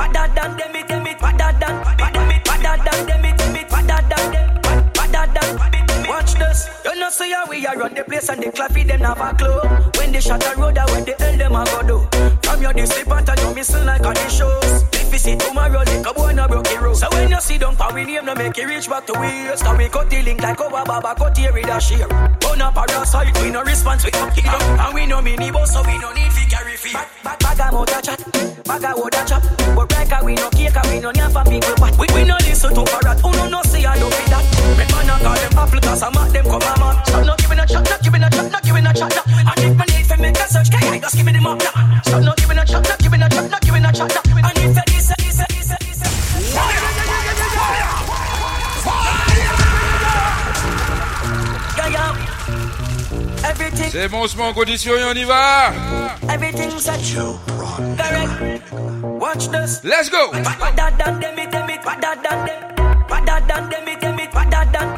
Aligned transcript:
Them, 0.00 0.56
them 0.56 0.56
them, 0.56 1.04
them 5.12 5.34
them. 5.34 6.08
Watch 6.08 6.34
this. 6.34 6.68
You 6.84 6.98
know 6.98 7.10
see 7.10 7.30
how 7.32 7.46
we 7.48 7.66
are 7.66 7.76
run 7.76 7.94
the 7.94 8.04
place 8.04 8.28
and 8.28 8.42
the 8.42 8.50
claffy 8.50 8.86
them 8.86 9.00
have 9.00 9.20
a 9.20 9.36
club. 9.36 9.96
When 9.96 10.12
they 10.12 10.20
shut 10.20 10.40
the 10.40 10.54
road, 10.56 10.78
I 10.78 10.84
when 10.92 11.04
the 11.04 11.14
them 11.14 11.54
a 11.54 11.64
go 11.64 11.82
do. 11.82 12.08
From 12.42 12.62
your 12.62 12.72
this 12.72 12.90
slip 12.90 13.10
and 13.10 13.40
you 13.40 13.54
missing 13.54 13.84
like 13.84 14.04
on 14.06 14.14
the 14.14 14.28
shows. 14.28 14.84
If 14.92 15.12
you 15.12 15.18
see 15.18 15.36
tomorrow, 15.36 15.78
like 15.78 16.06
a 16.06 16.14
boy 16.14 16.32
no 16.32 16.48
broke 16.48 16.64
the. 16.64 16.94
So 16.94 17.08
when 17.12 17.30
you 17.30 17.40
see 17.40 17.58
them 17.58 17.76
power 17.76 17.94
we 17.94 18.04
name, 18.04 18.24
no 18.24 18.34
make 18.34 18.56
it 18.58 18.64
reach 18.64 18.88
back 18.88 19.06
to 19.06 19.12
waste. 19.20 19.64
Cause 19.64 19.78
we 19.78 19.88
cut 19.88 20.08
the 20.10 20.22
link 20.22 20.40
like 20.40 20.60
our 20.60 20.84
baba 20.84 21.14
cut 21.14 21.36
here 21.36 21.52
with 21.52 21.68
a 21.68 21.80
share. 21.80 22.08
Burn 22.40 22.62
up 22.62 22.74
parasite, 22.74 23.36
we 23.42 23.50
no 23.50 23.62
response, 23.62 24.04
we 24.04 24.10
up 24.12 24.34
kingdom. 24.34 24.60
And 24.60 24.94
we 24.94 25.06
no 25.06 25.20
mini 25.20 25.50
boss, 25.50 25.72
so 25.72 25.82
we 25.82 25.98
no 25.98 26.12
need 26.12 26.32
fi 26.32 26.44
carry 26.48 26.69
fee. 26.80 26.96
Bag, 27.22 27.38
bag, 27.38 27.72
mouth 27.72 27.92
a 27.92 28.00
chat, 28.00 28.20
bag 28.64 28.84
a 28.84 28.90
word 28.96 29.14
a 29.14 29.22
chop. 29.28 29.44
Like 30.00 30.12
a 30.16 30.24
we 30.24 30.34
no 30.34 30.48
cake, 30.50 30.80
we 30.88 30.98
no 30.98 31.10
name 31.10 31.30
for 31.30 31.44
people 31.44 31.74
but 31.76 31.92
We, 32.00 32.06
we 32.14 32.24
no 32.24 32.36
listen 32.40 32.72
to 32.74 32.82
parrot, 32.88 33.20
who 33.20 33.30
no 33.36 33.48
no 33.48 33.60
see 33.68 33.84
I 33.84 33.98
don't 33.98 34.08
be 34.08 34.24
that. 34.32 34.44
Make 34.78 34.90
man 34.90 35.12
a 35.12 35.14
call 35.20 35.36
them 35.36 35.58
apple, 35.60 35.80
cause 35.80 36.02
I'm 36.02 36.16
at 36.16 36.32
them 36.32 36.44
come 36.48 36.64
a 36.64 36.72
man. 36.80 36.96
Stop 37.04 37.26
not 37.26 37.38
giving 37.38 37.60
a 37.60 37.66
chat, 37.66 37.84
not 37.84 38.00
giving 38.02 38.24
a 38.24 38.30
chat, 38.30 38.50
not 38.50 38.62
giving 38.64 38.86
a 38.86 38.92
chat. 38.94 39.12
And 39.28 39.60
if 39.60 39.76
man 39.76 39.88
need 39.92 40.06
fi 40.08 40.16
make 40.16 40.40
a 40.40 40.46
search, 40.48 40.70
can 40.70 40.94
I 40.94 40.98
just 40.98 41.16
give 41.16 41.26
me 41.26 41.32
the 41.32 41.40
map 41.40 41.60
now? 41.60 42.00
Stop 42.00 42.22
not 42.24 42.36
giving 42.38 42.58
a 42.58 42.64
chat, 42.64 42.88
not 42.88 42.98
giving 42.98 43.22
a 43.22 43.28
chat, 43.28 43.50
not 43.50 43.60
giving 43.60 43.84
a 43.84 43.92
chat. 43.92 44.16
And 44.24 44.56
if 44.56 44.64
you 44.64 44.84
this, 44.88 45.12
this, 45.20 45.36
this, 45.36 45.59
Everything, 53.50 53.90
C'est 53.90 54.08
bon, 54.08 54.22
on 54.22 54.28
se 54.28 54.36
met 54.36 54.44
en 54.44 54.52
condition 54.52 54.92
et 54.94 55.04
on 55.04 55.14
y 55.14 55.24
va. 55.24 55.72
everything's 56.32 56.88
a 56.88 56.96
true 56.98 57.36
correct. 57.96 58.72
Watch 59.02 59.48
this. 59.48 59.82
Let's 59.84 60.08
go. 60.08 60.30
Padda 60.32 60.96
than 60.98 61.20
them, 61.20 61.38
it 61.38 61.50
them 61.50 61.70
it. 61.70 61.82
Padda 61.82 62.14
than 62.22 62.46
them. 62.46 62.60
Padda 63.08 63.46
than 63.46 63.68
them, 63.68 63.88
it 63.88 64.00
them 64.00 64.18
it. 64.18 64.30
Padda 64.30 64.72
than. 64.72 64.96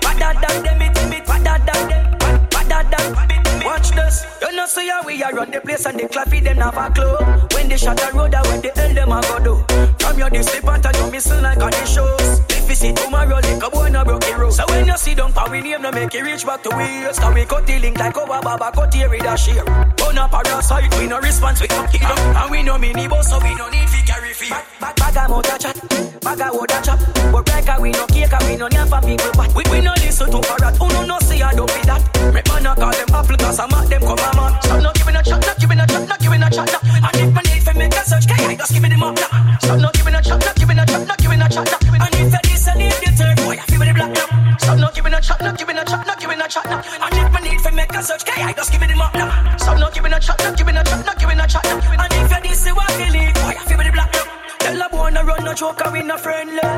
Padda 0.00 0.40
than 0.40 0.62
them, 0.62 0.82
it 0.82 0.94
them 0.94 1.12
it. 1.12 1.24
Padda 1.24 1.54
than 1.66 1.88
them. 1.88 2.48
Padda 2.50 2.90
than. 2.90 3.64
Watch 3.64 3.90
this. 3.90 4.26
You 4.42 4.56
know 4.56 4.66
see 4.66 4.88
how 4.88 5.02
we 5.04 5.22
are 5.22 5.32
run 5.32 5.50
the 5.50 5.60
place 5.60 5.86
and 5.86 5.98
the 5.98 6.08
claffy 6.08 6.42
them 6.42 6.58
have 6.58 6.76
a 6.76 6.92
club. 6.92 7.52
When 7.52 7.68
they 7.68 7.76
shut 7.76 7.96
the 7.96 8.10
road, 8.12 8.34
I 8.34 8.42
when 8.42 8.60
the 8.60 8.70
hell 8.74 8.94
them 8.94 9.12
a 9.12 9.20
go 9.22 9.38
do. 9.38 9.64
From 9.98 10.18
your 10.18 10.30
this 10.30 10.46
slip 10.46 10.64
and 10.66 10.96
you 10.96 11.10
missing 11.10 11.42
like 11.42 11.58
on 11.58 11.70
the 11.70 11.84
shows. 11.86 12.53
If 12.64 12.70
you 12.70 12.76
see 12.76 12.92
tomorrow, 12.94 13.36
like 13.44 13.62
a 13.62 13.68
boy 13.68 13.90
no 13.90 14.02
broke 14.04 14.24
the 14.24 14.34
road. 14.40 14.54
So 14.54 14.64
when 14.68 14.86
you 14.86 14.96
see 14.96 15.12
them 15.12 15.34
power 15.34 15.60
name, 15.60 15.82
no 15.82 15.92
make 15.92 16.14
it 16.14 16.22
reach 16.22 16.46
back 16.46 16.62
to 16.62 16.74
waste. 16.74 17.20
Cause 17.20 17.34
we 17.34 17.44
cut 17.44 17.66
the 17.66 17.78
link 17.78 17.98
like 17.98 18.16
our 18.16 18.40
baba 18.40 18.72
cut 18.72 18.94
here 18.94 19.10
with 19.10 19.20
a 19.20 19.36
share. 19.36 19.64
Burn 20.00 20.16
up 20.16 20.30
parasite, 20.32 20.88
we 20.96 21.06
no 21.06 21.20
response, 21.20 21.60
we 21.60 21.68
come 21.68 21.86
kingdom. 21.88 22.16
And 22.16 22.50
we 22.50 22.62
no 22.62 22.78
mini 22.78 23.06
boss, 23.06 23.28
so 23.28 23.36
we 23.44 23.54
no 23.54 23.68
need 23.68 23.84
fi 23.84 24.00
carry 24.08 24.32
fee. 24.32 24.48
Bag, 24.48 24.64
bag, 24.80 24.96
bag 24.96 25.28
a 25.28 25.58
chat, 25.60 25.76
bag 26.24 26.40
a 26.40 26.48
a 26.56 26.78
chop. 26.80 26.98
But 27.28 27.52
a 27.52 27.82
we 27.82 27.90
no 27.92 28.06
cake, 28.06 28.32
a 28.32 28.38
we 28.48 28.56
no 28.56 28.66
name 28.68 28.88
for 28.88 29.00
people 29.04 29.32
but 29.36 29.52
we, 29.54 29.62
we 29.68 29.84
no 29.84 29.92
listen 30.00 30.32
to 30.32 30.40
parrot, 30.40 30.76
who 30.80 30.88
no 30.88 31.04
no 31.04 31.18
see 31.20 31.42
I 31.42 31.52
don't 31.52 31.68
be 31.68 31.84
that. 31.84 32.00
Make 32.32 32.48
man 32.48 32.64
a 32.64 32.72
call 32.74 32.96
them 32.96 33.12
apple, 33.12 33.36
cause 33.36 33.60
I'm 33.60 33.76
at 33.76 33.92
them 33.92 34.00
come 34.00 34.16
a 34.16 34.30
man. 34.40 34.56
Stop 34.64 34.80
not 34.80 34.94
giving 34.96 35.16
a 35.16 35.22
chat, 35.22 35.40
not 35.44 35.60
giving 35.60 35.80
a 35.80 35.86
chat, 35.86 36.08
not 36.08 36.18
giving 36.18 36.42
a 36.42 36.48
chat. 36.48 36.72
now. 36.72 36.80
And 36.80 37.16
if 37.20 37.28
man 37.28 37.44
need 37.44 37.60
fi 37.60 37.76
make 37.76 37.92
a 37.92 38.02
search, 38.08 38.24
can 38.24 38.40
I 38.40 38.56
just 38.56 38.72
give 38.72 38.80
me 38.80 38.88
the 38.88 38.96
map 38.96 39.20
now? 39.20 39.58
Stop 39.60 39.80
not 39.84 39.92
giving 39.92 40.14
a 40.16 40.22
chat, 40.24 40.40
not 40.40 40.56
giving 40.56 40.78
a 40.80 40.86
chat, 40.86 41.06
not 41.06 41.18
giving 41.20 41.42
a 41.42 41.48
chat. 41.52 41.68
now. 41.68 42.08
And 42.08 42.14
if 42.16 42.53
you 42.54 42.60
listen, 42.60 42.80
if 42.80 43.02
you 43.02 43.12
turn, 43.16 43.36
boy, 43.36 43.58
I 43.58 43.66
feel 43.66 43.78
with 43.78 43.88
the 43.88 43.94
black 43.94 44.12
now. 44.14 44.56
Stop 44.58 44.78
not 44.78 44.94
giving 44.94 45.14
a 45.14 45.20
chat, 45.20 45.40
not 45.40 45.58
giving 45.58 45.78
a 45.78 45.84
chat, 45.84 46.06
not 46.06 46.20
giving 46.20 46.40
a 46.40 46.48
chat. 46.48 46.64
now. 46.64 46.82
And 47.02 47.14
if 47.14 47.32
man 47.32 47.42
need 47.42 47.60
fi 47.60 47.70
make 47.70 47.92
a 47.92 48.02
search, 48.02 48.24
can 48.24 48.48
I 48.48 48.52
just 48.52 48.70
give 48.70 48.80
me 48.80 48.86
the 48.86 48.96
map 48.96 49.14
now? 49.14 49.56
Stop 49.56 49.78
not 49.78 49.94
giving 49.94 50.12
a 50.12 50.20
chat, 50.20 50.38
not 50.38 50.56
giving 50.56 50.76
a 50.76 50.84
chat, 50.84 51.04
not 51.04 51.18
giving 51.18 51.40
a 51.40 51.46
chat. 51.46 51.64
now. 51.64 52.04
And 52.04 52.12
if 52.14 52.30
you 52.30 52.40
this, 52.42 52.66
you 52.66 52.74
want 52.74 52.90
to 52.90 53.06
leave, 53.10 53.34
boy, 53.34 53.54
I 53.58 53.62
feel 53.66 53.78
with 53.78 53.86
the 53.86 53.92
black 53.92 54.12
now. 54.14 54.26
Tell 54.58 54.82
a 54.82 54.88
boy 54.88 55.10
no 55.10 55.22
run 55.24 55.44
no 55.44 55.54
joke, 55.54 55.80
and 55.84 55.92
we 55.92 56.02
no 56.02 56.16
friendly. 56.16 56.68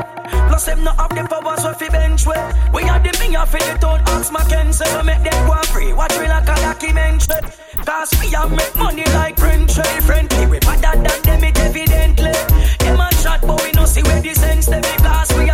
Plus 0.49 0.65
them 0.65 0.83
no 0.83 0.91
have 0.91 1.13
the 1.13 1.23
powers 1.29 1.61
so 1.61 1.73
fi 1.73 1.89
bench 1.89 2.25
way. 2.25 2.41
We 2.73 2.83
have 2.83 3.03
the 3.03 3.13
finger 3.13 3.45
for 3.45 3.59
the 3.59 3.77
town, 3.79 4.01
ask 4.07 4.33
Mackenzie 4.33 4.85
to 4.85 5.03
make 5.03 5.23
them 5.23 5.47
go 5.47 5.61
free. 5.71 5.93
Watch 5.93 6.17
we 6.17 6.27
like 6.27 6.49
a 6.49 6.55
documentary. 6.55 7.41
Cause 7.85 8.11
we 8.19 8.27
have 8.31 8.51
make 8.51 8.75
money 8.75 9.05
like 9.13 9.37
print 9.37 9.69
trade 9.69 10.03
friendly. 10.03 10.47
We 10.47 10.59
better 10.59 10.95
than 10.99 11.21
them 11.23 11.43
it 11.43 11.59
evidently. 11.59 12.33
Them 12.79 12.99
a 12.99 13.09
chat 13.23 13.41
but 13.41 13.63
we 13.63 13.71
no 13.71 13.85
see 13.85 14.03
where 14.03 14.21
the 14.21 14.33
sense 14.33 14.65
them 14.65 14.83
Cause 14.83 15.31
we 15.37 15.46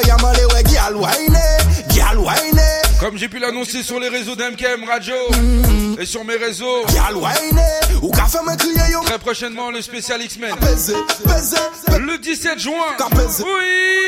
where 0.00 0.08
your 0.08 0.18
money, 0.22 0.46
where 0.52 0.62
girl, 0.62 1.00
why 1.00 1.29
Comme 3.10 3.18
j'ai 3.18 3.28
pu 3.28 3.40
l'annoncer 3.40 3.82
sur 3.82 3.98
les 3.98 4.08
réseaux 4.08 4.36
d'MKM 4.36 4.84
Radio 4.88 5.16
et 5.98 6.06
sur 6.06 6.24
mes 6.24 6.36
réseaux. 6.36 6.84
Très 9.04 9.18
prochainement, 9.18 9.72
le 9.72 9.82
spécial 9.82 10.22
X-Men. 10.22 10.54
Le 11.98 12.18
17 12.18 12.56
juin. 12.56 12.76
Oui. 13.40 14.00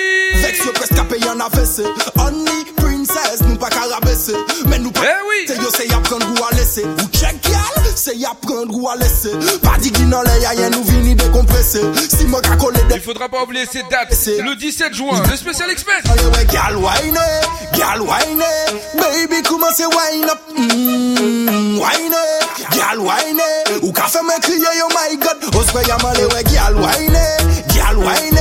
Nou 3.42 3.56
pa 3.58 3.68
ka 3.72 3.82
rabese 3.90 4.36
Men 4.70 4.84
nou 4.84 4.92
pa 4.94 5.02
eh 5.02 5.22
oui. 5.26 5.46
se 5.48 5.56
yo 5.58 5.70
se 5.74 5.86
ya 5.88 5.98
pren 6.06 6.20
drou 6.22 6.44
a 6.46 6.52
lese 6.54 6.84
Ou 6.86 7.08
chek 7.10 7.48
yal 7.50 7.88
se 7.98 8.14
ya 8.16 8.30
pren 8.44 8.68
drou 8.70 8.88
a 8.88 8.94
lese 9.00 9.32
Pa 9.64 9.74
di 9.82 9.90
ki 9.90 10.06
nan 10.06 10.22
le 10.28 10.36
yayen 10.44 10.70
nou 10.70 10.84
vini 10.86 11.16
Si 12.08 12.26
moi 12.26 12.40
ka 12.40 12.56
kole 12.56 12.78
Il 12.94 13.00
faudra 13.00 13.28
pas 13.28 13.42
oublier 13.42 13.66
se 13.66 13.78
date. 13.90 14.14
Le 14.26 14.54
17 14.54 14.94
juin. 14.94 15.22
Le 15.30 15.36
spesial 15.36 15.70
expert 15.70 16.02
Yal 16.52 16.76
wayne 16.76 17.18
Girl, 17.82 18.06
whine 18.06 18.38
it. 18.38 18.94
Baby, 18.94 19.42
come 19.42 19.64
and 19.64 19.74
say 19.74 19.86
wine 19.90 20.30
up. 20.30 20.38
Mmm, 20.54 21.80
Whine 21.82 22.14
it. 22.14 22.70
Girl, 22.70 23.02
whine 23.04 23.42
it. 23.42 23.82
Who 23.82 23.92
can 23.92 24.26
make 24.26 24.42
clear, 24.42 24.72
your 24.78 24.88
my 24.94 25.16
God. 25.18 25.42
Husband, 25.50 25.90
I'm 25.90 26.04
a 26.06 26.14
little 26.14 26.30
girl, 26.46 26.74
whine 26.78 27.10
it. 27.10 27.74
Girl, 27.74 27.98
whine. 28.06 28.31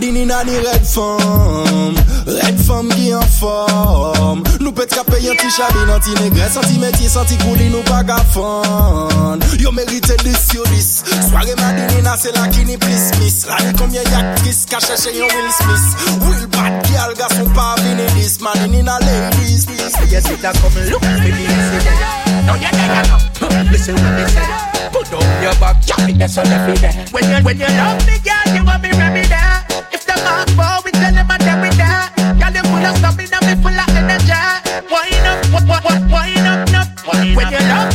Adi 0.00 0.12
ni 0.12 0.24
nan 0.24 0.46
ni 0.46 0.56
red 0.56 0.84
fom 0.88 1.92
Red 2.24 2.56
fom 2.64 2.88
ki 2.88 3.10
an 3.12 3.26
fom 3.36 4.38
Nou 4.64 4.72
pet 4.72 4.94
ka 4.96 5.02
pey 5.04 5.28
an 5.28 5.36
ti 5.36 5.50
chabi 5.52 5.82
nan 5.90 6.00
ti 6.00 6.14
negre 6.16 6.46
San 6.48 6.64
ti 6.64 6.78
metye, 6.80 7.04
san 7.12 7.28
ti 7.28 7.36
kouli 7.42 7.66
nou 7.68 7.84
pa 7.84 7.98
ka 8.08 8.16
fon 8.32 9.44
Yo 9.60 9.68
merite 9.76 10.16
dis 10.24 10.46
yo 10.56 10.64
dis 10.72 10.88
Sware 11.28 11.52
madi 11.60 12.00
nan 12.00 12.16
se 12.16 12.32
la 12.32 12.46
ki 12.48 12.64
ni 12.64 12.78
plis 12.80 13.10
mis 13.20 13.36
La 13.50 13.60
ni 13.60 13.76
komye 13.76 14.00
yaktris 14.08 14.64
ka 14.72 14.80
chèche 14.80 15.12
yon 15.18 15.28
Will 15.36 15.52
Smith? 15.58 15.86
Will 16.24 16.48
bat 16.56 16.80
ki 16.88 16.96
al 17.04 17.12
gason 17.20 17.52
pa 17.52 17.74
vini 17.84 18.08
dis 18.16 18.40
Madi 18.40 18.72
ni 18.72 18.80
nan 18.80 19.04
ladies 19.04 19.68
Yes, 20.08 20.30
it 20.32 20.40
has 20.40 20.56
come 20.64 20.80
look 20.88 21.04
me 21.20 21.28
this 21.28 21.84
Now 22.48 22.56
you 22.56 22.72
nigga 22.72 23.04
now 23.04 23.68
Listen 23.68 24.00
what 24.00 24.16
me 24.16 24.24
say. 24.32 24.48
Put 24.96 25.12
up 25.12 25.42
your 25.44 25.54
back, 25.60 25.76
chop 25.84 26.08
it, 26.08 26.16
that's 26.18 26.38
all 26.38 26.44
left 26.48 26.72
me 26.72 26.74
there 26.80 27.04
When 27.12 27.24
you, 27.28 27.44
when 27.44 27.60
you 27.60 27.68
love 27.68 28.00
me, 28.08 28.16
girl, 28.24 28.56
you 28.56 28.64
want 28.64 28.82
me 28.82 28.90
remedy 28.96 29.49
when 37.40 37.52
you 37.52 37.58
love 37.58 37.89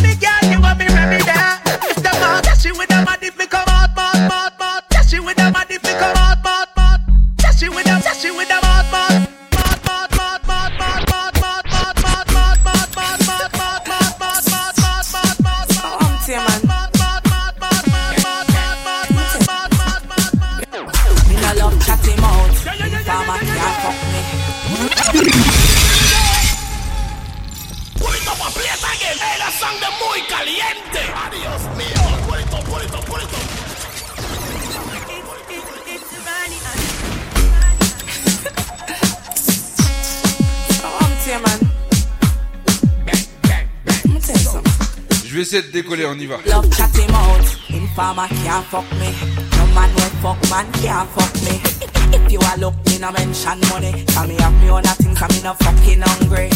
De 45.46 45.62
décoller, 45.62 46.08
on 46.08 46.20
y 46.20 46.26
va. 46.26 46.38
Me. 46.38 46.50
No 46.50 46.62
me. 51.44 51.62
If 52.18 52.32
you 52.32 52.40
are 52.40 52.58
look, 52.58 52.74
me 52.88 52.98
no 52.98 53.12
mention 53.12 53.62
money. 53.70 54.04
Cause 54.10 54.28
me 54.28 54.36
have 54.42 54.54
me 54.60 54.70
own 54.72 54.82
things 54.98 55.22
and 55.22 55.32
me 55.32 55.42
no 55.44 55.54
fucking 55.54 56.02
hungry. 56.02 56.50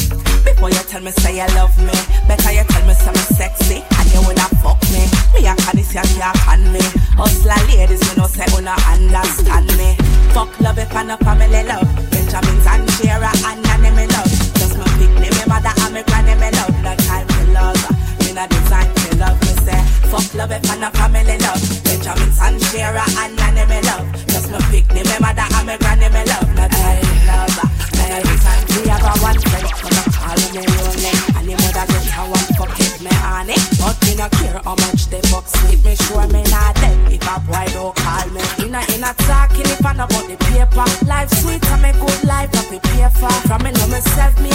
Before 0.44 0.72
you 0.72 0.82
tell 0.90 1.02
me 1.02 1.12
say 1.22 1.38
you 1.38 1.46
love 1.54 1.78
me, 1.78 1.94
better 2.28 2.52
you 2.52 2.64
tell 2.66 2.86
me 2.88 2.94
say 2.98 3.12
me 3.14 3.24
sexy 3.38 3.78
and 3.78 4.10
you 4.10 4.26
wanna 4.26 4.50
fuck 4.58 4.82
me. 4.90 5.06
Me 5.38 5.46
a 5.46 5.54
can 5.54 5.78
this 5.78 5.94
you 5.94 6.02
can't 6.02 6.36
can 6.42 6.74
me. 6.74 6.82
Hustler 7.14 7.62
ladies, 7.70 8.02
me 8.10 8.18
no 8.18 8.26
say 8.26 8.50
wanna 8.50 8.74
understand 8.90 9.70
me. 9.78 9.94
Fuck 10.34 10.50
love 10.62 10.80
if 10.80 10.96
I 10.96 11.04
no 11.04 11.16
family 11.18 11.62
love. 11.62 11.86
Benjamins 12.10 12.66
and 12.66 12.90
Shira 12.98 13.30
and 13.46 13.62
Nanny 13.70 13.94
me 13.94 14.08
love. 14.10 14.34
Just 14.58 14.82
pick 14.98 15.14
me, 15.22 15.30
me 15.30 15.44
mother 15.46 15.78
and 15.78 15.94
me 15.94 16.02
granny 16.10 16.34
me 16.42 16.50
love. 16.58 16.74
The 16.82 16.94
time 17.06 17.28
me 17.38 17.54
love. 17.54 17.99
Me 18.40 18.46
no 18.46 18.56
design 18.56 18.88
me 18.96 19.20
love 19.20 19.42
me 19.42 19.52
say. 19.68 19.84
Fuck 20.08 20.34
love 20.34 20.52
if 20.52 20.72
I 20.72 20.78
no 20.80 20.90
family 20.96 21.38
love. 21.44 21.60
Benjamins 21.84 22.40
and 22.40 22.56
Shira 22.72 23.04
and 23.20 23.36
Nanny 23.36 23.68
me 23.68 23.82
love. 23.84 24.08
Just 24.32 24.48
my 24.50 24.60
pick 24.72 24.88
me, 24.96 25.04
me 25.04 25.16
mother 25.20 25.44
and 25.44 25.68
me 25.68 25.76
granny 25.76 26.08
me 26.08 26.24
love. 26.24 26.48
The 26.56 26.66
time 26.72 27.04
me 27.04 27.20
love. 27.28 27.60
Me 28.00 28.06
no 28.08 28.18
design 28.24 28.64
we 28.72 28.88
have 28.88 29.04
a 29.04 29.12
one 29.20 29.40
friend. 29.44 29.68
Come 29.76 29.92
and 29.92 30.12
call 30.16 30.40
me 30.56 30.64
lonely. 30.72 31.12
And 31.36 31.46
the 31.52 31.56
mother 31.60 31.84
get 31.92 32.08
how 32.16 32.32
one 32.32 32.48
fuck 32.56 32.80
it 32.80 32.96
me 33.04 33.12
honey. 33.12 33.60
But 33.76 34.00
me 34.08 34.16
no 34.16 34.28
care 34.32 34.62
how 34.64 34.76
much 34.88 35.12
they 35.12 35.22
fuck 35.28 35.44
sleep. 35.44 35.84
Me 35.84 36.00
sure 36.08 36.28
me 36.32 36.40
not 36.48 36.80
dead 36.80 37.12
if 37.12 37.28
a 37.28 37.36
boy 37.44 37.68
don't 37.76 37.92
call 37.92 38.28
me. 38.32 38.40
Inna 38.64 38.80
inna 38.96 39.12
talking 39.28 39.68
if 39.68 39.84
I 39.84 39.92
know 40.00 40.08
about 40.08 40.32
the 40.32 40.40
paper. 40.48 40.88
Life 41.12 41.32
sweet 41.44 41.60
and 41.76 41.82
me 41.84 41.92
good 41.92 42.24
life 42.24 42.56
I 42.56 42.80
pay 42.80 43.04
for. 43.20 43.36
From 43.52 43.68
me 43.68 43.76
know 43.76 43.88
myself 43.92 44.32
me 44.40 44.48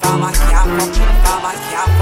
fama 0.00 0.32
que 0.32 0.54
a 0.54 0.62
fonte 0.62 1.00
fama 1.22 1.52
que 1.52 1.74
a 1.74 1.97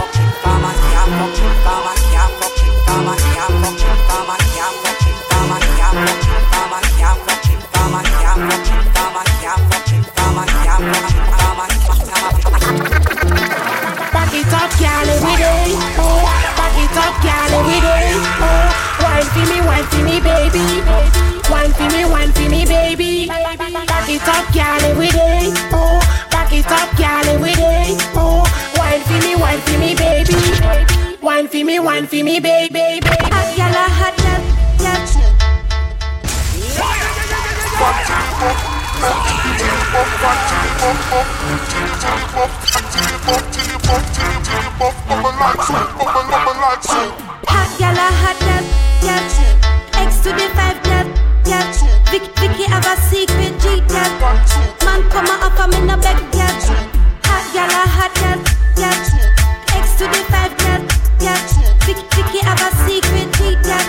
me, 31.76 31.84
wine 31.84 32.06
for 32.06 32.23
me, 32.25 32.40
baby. 32.40 33.00
Hot 33.05 33.49
gyal 33.56 33.75
a 33.75 33.84
hot 33.99 34.17
gyal, 34.23 34.43
gyal. 34.78 35.06
Hot 47.46 47.70
gyal 47.78 47.96
a 47.96 48.08
hot 48.23 48.38
gyal, 48.46 48.64
gyal. 49.02 49.25
X 50.06 50.20
to 50.23 50.31
the 50.32 50.46
five 50.56 50.78
gyal, 50.82 51.06
gyal. 51.44 51.67
Vic, 52.11 52.25
Vicky 52.38 52.64
have 52.64 52.87
a 52.87 52.96
secret 53.08 53.55
G 53.61 53.64
gyal. 53.93 54.11
Man 54.84 55.00
come 55.11 55.26
a 55.26 55.34
offer 55.46 55.69
me 55.69 55.78
no 55.87 55.96
beg 55.96 56.19
gyal. 56.32 56.55
Hot 57.28 57.44
gyal 57.52 57.70
a 57.70 57.84
hot 57.96 58.12
gyal, 58.14 58.40
gyal. 58.76 58.99
X 59.82 59.96
to 59.99 60.05
the 60.05 60.23
five 60.31 60.56
gyal, 60.56 60.82
gyal. 61.19 61.56
Vic, 61.87 61.99
Vicky 62.19 62.41
have 62.43 62.59
a 62.59 62.71
secret 62.83 63.31
G 63.38 63.55
gyal. 63.62 63.87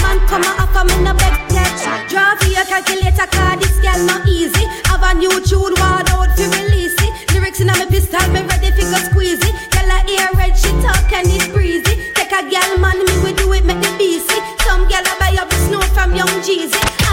Man 0.00 0.18
come 0.28 0.42
a 0.48 0.52
offer 0.64 0.84
me 0.88 0.96
no 1.04 1.12
beg 1.12 1.36
gyal. 1.52 2.08
Draw 2.08 2.36
for 2.36 2.48
your 2.48 2.64
calculator 2.64 3.28
card, 3.28 3.60
this 3.60 3.76
gyal 3.84 4.00
no 4.08 4.16
easy. 4.24 4.64
Have 4.88 5.04
a 5.04 5.12
new 5.12 5.36
tune, 5.44 5.74
ward 5.76 6.08
out 6.08 6.32
fi 6.36 6.48
release 6.56 6.96
it. 6.96 7.12
Lyrics 7.34 7.60
inna 7.60 7.76
me 7.76 7.84
pistol, 7.86 8.24
me 8.32 8.40
ready 8.48 8.70
fi 8.72 8.82
go 8.88 8.98
squeeze 9.12 9.44
it. 9.44 9.54
Gyal 9.68 9.92
a 9.92 9.98
ear 10.08 10.28
red, 10.40 10.56
she 10.56 10.72
talk 10.80 11.12
and 11.12 11.28
it 11.28 11.52
breezy. 11.52 12.12
Take 12.16 12.32
a 12.32 12.40
gyal 12.48 12.80
man, 12.80 12.96
me 12.96 13.14
we 13.22 13.32
do 13.34 13.52
it, 13.52 13.64
make 13.64 13.80
the 13.80 13.92
BC. 14.00 14.32
Some 14.64 14.88
gyal 14.88 15.04
a 15.04 15.12
buy 15.20 15.36
up 15.36 15.50
the 15.50 15.56
snow 15.68 15.80
from 15.92 16.16
Young 16.16 16.32
Jeezy. 16.40 17.07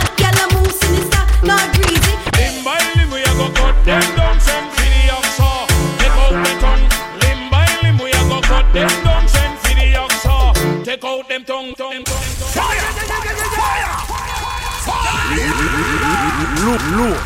Lourd, 15.45 16.81
lourd. 16.97 17.21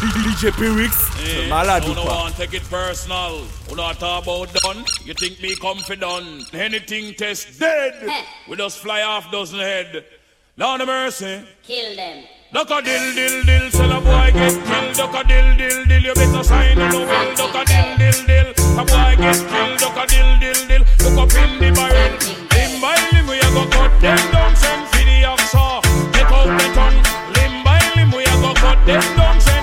DJ 0.00 0.50
Pyrix, 0.52 0.94
Eh, 1.20 1.46
malade 1.48 1.84
ou 1.88 1.94
pas 1.94 2.24
one 2.24 2.32
take 2.32 2.54
it 2.56 2.64
personal. 2.70 3.44
Who 3.68 3.76
not 3.76 3.98
talk 4.00 4.22
about 4.22 4.48
done? 4.54 4.84
You 5.04 5.12
think 5.14 5.40
me 5.42 5.54
confident? 5.56 6.48
Anything 6.54 7.14
test 7.14 7.60
dead. 7.60 7.94
We 8.48 8.56
just 8.56 8.78
fly 8.78 9.02
off 9.02 9.30
dozen 9.30 9.58
head. 9.60 10.04
Lord 10.56 10.80
of 10.80 10.86
mercy. 10.88 11.42
Kill 11.62 11.94
them. 11.96 12.24
Duck 12.52 12.70
a 12.70 12.80
dill 12.82 13.14
dill 13.14 13.44
dill, 13.44 13.70
sell 13.70 13.92
a 13.92 14.00
boy 14.00 14.30
get 14.32 14.56
killed. 14.66 14.96
Duck 14.96 15.14
a 15.14 15.22
dill 15.28 15.56
dill 15.56 15.84
dill, 15.84 16.02
you 16.02 16.14
better 16.14 16.42
sign 16.44 16.76
the 16.78 16.88
will. 16.98 17.34
Duck 17.36 17.54
a 17.54 17.64
dill 17.70 17.90
dill 18.00 18.26
dill, 18.26 18.48
a 18.80 18.84
boy 18.84 19.14
get 19.20 19.38
killed. 19.52 19.78
Duck 19.78 19.96
a 20.02 20.06
dill 20.08 20.32
dill 20.40 20.60
dill, 20.66 20.84
look 21.04 21.18
up 21.22 21.34
in 21.36 21.50
the 21.60 21.70
barrel. 21.76 22.12
Limb 22.56 22.80
by 22.80 22.96
limb, 23.12 23.26
we 23.28 23.38
a 23.38 23.48
go 23.52 23.68
cut 23.68 23.92
them 24.00 24.32
down, 24.32 24.56
send 24.56 24.88
for 24.88 25.04
the 25.04 25.22
oxa. 25.28 25.89
Them 28.90 29.16
not 29.16 29.40
say 29.40 29.59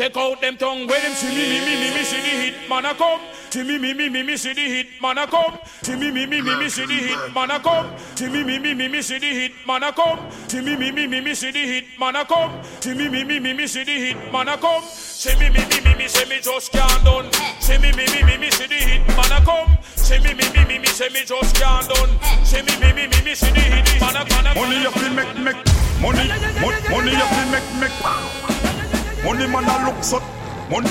Take 0.00 0.16
out 0.16 0.40
them 0.40 0.56
tongue, 0.56 0.86
where 0.86 0.98
them 0.98 1.12
see 1.12 1.28
me, 1.28 1.34
me, 1.36 1.60
me, 1.60 1.76
me, 1.76 1.94
me, 1.94 2.02
see 2.04 2.16
the 2.16 2.22
hit 2.22 2.70
man 2.70 2.86
a 2.86 2.94
come. 2.94 3.20
See 3.50 3.62
me, 3.62 3.76
me, 3.76 3.92
me, 3.92 4.08
me, 4.08 4.22
me, 4.22 4.34
see 4.34 4.54
the 4.54 4.62
hit 4.62 4.86
man 4.98 5.18
a 5.18 5.26
come. 5.26 5.58
See 5.82 5.94
me, 5.94 6.10
me, 6.10 6.24
me, 6.24 6.40
me, 6.40 6.56
me, 6.56 6.70
see 6.70 6.86
the 6.86 6.94
hit 6.94 7.20
man 7.34 7.50
a 7.50 7.60
come. 7.60 7.86
See 8.16 8.28
me, 8.30 8.42
me, 8.42 8.58
me, 8.58 8.74
me, 8.74 8.88
me, 8.88 9.04
see 9.04 9.18
the 9.18 9.28
hit 9.28 9.52
man 9.68 9.84
a 9.84 9.92
come. 9.92 10.18
See 10.48 10.62
me, 10.62 10.78
me, 10.78 10.90
me, 10.90 11.06
me, 11.06 11.20
me, 11.20 11.34
see 11.34 11.50
the 11.52 11.60
hit 11.60 11.84
man 12.00 12.16
a 12.16 12.24
come. 12.24 12.62
See 12.80 12.94
me, 12.94 13.10
me, 13.10 13.24
me, 13.24 13.40
me, 13.40 13.52
me, 13.52 13.66
see 13.66 13.84
the 13.84 13.92
hit 13.92 14.32
man 14.32 14.48
a 14.48 14.56
come. 14.56 14.82
See 14.88 15.36
me, 15.36 15.50
me, 15.50 15.68
me, 15.68 15.80
me, 15.84 15.94
me, 15.94 16.08
say 16.08 16.24
me 16.24 16.40
just 16.40 16.72
can't 16.72 17.04
done. 17.04 17.30
See 17.60 17.76
me, 17.76 17.92
me, 17.92 18.06
me, 18.06 18.22
me, 18.24 18.38
me, 18.38 18.50
see 18.50 18.68
the 18.68 18.76
hit 18.76 19.06
man 19.08 19.32
a 19.36 19.44
come. 19.44 19.76
See 19.96 20.18
me, 20.20 20.32
me, 20.32 20.48
me, 20.56 20.64
me, 20.64 20.78
me, 20.78 20.86
say 20.86 21.10
me 21.10 21.26
just 21.26 21.54
can't 21.56 21.86
done. 21.92 22.08
See 22.42 22.62
me, 22.62 22.72
me, 22.80 22.90
me, 22.94 23.06
me, 23.06 23.20
me, 23.20 23.34
see 23.34 23.52
the 23.52 23.60
hit 23.60 24.00
man 24.00 24.16
a 24.16 24.24
come. 24.24 24.48
Money 24.56 24.80
you 24.80 24.90
feel 24.92 25.12
make 25.12 25.36
make 25.36 25.60
money 26.00 26.24
money 26.88 27.12
you 27.12 27.26
feel 27.36 27.50
make 27.52 27.68
make 27.76 28.49
money 29.24 29.46
man 29.46 29.64
a 29.64 29.84
look 29.86 30.02
so 30.02 30.18
money 30.70 30.90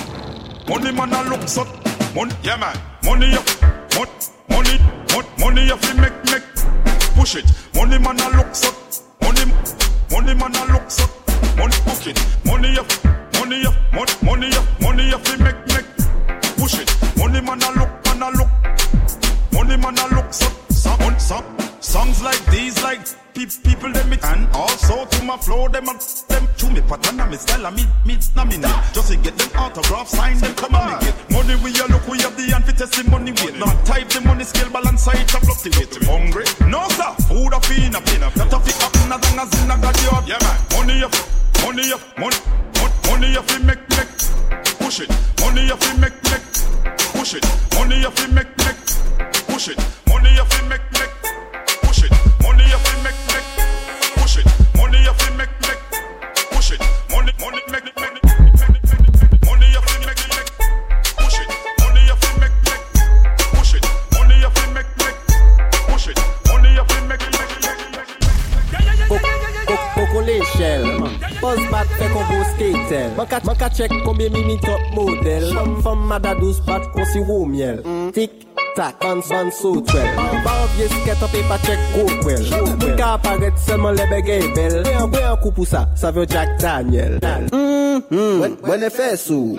money 0.67 0.91
man 0.91 1.13
a 1.13 1.29
look 1.29 1.47
so 1.47 1.63
money 2.15 2.33
yeah 2.43 2.57
man. 2.57 2.75
Money 3.03 3.27
mon- 3.95 4.07
money 4.49 4.77
mon- 5.13 5.29
money 5.39 5.65
you 5.67 5.77
feel 5.77 5.95
make 5.97 6.17
make. 6.31 6.43
Push 7.15 7.35
it. 7.35 7.45
Money 7.73 7.97
man 7.97 8.19
a 8.19 8.29
look 8.37 8.53
so 8.53 8.69
money 9.21 9.45
money 10.11 10.33
man 10.35 10.55
a 10.55 10.65
look 10.73 10.89
so 10.91 11.05
money 11.57 11.77
book 11.85 12.05
it. 12.07 12.19
Money 12.45 12.73
you 12.77 12.83
money 13.39 13.61
you 13.61 13.71
mon- 13.93 14.17
money 14.23 14.47
you 14.55 14.61
money 14.81 15.11
feel 15.19 15.39
make 15.39 15.61
make. 15.73 15.89
Push 16.57 16.79
it. 16.79 16.89
Money 17.17 17.41
man 17.41 17.61
a 17.63 17.71
look 17.79 17.91
man 18.05 18.21
a 18.23 18.29
look. 18.37 18.49
Money 19.53 19.77
man 19.77 19.97
a 19.97 20.15
look 20.15 20.33
so 20.33 20.47
some, 20.69 21.19
some 21.19 21.45
songs 21.81 22.21
like 22.21 22.43
these 22.47 22.81
like 22.83 22.99
pe- 23.33 23.45
people 23.63 23.91
them 23.91 24.11
it 24.13 24.23
and 24.23 24.47
also 24.53 25.05
to 25.05 25.23
my 25.23 25.37
flow 25.37 25.67
them 25.67 25.87
a 25.87 25.93
them 26.27 26.47
to 26.57 26.69
me. 26.69 26.81
Pattern 26.81 27.19
and 27.19 27.31
me 27.31 27.37
style 27.37 27.65
and 27.65 27.75
me 27.75 27.85
me 28.05 28.17
na 28.35 28.45
me 28.45 28.57
name 28.57 28.83
just 28.93 29.11
to 29.11 29.17
get 29.17 29.37
them 29.37 29.49
autograph 29.55 30.07
sign 30.07 30.37
them 30.39 30.53
come 30.55 30.75
on 30.75 30.99
me 30.99 31.05
get. 31.05 31.15
Money 31.31 31.55
we 31.63 31.71
a 31.79 31.85
look 31.87 32.05
we 32.07 32.19
have 32.19 32.35
the 32.35 32.43
hand 32.51 32.65
for 32.65 32.73
testimony 32.73 33.31
weight 33.43 33.57
not 33.57 33.75
type 33.85 34.09
the 34.09 34.21
money 34.21 34.43
scale 34.43 34.69
balance 34.69 35.03
side 35.03 35.27
to 35.27 35.37
fluctuate 35.39 35.95
hungry? 36.05 36.45
No 36.67 36.87
sir. 36.89 37.11
Food 37.27 37.53
a 37.53 37.59
fiend 37.61 37.95
a 37.95 38.01
pain 38.01 38.19
that 38.21 38.53
a 38.53 38.59
fi 38.59 38.71
happen 38.79 39.11
as 39.13 39.21
long 39.23 39.39
as 39.47 39.63
in 39.63 39.71
a 39.71 39.77
god 39.79 40.27
yeah 40.27 40.37
man. 40.43 40.57
Money 40.75 41.03
up 41.03 41.13
money 41.63 41.93
up 41.93 42.01
money 42.19 42.37
money 43.07 43.37
up 43.37 43.45
fi 43.49 43.57
make 43.63 43.83
make. 43.95 44.11
Push 44.79 44.99
it. 45.01 45.09
Money 45.39 45.71
up 45.71 45.81
fi 45.81 45.97
make 45.97 46.17
make. 46.27 46.45
Push 47.15 47.35
it. 47.35 47.45
Money 47.75 48.05
up 48.05 48.13
fi 48.17 48.27
make 48.31 48.51
make. 48.57 48.79
Push 49.47 49.69
it. 49.69 49.79
Money 50.07 50.35
you 50.35 50.45
fi 50.45 50.88
shell 70.59 70.83
Buzz 71.41 71.61
back 71.71 71.87
fek 71.95 72.15
on 72.19 72.25
go 72.27 72.37
skater 72.51 73.05
Man 73.15 73.55
ka 73.55 73.69
chek 73.69 73.91
konbyen 74.03 74.33
mi 74.35 74.43
mi 74.43 74.57
top 74.67 74.81
model 74.95 75.47
Fom 75.83 75.99
madadouz 76.11 76.59
pat 76.67 76.83
konsi 76.93 77.23
wou 77.27 77.45
miel. 77.47 77.79
Tik 78.15 78.31
tak, 78.75 78.99
ban 78.99 79.23
ban 79.29 79.47
sou 79.55 79.81
twel 79.87 80.09
Ba 80.43 80.53
obye 80.65 80.89
sket 80.91 81.23
an 81.23 81.31
pe 81.33 81.43
pa 81.49 81.57
chek 81.63 81.79
go 81.95 82.03
kwel 82.23 82.43
Moun 82.51 82.97
ka 82.99 83.13
aparet 83.15 83.55
selman 83.65 83.95
lebe 83.99 84.19
gey 84.27 84.43
bel 84.57 84.81
Bwe 84.83 84.95
an 84.99 85.13
bwe 85.13 85.23
an 85.31 85.39
kou 85.43 85.55
pou 85.55 85.69
sa, 85.69 85.85
sa 85.99 86.11
vyo 86.15 86.25
Jack 86.29 86.59
Daniel. 86.61 87.17
Mwen 88.09 88.83
e 88.85 88.89
fè 88.93 89.09
sou. 89.19 89.55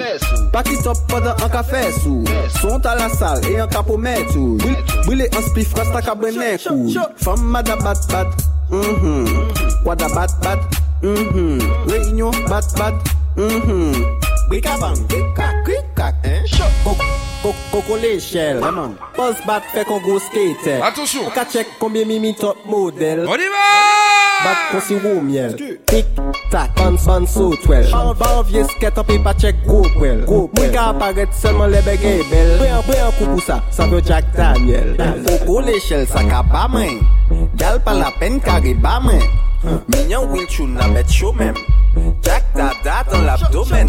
Paki 0.54 0.78
top 0.84 1.00
podan 1.10 1.40
an 1.44 1.50
ka 1.52 1.64
fè 1.66 1.82
sou. 2.00 2.24
Sont 2.60 2.86
a 2.88 2.94
la 2.98 3.08
sal 3.16 3.44
e 3.48 3.56
an 3.64 3.72
ka 3.72 3.82
pou 3.86 4.00
mè 4.00 4.18
tou 4.34 4.60
Bwile 5.08 5.28
an 5.32 5.48
spi 5.48 5.64
fras 5.68 5.90
ta 5.96 6.04
ka 6.04 6.16
bwene 6.18 6.54
kou 6.66 7.08
Fom 7.24 7.50
madabat 7.56 8.08
bat 8.12 8.48
Mwen 8.70 9.80
kwa 9.82 9.96
da 9.96 10.08
bat 10.14 10.30
bat. 10.44 10.58
Hmm, 10.58 10.60
hmm. 10.62 10.64
Mm-hmm. 10.64 10.89
Mm-hmm. 11.02 11.58
Réunion, 11.88 12.30
bat, 12.48 12.60
bat, 12.76 12.94
mm-hmm. 13.36 13.92
Bricabang, 14.50 14.92
à 14.92 15.16
bang, 15.36 15.64
cric 15.64 15.84
crac, 15.94 16.14
Coco 16.84 16.96
coco, 17.42 17.54
coco, 17.70 17.96
l'échelle, 17.96 18.58
vraiment. 18.58 18.88
Buzz, 19.16 19.36
bat 19.46 19.62
fait 19.72 19.84
qu'on 19.84 20.00
gros 20.00 20.18
skater. 20.18 20.82
Attention. 20.82 21.20
On 21.26 21.50
check 21.50 21.66
combien 21.78 22.04
mimi 22.04 22.34
top 22.34 22.56
modèle. 22.66 23.26
On 23.28 23.34
y 23.34 23.38
va! 23.38 24.44
Bat 24.44 24.56
qu'on 24.72 24.80
sirop 24.80 25.20
miel. 25.22 25.56
Tic 25.86 26.06
tac, 26.50 26.74
ban 26.76 26.96
ban 27.06 27.26
so 27.26 27.54
twel. 27.64 27.88
Ban 27.90 28.14
ban 28.14 28.42
vieux 28.42 28.64
skate 28.64 28.98
en 28.98 29.04
pas 29.22 29.34
check 29.34 29.56
gros 29.64 29.86
poil. 29.96 30.24
Gros 30.26 30.48
poil. 30.48 30.66
Mika 30.66 30.88
apparaître 30.88 31.32
seulement 31.32 31.66
les 31.66 31.80
bégayes 31.82 32.24
belles. 32.30 32.58
Brun 32.58 32.82
brun 32.86 33.10
coup 33.18 33.24
pour 33.26 33.42
ça, 33.42 33.62
ça 33.70 33.86
veut 33.86 34.02
Jack 34.04 34.24
Daniel. 34.36 34.96
Coco 35.26 35.60
l'échelle, 35.60 36.06
ça 36.08 36.24
ka 36.24 36.42
pas 36.42 36.68
main. 36.68 36.98
Gal 37.56 37.80
pas 37.84 37.94
la 37.94 38.10
peine 38.18 38.40
carré 38.40 38.74
pas 38.74 39.00
main. 39.00 39.18
Minyan 39.62 40.26
winchoun 40.32 40.74
na 40.74 40.88
bet 40.88 41.12
yo 41.20 41.32
men. 41.32 41.54
Jak 42.24 42.44
dada 42.54 43.04
dan 43.10 43.24
l'abdomen. 43.24 43.88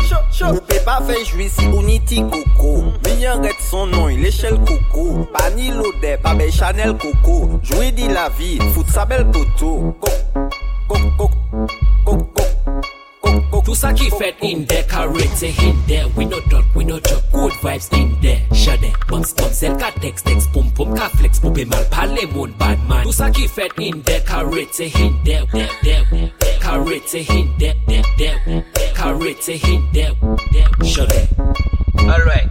Ou 0.49 0.59
pe 0.67 0.79
pa 0.85 0.99
fe 1.07 1.19
jwi 1.23 1.47
si 1.49 1.67
ou 1.71 1.83
niti 1.85 2.23
koko. 2.31 2.73
Minyan 3.05 3.45
ret 3.45 3.61
son 3.69 3.93
nan 3.93 4.11
il 4.11 4.25
eshel 4.27 4.59
koko. 4.65 5.27
Pa 5.35 5.49
ni 5.55 5.71
lode, 5.71 6.17
pa 6.23 6.35
be 6.35 6.51
chanel 6.51 6.97
koko. 6.97 7.61
Jwi 7.63 7.93
di 7.95 8.09
la 8.11 8.29
vi, 8.37 8.57
fout 8.73 8.91
sa 8.91 9.05
bel 9.05 9.25
poto. 9.31 9.95
Koko 10.01 10.61
Tout 13.71 13.75
ça 13.75 13.95
fait 13.95 14.35
in 14.41 14.65
there, 14.67 14.83
carrette 14.83 15.43
in 15.43 15.73
there. 15.87 16.05
We 16.17 16.25
no 16.25 16.41
dot, 16.49 16.65
we 16.75 16.83
no 16.83 16.99
joke, 16.99 17.23
good 17.31 17.53
vibes 17.63 17.87
in 17.93 18.19
there. 18.21 18.41
Shade, 18.53 18.91
bounce, 19.07 19.31
bounce, 19.31 19.63
el 19.63 19.77
ka 19.77 19.91
text, 20.01 20.25
text, 20.25 20.51
pum, 20.51 20.69
pum, 20.71 20.93
ka 20.93 21.07
flex, 21.07 21.39
poupé 21.39 21.63
mal, 21.63 21.85
parle 21.89 22.27
moun, 22.33 22.51
bad 22.59 22.77
man. 22.89 23.03
Tout 23.03 23.13
ça 23.13 23.31
fait 23.31 23.71
in 23.79 24.01
there, 24.03 24.19
carrette 24.25 24.81
in 24.81 25.23
there, 25.23 25.45
there, 25.53 25.69
there. 25.83 26.31
Carrette 26.59 27.15
in 27.15 27.47
there, 27.57 27.75
there, 27.87 28.03
there. 28.17 28.65
Carrette 28.93 29.47
in 29.47 29.89
there, 29.93 30.15
there. 30.51 30.85
Shade. 30.85 31.29
Alright. 31.97 32.49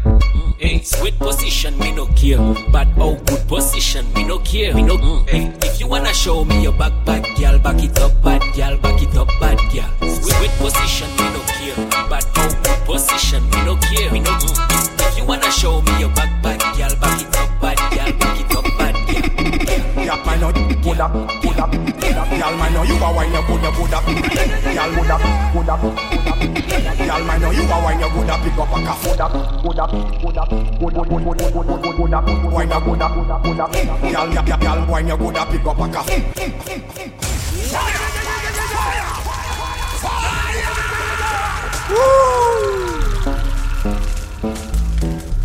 Hey, 0.60 0.82
sweet 0.82 1.18
position, 1.18 1.78
me 1.78 1.90
no 1.90 2.04
care. 2.08 2.36
But 2.70 2.88
oh, 2.98 3.16
good 3.24 3.48
position, 3.48 4.04
me 4.12 4.24
no 4.24 4.38
care. 4.40 4.74
Me 4.74 4.82
no. 4.82 5.24
Hey, 5.26 5.50
if 5.62 5.80
you 5.80 5.88
wanna 5.88 6.12
show 6.12 6.44
me 6.44 6.62
your 6.62 6.72
back, 6.74 6.92
bad 7.06 7.24
girl, 7.38 7.58
back 7.58 7.82
it 7.82 7.98
up, 7.98 8.12
bad 8.22 8.42
girl, 8.54 8.76
back 8.76 9.02
it 9.02 9.16
up, 9.16 9.28
bad 9.40 9.56
girl. 9.72 9.88
Sweet, 10.00 10.36
sweet 10.36 10.50
position, 10.60 11.08
me 11.16 11.24
no 11.32 11.40
care. 11.48 12.08
But 12.10 12.28
oh, 12.36 12.60
good 12.62 12.78
position, 12.84 13.42
me 13.48 13.64
no 13.64 13.76
care. 13.76 14.12
Me 14.12 14.20
no. 14.20 14.32
Mm, 14.32 15.00
eh. 15.00 15.08
If 15.08 15.16
you 15.16 15.24
wanna 15.24 15.50
show 15.50 15.80
me 15.80 15.98
your 15.98 16.10
back, 16.10 16.42
bad 16.42 16.60
girl, 16.76 16.94
back 17.00 17.22
it 17.22 17.36
up, 17.38 17.60
bad 17.62 17.78
girl, 17.96 18.12
back 18.18 18.40
it 18.40 18.54
up, 18.54 18.64
bad 18.76 18.94
girl. 19.08 20.20
I 20.26 20.36
know, 20.36 20.52
good 20.52 21.00
up, 21.00 21.12
good 21.40 21.40
up, 21.40 21.42
good 21.42 21.58
up. 21.58 21.69
A 22.42 22.46
a 22.46 22.46
a 22.46 22.48
a! 22.48 22.50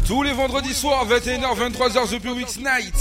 Tous 0.08 0.24
les 0.24 0.34
vendredis 0.34 0.74
soirs, 0.74 1.06
21h, 1.08 1.58
23h, 1.58 2.10
The 2.10 2.20
Pure 2.22 2.36
Weeks 2.36 2.60
Night. 2.60 2.94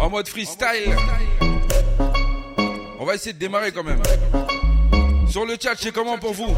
En 0.00 0.08
mode 0.08 0.28
freestyle. 0.28 0.96
On 2.98 3.04
va 3.04 3.14
essayer 3.14 3.32
de 3.32 3.38
démarrer 3.38 3.72
quand 3.72 3.84
même. 3.84 4.00
Sur 5.28 5.44
le 5.44 5.56
chat, 5.60 5.74
c'est 5.76 5.92
comment 5.92 6.16
pour 6.18 6.32
vous 6.32 6.54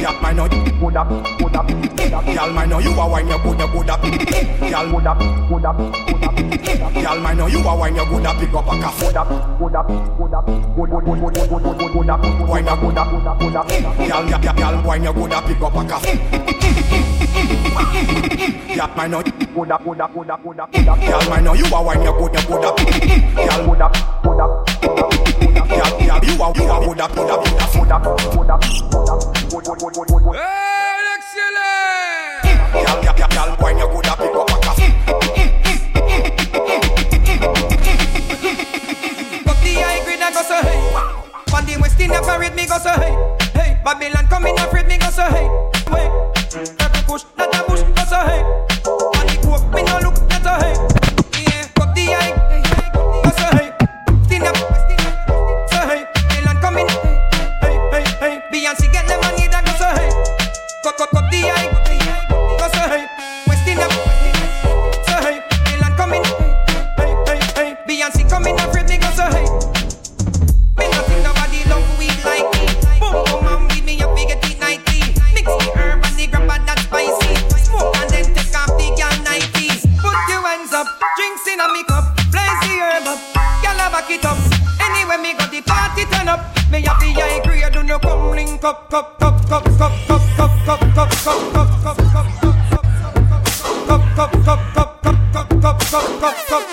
Yap, 0.00 0.14
I 0.24 0.32
know 0.34 0.46
you 0.46 0.72
good 0.80 0.96
up, 0.96 1.08
good 1.38 1.54
up, 1.54 1.66
good 1.68 2.12
up. 2.12 2.26
Y'all, 2.26 2.58
I 2.58 2.66
know 2.66 2.80
you 2.80 2.90
are 2.98 3.08
wine, 3.08 3.28
you 3.28 3.38
good, 3.38 3.60
you 3.60 3.68
good 3.68 3.90
up. 3.90 4.02
Y'all, 4.02 4.90
good 4.90 5.06
up, 5.06 5.18
good 5.48 5.64
up, 5.64 5.76
good 5.76 6.24
up, 6.24 6.36
good 6.36 6.80
up. 6.80 6.94
Y'all, 6.96 7.26
I 7.26 7.34
know 7.34 7.46
you 7.46 7.58
are 7.60 7.78
wine, 7.78 7.94
you 7.94 8.04
good 8.06 8.26
up. 8.26 8.36
Pick 8.38 8.54
up 8.54 8.66
a 8.66 8.70
calf, 8.80 8.98
good 8.98 9.16
up, 9.16 9.28
good 9.58 9.76
up, 9.76 9.86
good 9.86 10.34
up, 10.34 10.46
good, 10.46 10.90
good, 10.90 11.04
good, 11.04 11.20
good, 11.20 11.34
good, 11.34 11.62
good, 11.62 11.78
good, 11.78 11.92
good 11.92 12.10
up. 12.10 12.48
Wine, 12.48 12.66
you 12.66 12.76
good 12.76 12.98
up, 12.98 13.10
good 13.10 13.26
up, 13.26 13.38
good 13.38 13.56
up. 13.56 13.70
Y'all, 14.08 14.28
yap, 14.28 14.44
yap, 14.44 14.58
y'all, 14.58 14.82
wine, 14.84 15.04
you 15.04 15.12
good 15.12 15.32
up. 15.32 15.44
Pick 15.46 15.60
up 15.60 15.76
a 15.76 15.84
calf. 15.84 17.11
I 19.02 19.08
know 19.08 19.18
you 19.18 19.32
good 19.32 19.68
up, 19.72 19.82
good 19.82 20.00
up, 20.00 20.14
good 20.14 20.30
up, 20.30 20.40
good 20.44 20.60
up, 20.60 20.70
good 20.70 20.88
up. 20.88 21.02
You 21.02 21.12
are 21.12 21.26
good, 21.26 21.42
up. 23.82 23.98
Good 24.22 24.22
up, 24.22 24.22
good 24.22 24.40
up, 24.40 24.56
good 24.70 25.58
up, 25.58 25.66
up. 25.82 25.98
You 26.02 26.12
are, 26.12 26.22
you 26.22 26.40
are 26.40 26.52
good 26.52 26.70
up, 26.70 26.84
good 26.84 27.00
up, 27.00 27.12
good 27.12 27.28
up, 27.28 27.42
good 27.72 27.90
up, 27.90 27.90
up, 27.90 28.04
up. 28.48 28.62
Good. 29.50 29.66
Excellent! 31.12 32.44
Y'all, 32.74 33.02
y'all, 33.02 33.18
y'all, 33.18 33.32
y'all, 33.34 33.56
wine, 33.60 33.78
you 33.78 33.88
good 33.88 34.06
up, 34.06 34.18
pick 34.18 34.34
up 34.36 34.48
a 34.48 34.50
calf. 34.62 34.78
Up 39.48 39.56
the 39.62 39.72
high 39.82 40.00
grade, 40.04 40.22
I 40.22 40.30
go 40.32 40.42
so 40.42 40.62
hey. 40.62 40.78
On 41.56 41.64
the 41.66 41.76
west 41.80 41.98
parade, 41.98 42.54
me 42.54 42.66
go 42.66 42.78
so 42.78 42.90
hey. 42.90 43.14
Hey, 43.52 43.80
Babylon 43.84 44.26
coming 44.28 44.56
afraid, 44.60 44.86
me 44.86 44.98
go 44.98 45.10
so 45.10 45.22
hey. 45.24 45.48
A 45.90 45.92
push, 47.12 47.24
not 47.36 47.54
a 47.54 47.62
push, 47.64 47.82
go 47.82 48.04
so 48.08 48.16
hey. 48.24 48.42
Coke, 49.42 49.68
me 49.74 49.82
no 49.82 49.98
look, 50.00 50.16
not 50.30 50.42
so 50.42 50.52
hey. 50.62 50.74
Yeah, 51.44 51.82
up 51.82 51.94
the 51.94 52.04
high, 52.06 52.41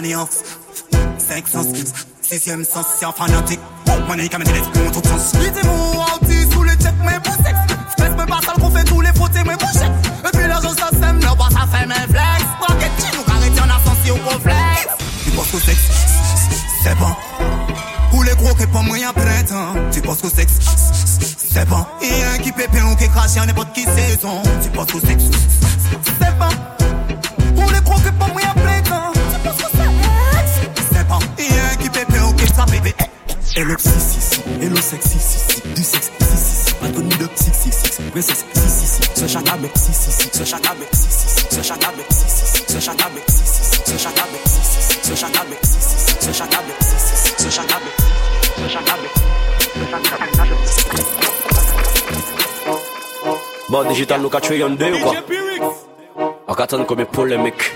Les 0.00 0.12
sopaniens. 0.12 0.28
Cinq 1.18 1.48
sens, 1.48 1.66
sixième 2.22 2.64
sens, 2.64 2.86
c'est 2.98 3.06
un 3.06 3.12
fanatique. 3.12 3.60
Est 4.18 4.28
comme 4.30 4.42
des 4.42 4.52
lettres, 4.52 4.70
tout 4.92 5.08
sens. 5.08 5.32
Dis-moi, 5.32 6.06
autiste, 6.20 6.52
sous 6.52 6.62
les 6.62 6.72
check, 6.72 6.94
mais 7.04 7.20
pour 7.22 7.34
sexe. 7.34 7.58
Fais 7.98 8.10
me 8.10 8.26
pas 8.26 8.40
sale 8.44 8.56
qu'on 8.60 8.70
fait 8.70 8.84
tous 8.84 9.00
les 9.00 9.12
fautes, 9.12 9.30
mais 9.46 9.56
pour 9.56 9.70
chèque. 9.70 9.92
Et 10.24 10.36
puis 10.36 10.48
l'argent, 10.48 10.70
ça 10.70 10.88
sème, 10.90 11.20
le 11.20 11.36
bois, 11.36 11.48
ça 11.50 11.66
fait 11.70 11.86
mes 11.86 11.94
flex. 11.94 12.44
Braquette, 12.58 12.92
tu 12.98 13.16
nous 13.16 13.24
arrêter 13.32 13.60
en 13.60 13.68
ascension 13.68 14.16
au 14.16 14.30
complexe? 14.30 14.88
Tu 15.24 15.30
penses 15.30 15.48
qu'au 15.48 15.60
sexe, 15.60 15.80
c'est 16.82 16.96
bon? 16.96 17.14
Ou 18.14 18.22
les 18.22 18.34
gros 18.34 18.54
qui 18.54 18.66
pas 18.66 18.82
moyen 18.82 19.12
printemps. 19.12 19.74
Tu 19.92 20.00
penses 20.00 20.20
qu'au 20.22 20.30
sexe, 20.30 20.54
c'est 21.52 21.68
bon? 21.68 21.84
Et 22.02 22.24
un 22.34 22.38
qui 22.38 22.50
pépé 22.50 22.82
ou 22.82 22.96
qui 22.96 23.08
crache 23.08 23.36
en 23.36 23.46
n'importe 23.46 23.72
qui 23.72 23.84
saison. 23.84 24.42
Tu 24.62 24.70
penses 24.70 24.90
qu'au 24.90 25.00
sexe, 25.00 25.24
c'est 26.20 26.38
bon? 26.38 27.62
Ou 27.62 27.70
les 27.70 27.80
gros 27.82 28.00
qui 28.00 28.10
pas 28.10 28.26
moyen 28.32 28.52
printemps. 28.54 28.77
Hello, 33.58 33.74
si, 33.76 33.88
si, 33.90 34.20
si. 34.20 34.40
Hello, 34.62 34.76
sexy, 34.76 35.18
si, 35.18 35.38
si. 35.40 35.60
Du 35.74 35.82
sexe, 35.82 36.12
si, 36.20 36.36
si, 36.36 36.54
si. 36.62 36.74
Pas 36.74 36.86
de 36.86 37.02
si, 37.34 37.50
si, 37.52 37.72
si. 37.72 38.02
Princesse, 38.12 38.44
si, 38.54 38.68
si, 38.70 38.86
si. 38.86 39.02
Ce 39.16 39.26
chat 39.26 39.52
avec, 39.52 39.76
si, 39.76 39.92
si, 39.92 40.12
si. 40.12 40.30
Ce 40.32 40.44
chat 40.44 40.60
avec, 40.70 40.88
si, 40.94 41.10
si, 41.10 41.28
si. 41.28 41.56
Ce 41.56 41.62
chat 41.64 41.74
avec, 41.74 42.06
si, 42.08 42.28
si, 42.30 42.46
si. 42.46 42.62
Ce 42.70 42.78
chat 42.78 42.92
avec, 43.02 43.24
si, 43.26 43.42
si, 43.42 43.58
si. 43.58 43.82
Ce 43.82 43.96
chat 43.98 44.14
avec, 44.14 44.38
si, 44.46 44.62
si, 44.62 44.78
si. 44.78 45.02
Ce 45.02 45.14
chat 45.16 45.34
avec, 45.34 45.58
si, 45.64 45.80
si, 45.80 45.98
si. 45.98 46.14
Ce 46.22 46.32
chat 46.38 46.54
avec, 46.54 46.78
si, 46.78 46.94
si, 47.02 47.16
si. 47.18 47.34
Ce 47.42 47.50
chat 47.50 47.62
avec, 47.74 47.94
ce 48.56 48.68
chat 48.68 48.92
avec. 48.94 49.12
Bon, 53.68 53.84
digital 53.84 54.22
nou 54.22 54.30
ka 54.32 54.40
chwe 54.40 54.56
yon 54.62 54.78
de 54.80 54.86
ou 54.94 55.02
kwa? 55.02 55.12
Ak 56.48 56.60
atan 56.64 56.86
kome 56.88 57.04
polemik 57.04 57.66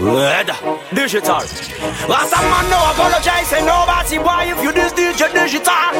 Red 0.00 0.50
Digital. 0.94 1.42
Rasta 2.08 2.40
man? 2.42 2.70
No 2.70 2.78
apologize, 2.90 3.48
say 3.48 3.64
nobody. 3.64 4.18
Boy 4.18 4.52
if 4.52 4.62
you 4.62 4.72
this 4.72 4.92
DJ 4.92 5.32
digital. 5.32 5.92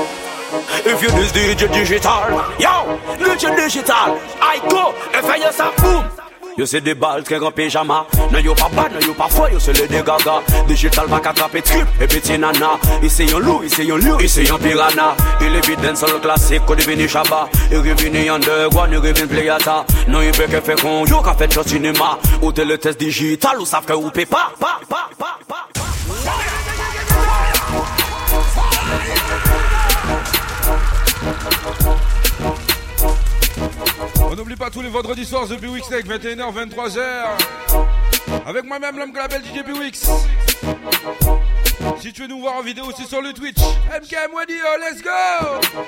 If 0.85 1.03
you 1.03 1.11
this 1.11 1.33
DJ 1.33 1.73
digital. 1.73 2.21
Yo, 2.59 2.99
DJ 3.19 3.57
digital, 3.57 4.19
I 4.41 4.61
go, 4.69 4.93
and 5.15 5.27
fire 5.27 5.39
yourself 5.39 5.77
boom. 5.77 6.22
Yo 6.59 6.67
c'est 6.67 6.83
des 6.83 6.95
balles, 6.95 7.23
qu'un 7.23 7.39
grand 7.39 7.51
pyjama. 7.51 8.07
Non, 8.31 8.39
yo 8.39 8.55
pas 8.55 8.69
bad, 8.69 8.93
non, 8.93 9.01
yo 9.01 9.15
pas 9.15 9.29
fort, 9.29 9.49
yo 9.51 9.59
c'est 9.59 9.79
le 9.79 9.89
dégaga. 9.89 10.43
Digital 10.69 11.07
va 11.07 11.17
attraper 11.17 11.63
trip 11.63 11.87
et 11.99 12.05
e 12.05 12.07
petit 12.07 12.39
nana. 12.39 12.79
Ici 13.03 13.25
yon 13.25 13.39
loup, 13.39 13.63
ici 13.63 13.85
yon 13.85 13.97
loup, 13.97 14.21
ici 14.21 14.45
yon 14.45 14.59
piranha. 14.59 15.17
Il 15.41 15.57
est 15.57 15.67
vide 15.67 15.97
sur 15.97 16.09
le 16.09 16.19
classique, 16.19 16.65
qu'on 16.67 16.75
devine 16.75 17.09
chaba. 17.09 17.49
Il 17.71 17.79
revient 17.79 18.29
underground, 18.29 18.93
il 18.93 18.99
revient 18.99 19.27
playata. 19.27 19.87
Non, 20.09 20.21
il 20.21 20.33
peut 20.33 20.45
que 20.45 20.61
faire 20.61 20.77
con, 20.77 21.07
yo 21.07 21.23
qu'a 21.23 21.35
fait 21.35 21.51
juste 21.51 21.69
cinéma. 21.69 22.19
Ou 22.43 22.53
t'es 22.53 22.67
le 22.67 22.77
test 22.77 23.01
digital, 23.01 23.59
ou 23.59 23.65
savent 23.65 23.87
que 23.87 23.95
ou 23.95 24.11
paye 24.11 24.27
pas, 24.27 24.53
pas, 24.61 24.81
on 34.33 34.35
n'oublie 34.35 34.57
pas 34.57 34.71
tous 34.71 34.81
les 34.81 34.89
vendredis 34.89 35.27
soirs 35.27 35.47
The 35.47 35.61
Bewix 35.61 35.87
Tech, 35.91 36.07
21h, 36.07 36.55
23h. 36.55 37.03
Avec 38.47 38.65
moi-même, 38.65 38.97
l'homme 38.97 39.13
que 39.13 39.19
l'appelle 39.19 39.43
DJ 39.43 39.63
Bewix. 39.63 40.09
Si 42.01 42.13
tu 42.13 42.23
veux 42.23 42.29
nous 42.29 42.41
voir 42.41 42.57
en 42.57 42.63
vidéo, 42.63 42.85
c'est 42.97 43.07
sur 43.09 43.21
le 43.21 43.33
Twitch. 43.33 43.59
MKM 43.59 44.35
Wadio, 44.35 44.57
let's 44.81 45.03
go! 45.03 45.83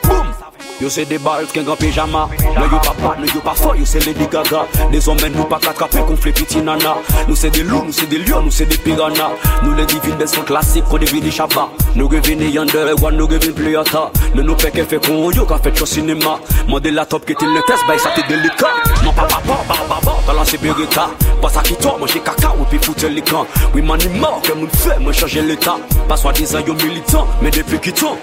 Yo 0.80 0.88
c'est 0.88 1.04
des 1.04 1.18
balles 1.18 1.46
qui 1.46 1.61
en 1.61 1.76
pyjama. 1.76 2.28
Non 2.57 2.62
yo 2.62 2.78
pas 2.78 2.94
bad, 3.00 3.20
non 3.20 3.26
yo 3.33 3.40
pas 3.40 3.54
fort, 3.54 3.76
yo 3.76 3.85
c'est 3.85 4.04
Lady 4.04 4.26
Gaga. 4.26 4.66
Les 4.90 5.09
hommes 5.09 5.16
nous 5.35 5.44
pas 5.44 5.59
qu'attraper 5.61 6.00
conflit 6.00 6.33
petit 6.33 6.59
nana. 6.59 6.96
Nous 7.28 7.37
c'est 7.37 7.50
des 7.50 7.62
loups, 7.62 7.85
nous 7.85 7.92
c'est 7.92 8.07
des 8.07 8.18
lions, 8.18 8.42
nous 8.42 8.50
c'est 8.50 8.66
des 8.66 8.76
piranhas. 8.76 9.33
Nous 9.62 9.74
les 9.74 9.87
divines 9.87 10.16
des 10.16 10.26
sont 10.26 10.42
classiques, 10.42 10.85
on 10.90 10.98
devine 10.98 11.30
chapa 11.30 11.68
Nous 11.94 12.09
revenons 12.09 12.48
yonder, 12.48 12.92
one 13.00 13.16
nous 13.16 13.26
revenons 13.26 13.54
plus 13.54 13.72
yata 13.72 14.11
Nous 14.35 14.42
nous 14.42 14.59
fait 14.59 14.72
qu'elle 14.72 14.87
fait 14.87 15.04
qu'on 15.04 15.30
yo 15.30 15.44
qu'a 15.44 15.59
fait 15.59 15.80
au 15.80 15.87
cinéma. 15.87 16.40
Modé 16.68 16.90
la 16.90 17.07
top 17.07 17.24
qui 17.24 17.33
était 17.33 17.46
le 17.46 17.61
test, 17.66 17.85
bah 17.87 17.96
ça 17.98 18.11
t'est 18.11 18.26
délicat. 18.26 18.66
Non 19.04 19.12
pas 19.12 19.22
papa, 19.22 19.64
bah 19.68 19.74
bah, 20.04 20.16
t'as 20.26 20.33
lancé 20.33 20.59
Beretta. 20.59 21.11
Pas 21.40 21.48
ça 21.48 21.62
qui 21.62 21.74
toi, 21.76 21.96
manger 22.00 22.20
caca 22.20 22.52
ou 22.59 22.64
puis 22.64 22.78
foutre 22.78 23.07
les 23.07 23.22
camps. 23.22 23.46
Oui 23.74 23.83
man 23.83 23.98
il 24.02 24.20
mort, 24.20 24.42
que 24.42 24.52
mon 24.52 24.66
fait, 24.68 24.98
moi 24.98 25.12
changer 25.12 25.42
l'état 25.42 25.76
Pas 26.09 26.16
soi-disant 26.16 26.61
yo 26.61 26.75
militant, 26.75 27.27
mais 27.40 27.51
depuis 27.51 27.79
qui 27.79 27.92
tombe 27.92 28.18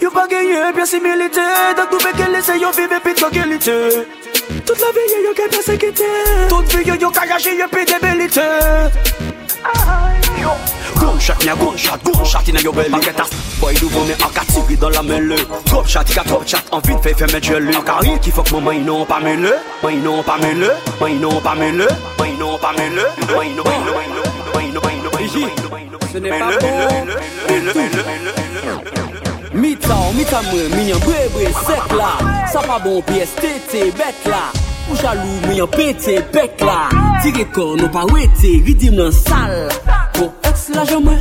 Yo 0.00 0.10
pas 0.10 0.26
gagné, 0.28 0.72
bien 0.74 0.86
similité 0.86 1.40
Donc 1.76 1.92
nous 1.92 2.18
qu'elle 2.18 2.34
essaye, 2.34 2.60
yo 2.60 2.70
vive 2.70 3.00
puis 3.02 3.14
de 3.14 3.20
qualité 3.20 3.72
Toute 4.66 4.80
la 4.80 4.86
vie, 4.86 5.24
yo 5.24 5.34
qu'elle 5.34 5.50
persécuté 5.50 6.04
Toute 6.48 6.74
vie, 6.74 6.88
yo 6.88 6.94
yo 6.94 7.10
gâcher, 7.10 7.56
yo 7.56 7.66
puis 7.70 7.84
débilité 7.84 8.40
Gunshot, 10.96 11.34
nya 11.44 11.54
gunshot, 11.54 11.98
gunshot 12.04 12.48
in 12.48 12.62
your 12.62 12.72
belly 12.72 13.00
Get 13.02 13.20
a 13.20 13.24
boy 13.60 13.74
nous 13.82 13.90
on 13.96 14.08
est 14.08 14.24
en 14.24 14.28
catégorie 14.28 14.76
dans 14.76 14.90
la 14.90 15.02
mêlée 15.02 15.36
Top 15.66 15.86
shot, 15.86 16.00
il 16.08 16.18
a 16.18 16.24
top 16.24 16.46
shot, 16.46 16.58
envie 16.70 16.94
de 16.94 17.00
faire 17.00 17.26
mettre 17.32 17.46
gelé 17.46 17.76
Encore 17.76 18.00
rien 18.00 18.18
qui 18.18 18.30
faut 18.30 18.42
que 18.42 18.54
maman 18.54 18.72
ils 18.72 18.84
n'ont 18.84 19.04
pas 19.04 19.20
mêlé 19.20 19.50
Moi 19.82 19.92
ils 19.92 20.02
n'ont 20.02 20.22
pas 20.22 20.38
mêlé, 20.38 20.68
moi 20.98 21.10
ils 21.10 21.20
n'ont 21.20 21.40
pas 21.40 21.54
mêlé 21.54 21.84
Moi 22.18 22.26
ils 22.28 22.38
n'ont 22.38 22.58
pas 22.58 22.72
mêlé, 22.72 23.02
moi 23.34 23.44
ils 23.44 23.54
n'ont 23.56 23.64
pas 23.64 23.72
mêlé 23.72 23.92
Moi 24.52 24.62
ils 24.64 25.02
n'ont 25.02 25.07
Ce 26.12 26.18
n'est 26.18 26.30
pas 26.30 26.50
bon. 26.58 27.06
Mita, 29.52 29.96
mita 30.14 30.40
mwen, 30.42 30.70
minyan 30.76 30.98
bre 31.04 31.28
bre 31.34 31.50
sek 31.66 31.92
la. 31.96 32.12
Sa 32.52 32.62
pa 32.64 32.78
bon 32.84 33.02
piyes 33.02 33.34
tete, 33.36 33.88
bet 33.98 34.28
la. 34.28 34.46
Ou 34.88 34.96
jalou, 34.96 35.40
minyan 35.48 35.68
pete, 35.68 36.22
bek 36.32 36.60
la. 36.64 36.88
Tire 37.22 37.44
kon, 37.52 37.76
nou 37.80 37.92
pa 37.92 38.06
wete, 38.12 38.54
ridim 38.64 38.96
nan 38.96 39.12
sal. 39.12 39.68
Ko 40.16 40.30
ex 40.48 40.68
la 40.72 40.84
jomwe 40.88 41.16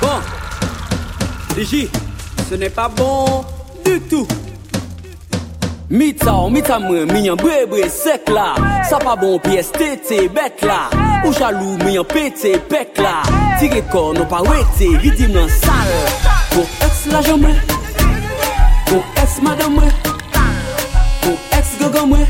Bon, 0.00 0.20
DJ, 1.56 1.88
ce 2.48 2.54
n'est 2.54 2.70
pas 2.70 2.88
bon 2.88 3.44
du 3.84 4.00
tout 4.02 4.26
Mita 5.90 6.34
ou 6.34 6.50
mita 6.50 6.76
mwen, 6.78 7.08
minyan 7.12 7.38
bre 7.40 7.62
bre 7.66 7.86
sek 7.88 8.28
la. 8.28 8.50
Sa 8.88 8.98
pa 9.00 9.16
bon 9.16 9.38
piyes 9.40 9.70
tete 9.72 10.26
bet 10.36 10.60
la. 10.68 10.82
Ou 11.24 11.32
jalou 11.32 11.78
minyan 11.80 12.04
pete 12.04 12.58
pek 12.68 13.00
la. 13.00 13.22
Tire 13.56 13.80
kon 13.88 14.12
nou 14.20 14.28
pa 14.28 14.42
wete, 14.44 14.92
ridim 15.00 15.32
nan 15.32 15.48
sal. 15.58 15.94
Pou 16.52 16.68
eks 16.84 17.06
la 17.14 17.24
jomwe. 17.24 17.56
Pou 18.88 19.04
eks 19.20 19.40
madamwe 19.44 19.88
Pou 21.20 21.36
eks 21.58 21.74
gogomwe 21.80 22.24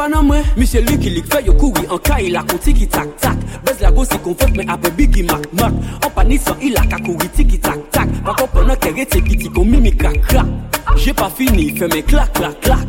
fan 0.00 0.14
an 0.14 0.24
mwen. 0.24 0.44
Michel 0.56 0.84
lui 0.88 0.98
ki 0.98 1.10
lik 1.12 1.26
fè 1.28 1.42
yo 1.44 1.52
koui 1.60 1.84
an 1.92 2.00
ka 2.04 2.16
il 2.24 2.36
a 2.36 2.42
konti 2.48 2.72
ki 2.72 2.86
tak 2.88 3.08
tak. 3.20 3.36
Bez 3.64 3.80
la 3.84 3.90
go 3.92 4.04
si 4.04 4.18
kon 4.24 4.36
fèt 4.40 4.56
men 4.56 4.70
apè 4.72 4.90
bigi 4.96 5.22
mak 5.28 5.44
mak. 5.60 5.74
An 6.04 6.12
pa 6.16 6.24
nisan 6.24 6.56
il 6.64 6.78
a 6.80 6.84
kakoui 6.92 7.28
ti 7.36 7.44
ki 7.50 7.58
tak 7.66 7.80
tak. 7.92 8.08
Pa 8.24 8.34
kompon 8.38 8.70
an 8.72 8.80
kere 8.80 9.04
te 9.04 9.20
piti 9.26 9.50
kon 9.54 9.68
mimi 9.70 9.92
krak 9.92 10.16
krak. 10.30 10.48
Jè 11.02 11.12
pa 11.20 11.28
fini 11.36 11.68
fè 11.76 11.88
men 11.92 12.04
klak 12.08 12.32
klak 12.38 12.56
klak. 12.64 12.86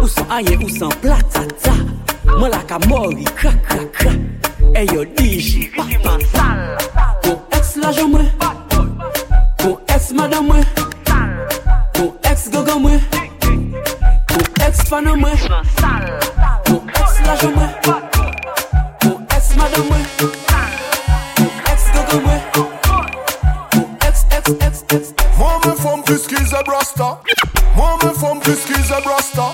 Ou 0.00 0.08
san 0.08 0.30
ayen 0.38 0.64
ou 0.64 0.72
san 0.78 0.94
plak 1.02 1.26
ta 1.34 1.44
ta. 1.64 1.74
Mwen 2.38 2.50
la 2.54 2.62
ka 2.70 2.80
mori 2.88 3.28
krak 3.40 3.60
krak 3.68 3.90
krak. 4.00 4.18
E 4.74 4.86
yo 4.92 5.04
diji 5.18 5.68
pa 5.76 5.84
pa 6.06 6.16
pa. 6.32 6.48
Kon 7.26 7.36
ex 7.58 7.76
la 7.82 7.92
jan 7.92 8.08
mwen. 8.14 8.30
Kon 9.60 9.76
ex 9.96 10.12
madan 10.16 10.48
mwen. 10.48 10.64
Kon 11.98 12.10
ex 12.30 12.48
gogan 12.56 12.80
mwen. 12.86 13.23
ex 14.66 14.82
fan 14.88 15.04
mwen 15.04 15.38
Ou 16.70 16.82
ex 17.00 17.20
la 17.26 17.34
jan 17.40 17.52
mwen 17.54 17.70
Ou 19.06 19.20
ex 19.36 19.54
madan 19.56 19.84
mwen 19.88 20.04
Ou 20.20 21.50
ex 21.72 21.88
gogo 21.94 22.20
mwen 22.24 22.40
Ou 22.58 23.88
ex, 24.08 24.24
ex, 24.30 24.50
ex, 24.66 24.84
ex 24.96 25.12
Mwen 25.38 25.58
mwen 25.64 25.76
fom 25.82 26.02
tiski 26.02 26.44
ze 26.46 26.62
brasta. 26.66 27.08
Mwen 27.76 27.98
mwen 28.02 28.14
fom 28.14 28.40
tiski 28.40 28.82
ze 28.82 29.00
brasta. 29.04 29.48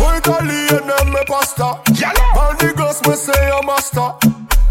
Ou 0.00 0.16
italien 0.16 0.92
eme 1.00 1.24
pasta. 1.28 1.76
Bandi 2.34 2.72
gos 2.76 3.00
mwen 3.06 3.16
se 3.16 3.38
yon 3.48 3.66
masta 3.66 4.14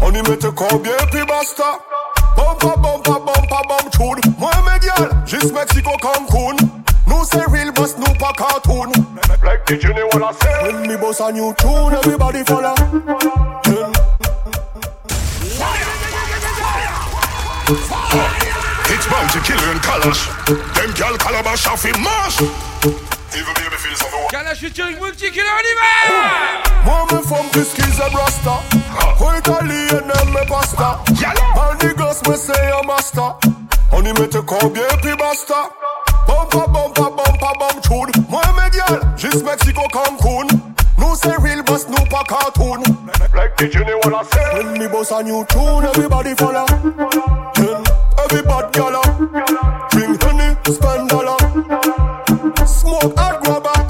Oni 0.00 0.22
mwen 0.22 0.38
te 0.38 0.52
kobye 0.52 0.96
pi 1.10 1.24
basta? 1.26 1.72
Bampa, 2.36 2.76
bampa, 2.76 3.18
bampa, 3.26 3.64
bamp 3.68 3.90
choud 3.96 4.22
Mwen 4.38 4.64
me 4.64 4.78
gyal, 4.84 5.10
jis 5.26 5.50
Meksiko 5.52 5.96
Cancun. 6.02 6.82
Nou 7.06 7.24
se 7.24 7.40
real 7.50 7.72
boss, 7.72 7.96
nou 7.98 8.14
pa 8.18 8.32
cartoon. 8.36 8.71
When 9.72 10.86
me 10.86 10.96
boss 10.98 11.20
a 11.20 11.32
new 11.32 11.54
tune, 11.54 11.94
everybody 11.94 12.44
follow. 12.44 12.74
Then... 13.64 13.88
It's 18.92 19.06
bound 19.08 19.30
to 19.32 19.40
kill 19.40 19.62
in 19.72 19.78
colours. 19.78 20.26
Them 20.76 20.92
gal 20.92 21.16
calabash 21.16 21.66
off 21.68 21.86
in 21.86 21.96
mash. 22.02 22.42
Even 23.32 23.54
baby 23.56 23.76
feels 23.80 24.02
over. 24.02 24.28
Kalash 24.28 24.62
is 24.62 24.74
doing 24.74 25.00
with 25.00 25.18
chicken 25.18 25.46
anyway. 25.46 26.62
Mama 26.84 27.22
from 27.22 27.48
Kiskis 27.48 27.98
and 28.04 28.14
Rasta. 28.14 28.60
Wait 29.24 29.48
a 29.48 29.56
and 29.56 30.34
me 30.34 30.44
pasta. 30.48 31.00
And 31.08 31.80
the 31.80 31.94
girls 31.96 32.22
me 32.28 32.36
say 32.36 32.72
I'm 32.72 32.86
master. 32.86 33.51
On 33.92 34.02
y 34.04 34.12
mette 34.12 34.40
combien 34.46 34.82
puis 35.00 35.14
basta 35.16 35.70
Bumpa 36.26 36.66
bumpa 36.66 37.10
bumpa 37.10 37.52
bum 37.58 37.80
tune 37.82 38.24
Moi 38.28 38.42
mes 38.56 38.70
gal, 38.76 39.00
juste 39.16 39.44
Mexico 39.44 39.82
Cancun 39.92 40.46
Nous 40.98 41.14
c'est 41.14 41.36
real 41.36 41.62
boss, 41.62 41.86
nous 41.88 42.04
pas 42.06 42.24
cartoon 42.26 42.82
Like 43.34 43.56
the 43.56 43.70
Jenny 43.70 43.92
wanna 44.02 44.24
say 44.32 44.40
When 44.54 44.78
me 44.78 44.88
boss 44.88 45.10
a 45.12 45.22
new 45.22 45.44
tune, 45.48 45.84
everybody 45.84 46.34
follow 46.34 46.66
Then 47.54 47.82
everybody 48.24 48.68
gala 48.72 49.02
Bring 49.90 50.18
honey, 50.20 50.56
spend 50.66 51.08
dollar 51.08 51.36
Smoke 52.66 53.18
hot 53.18 53.42
grabber 53.44 53.82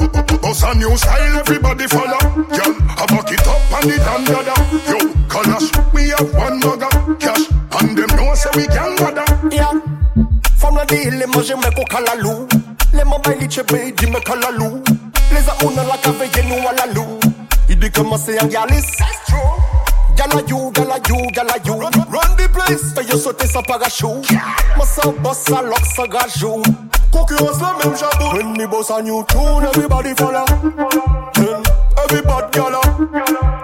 Bust 0.42 0.64
a 0.64 0.74
new 0.74 0.96
style, 0.96 1.38
everybody 1.38 1.86
follow. 1.86 2.18
Girl, 2.50 2.74
I 2.98 3.06
back 3.08 3.32
it 3.32 3.46
up 3.46 3.62
and 3.72 3.90
it 3.90 4.00
and 4.00 4.26
dada. 4.26 4.54
Yo, 4.90 4.98
Kalash, 5.28 5.70
we 5.94 6.10
have 6.10 6.34
one 6.34 6.58
mugger. 6.60 6.90
Cash, 7.16 7.48
and 7.80 7.96
them 7.96 8.16
know 8.16 8.34
say 8.34 8.50
we 8.56 8.66
can. 8.66 9.01
Lèman 10.92 11.40
jè 11.40 11.57
mè 11.57 11.70
kou 11.72 11.88
kalalou 11.88 12.46
Lèman 12.92 13.22
bay 13.24 13.38
li 13.40 13.48
chebe, 13.48 13.78
di 13.96 14.07
mè 14.12 14.20
kalalou 14.26 14.83
Le 15.33 15.40
za 15.40 15.55
ou 15.64 15.70
nan 15.72 15.87
la 15.88 15.96
kave, 16.05 16.28
ye 16.28 16.42
nou 16.44 16.68
alalou 16.68 17.18
I 17.72 17.76
di 17.81 17.88
koman 17.90 18.20
se 18.20 18.37
an 18.38 18.50
gyalis 18.52 18.90
Gala 20.14 20.42
you, 20.46 20.70
gala 20.74 20.98
you, 21.09 21.16
gala 21.33 21.57
you. 21.64 21.74
Run, 21.81 22.37
the 22.37 22.46
place. 22.52 22.92
Fè 22.92 23.02
yo 23.09 23.16
sote 23.16 23.46
sa 23.48 23.62
parachou 23.62 24.20
Mè 24.76 24.85
sa 24.85 25.09
boss 25.24 25.46
sa 25.48 25.62
lok 25.64 25.87
sa 25.94 26.05
gajou. 26.07 26.61
Konkurans 27.11 27.59
la 27.64 27.72
mèm 27.81 27.96
jabou 27.96 28.37
When 28.37 28.52
the 28.52 28.68
boss 28.68 28.90
a 28.90 29.00
new 29.02 29.24
tune, 29.33 29.64
everybody 29.64 30.12
follow. 30.14 30.44
Then, 31.40 31.64
everybody 32.05 32.52
gala. 32.52 32.83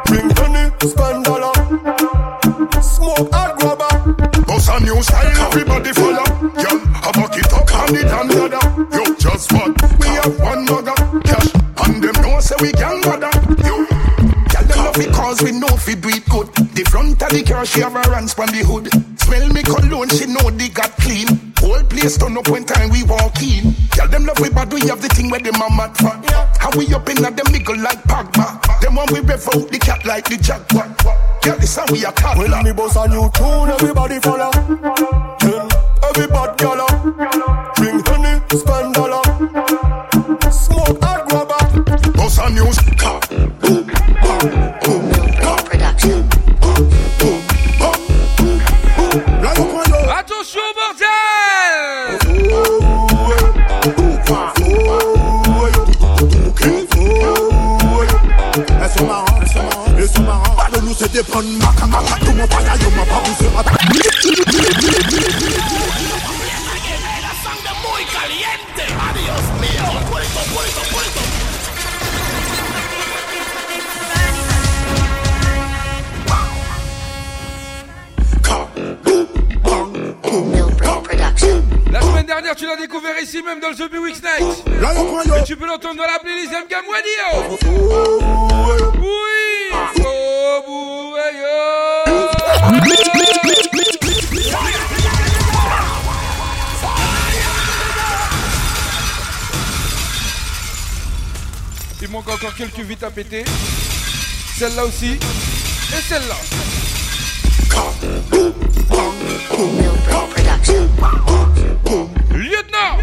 Bring 0.06 0.32
money, 0.40 0.72
spend 0.80 1.24
dollar 1.28 1.52
Smoke 2.80 3.28
and 3.28 3.52
grabber. 3.60 3.92
Boss 4.48 4.68
a 4.68 4.80
new 4.80 5.02
style, 5.02 5.46
everybody 5.52 5.92
follow. 5.92 6.27
It 7.90 8.04
up 8.06 8.20
and 8.20 8.30
it 8.30 8.52
and 8.52 9.18
just 9.18 9.52
what? 9.52 9.72
We 9.98 10.06
have 10.20 10.38
one 10.40 10.64
mugger. 10.66 10.92
Cash, 11.24 11.48
and 11.84 12.02
them 12.04 12.16
know 12.22 12.38
say 12.40 12.56
we 12.60 12.72
can 12.72 13.00
bother. 13.00 13.32
Yo, 13.64 13.84
Girl, 13.86 14.64
them 14.68 14.78
love 14.84 14.98
it 15.00 15.12
cause 15.12 15.40
we 15.42 15.52
know 15.52 15.68
fi 15.68 15.94
do 15.94 16.08
it 16.08 16.24
good. 16.28 16.52
The 16.76 16.84
front 16.90 17.22
of 17.22 17.30
the 17.30 17.42
car, 17.42 17.64
she 17.64 17.80
have 17.80 17.92
her 17.92 18.12
hands 18.12 18.38
on 18.38 18.48
the 18.48 18.60
hood. 18.60 18.92
Smell 19.18 19.48
me 19.48 19.62
cologne, 19.62 20.08
she 20.10 20.26
know 20.26 20.50
they 20.50 20.68
got 20.68 20.92
clean. 20.98 21.28
Whole 21.58 21.82
place 21.84 22.18
turn 22.18 22.36
up 22.36 22.48
when 22.48 22.64
time 22.64 22.90
we 22.90 23.04
walk 23.04 23.40
in. 23.42 23.72
Girl, 23.96 24.08
them 24.08 24.26
love 24.26 24.38
we 24.40 24.50
bad, 24.50 24.72
we 24.72 24.80
have 24.88 25.00
the 25.00 25.08
thing 25.08 25.30
where 25.30 25.40
them 25.40 25.56
a 25.56 25.68
mad 25.72 25.96
for. 25.96 26.12
How 26.60 26.70
we 26.76 26.92
up 26.92 27.08
in 27.08 27.24
at 27.24 27.36
them 27.36 27.46
nigga 27.46 27.82
like 27.82 28.02
Pogba. 28.04 28.80
Them 28.80 28.96
one 28.96 29.08
we 29.12 29.20
rev 29.20 29.48
out 29.48 29.64
the 29.72 29.78
cat 29.78 30.04
like 30.04 30.28
the 30.28 30.36
jaguar. 30.36 30.92
Girl, 31.40 31.56
this 31.56 31.76
how 31.76 31.86
we 31.90 32.04
a 32.04 32.12
toddler. 32.12 32.52
When 32.52 32.64
me 32.64 32.72
boss 32.72 32.96
a 32.96 33.08
new 33.08 33.30
tune, 33.32 33.70
everybody 33.70 34.20
follow. 34.20 34.52
Every 36.08 36.26
bad 36.26 36.56
gala 36.58 36.86
Bring 37.76 38.00
honey, 38.06 38.40
spend 38.56 38.96
Smoke 40.50 41.02
hard 60.26 60.47
des 61.06 61.22
bonnes 61.22 61.58
maca, 61.58 61.86
maca, 61.86 62.18
tout 62.18 62.32
mon 62.32 62.36
m'a 62.38 63.04
mío. 69.60 69.84
Puerto, 70.10 70.40
puerto, 70.52 70.80
puerto. 70.90 71.20
La 81.92 82.00
semaine 82.02 82.26
dernière, 82.26 82.56
tu 82.56 82.66
l'as 82.66 82.76
découvert 82.76 83.18
ici 83.22 83.42
même 83.42 83.60
dans 83.60 83.68
le 83.68 83.76
The 83.76 83.98
Week 83.98 84.20
Night. 84.20 84.64
Et 85.38 85.44
tu 85.44 85.56
peux 85.56 85.66
l'entendre 85.66 85.96
dans 85.96 86.02
la 86.02 86.18
playlist. 86.18 86.52
Oui. 89.00 89.17
Il 102.00 102.08
manque 102.10 102.28
encore 102.30 102.54
quelques 102.54 102.78
vites 102.80 103.02
à 103.02 103.10
péter. 103.10 103.44
Celle-là 104.56 104.84
aussi. 104.84 105.12
Et 105.12 106.00
celle-là. 106.08 106.36
Lieutenant 112.34 112.98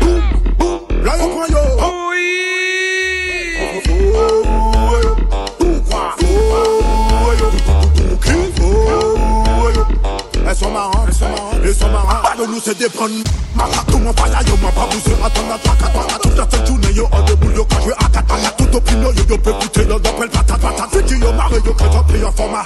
Elles 10.56 10.64
sont 10.64 10.72
marrantes, 10.72 11.08
elles 11.10 11.14
sont 11.14 11.28
marrantes, 11.28 11.56
elles 11.66 11.76
sont 11.76 11.90
marrantes. 11.90 12.24
Pas 12.24 12.42
de 12.42 12.48
nous, 12.48 12.62
c'est 12.64 12.78
des 12.78 12.88
bonnes. 12.88 13.22
Maca, 13.56 13.84
tout 13.92 14.00
mon 14.00 14.14
paya, 14.14 14.40
yo, 14.48 14.56
m'a 14.64 14.72
pas 14.72 14.88
bougé. 14.88 15.14
Attends, 15.22 15.42
la 15.50 15.58
traque, 15.58 15.82
attends, 15.84 16.20
toute 16.24 16.38
la 16.38 16.48
cette 16.50 16.66
journée, 16.66 16.94
yo, 16.94 17.10
en 17.12 17.26
yo, 17.28 17.66
quand 17.70 17.82
je 17.82 17.88
vais 17.88 17.96
à 18.00 18.08
katana. 18.08 18.52
Tout 18.58 18.74
opinion, 18.74 19.12
yo, 19.12 19.24
yo, 19.28 19.38
peut 19.38 19.52
goûter, 19.52 19.86
yo, 19.86 20.00
d'appel, 20.00 20.30
patate, 20.30 20.62
patate. 20.62 20.96
Fiti, 20.96 21.20
yo, 21.20 21.34
marre, 21.34 21.56
yo, 21.56 21.74
que 21.74 21.84
t'as 21.84 22.04
pris 22.08 22.24
en 22.24 22.32
format, 22.32 22.64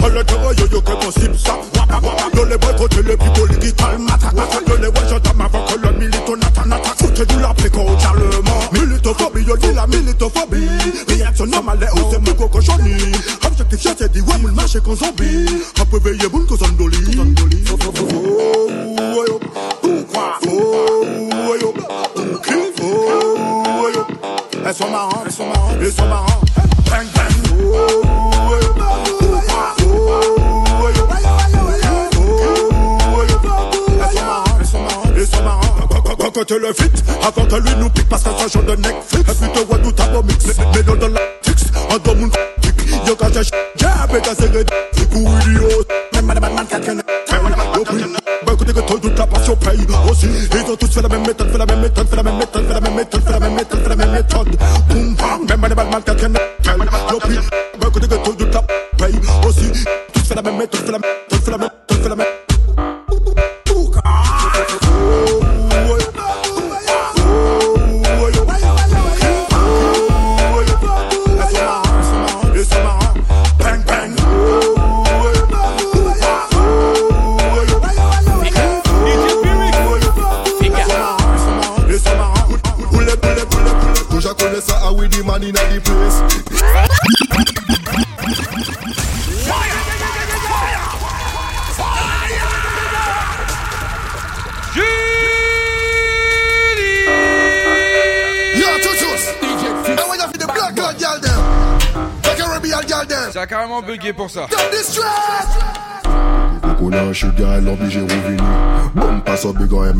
yo, 0.00 0.66
yo, 0.72 0.80
que 0.80 0.90
waka. 0.90 2.30
Yo, 2.34 2.44
les 2.46 2.56
boys, 2.56 2.72
côté, 2.78 3.02
les 3.02 3.02
les. 3.02 3.12
Yo, 3.12 3.46
les 4.80 4.90
boys, 4.90 5.08
j'entends 5.10 5.30
avant 5.38 5.66
que 5.66 5.74
le 5.74 7.24
du 7.26 7.40
la 7.40 7.52
préco, 7.52 7.80
au 7.80 7.96
parlement. 7.96 8.60
Militophobie, 8.72 9.42
yo, 9.42 9.54
la 9.74 9.86
militophobie. 9.86 10.66
Réaction 11.08 11.46
normale, 11.46 11.88
où 11.94 12.10
c'est 12.10 12.20
mon. 12.20 12.46
Objectif, 13.46 13.94
c'est 13.98 14.12
dit, 14.12 14.20
ouais, 14.22 14.50
marché, 14.54 14.80
qu'on 14.80 14.96
zombie. 14.96 15.44
Veillé, 16.00 16.28
on 38.56 38.62
the 38.62 38.76
neck 38.76 38.80
donne 38.80 38.80
Netflix, 38.80 39.30
et 39.30 39.34
puis 39.34 39.52
te 39.52 39.66
vois 39.66 39.78
tout 39.78 39.94
à 40.02 40.22
mix. 40.22 40.46
Mais 40.74 40.82
dans 40.82 41.08
la 41.08 41.20
tix, 41.42 41.66
un 41.90 41.98
domaine 41.98 42.30
You 43.06 43.14
got 43.16 43.34
your 43.34 43.42
j'ai 43.42 43.86
yeah, 43.86 44.06
better 44.06 44.34
say 44.34 44.48
good. 44.48 44.77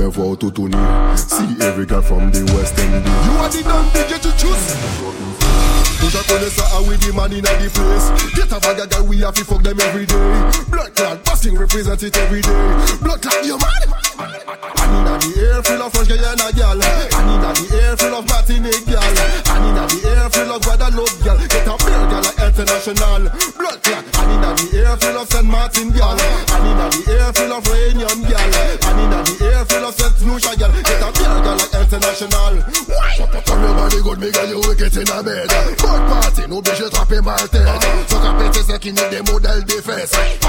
Up, 0.08 0.40
big 0.40 0.58
on 0.58 0.70
me 0.70 0.76
voir. 0.76 1.16
See 1.16 1.56
every 1.60 1.86
girl 1.86 2.02
from 2.02 2.30
the 2.30 2.44
West 2.54 2.78
End. 2.78 3.04
You 3.04 3.32
are 3.38 3.48
the 3.48 3.62
dumb 3.62 3.86
DJ 3.92 4.20
to 4.20 4.30
choose. 4.36 4.74
Déjà 6.00 6.22
connais 6.28 6.50
ça, 6.50 6.62
ah 6.72 6.80
oui, 6.86 6.96
the 6.98 7.12
man 7.12 7.32
in 7.32 7.42
the 7.42 7.68
place. 7.74 8.08
Get 8.34 8.52
a 8.52 8.60
bag 8.60 8.78
of 8.78 8.88
girl, 8.88 9.06
we 9.06 9.18
have 9.18 9.34
to 9.34 9.44
fuck 9.44 9.62
them 9.62 9.78
every 9.80 10.06
day. 10.06 10.16
Blood 10.70 10.94
clot, 10.94 11.24
busting 11.24 11.58
represent 11.58 12.02
it 12.02 12.16
every 12.16 12.40
day. 12.40 12.74
Blood 13.02 13.20
clot, 13.20 13.44
you 13.44 13.58
man. 13.58 13.82
And 14.78 14.92
inna 14.96 15.18
the 15.18 15.30
air 15.42 15.62
full 15.62 15.82
of 15.82 15.92
Guyana 15.92 16.52
gal. 16.54 16.72
And 16.72 16.82
inna 16.82 16.87
cocky 38.78 38.92
need 38.92 39.10
the 39.10 39.32
model 39.32 39.60
defense. 39.62 40.47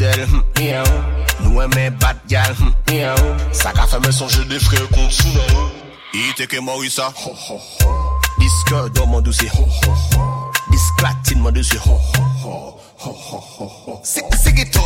modèle. 0.00 0.26
Hmm, 0.26 1.44
Nous 1.44 1.60
aimons 1.60 1.96
bad 2.00 2.16
gal. 2.28 2.54
Hmm, 2.88 3.52
Ça 3.52 3.72
qu'a 3.72 3.86
fait 3.86 4.12
son 4.12 4.28
jeu 4.28 4.44
de 4.44 4.58
frères 4.58 4.88
contre 4.88 5.12
Soudan. 5.12 5.40
Eh. 6.14 6.18
Il 6.18 6.30
était 6.30 6.46
que 6.46 6.60
Morissa. 6.60 7.12
Disque 8.38 8.74
dans 8.94 9.06
mon 9.06 9.20
dossier. 9.20 9.48
Disque 10.70 11.02
latine 11.02 11.40
mon 11.40 11.50
dossier. 11.52 11.78
C'est 14.02 14.22
que 14.54 14.70
tout. 14.70 14.80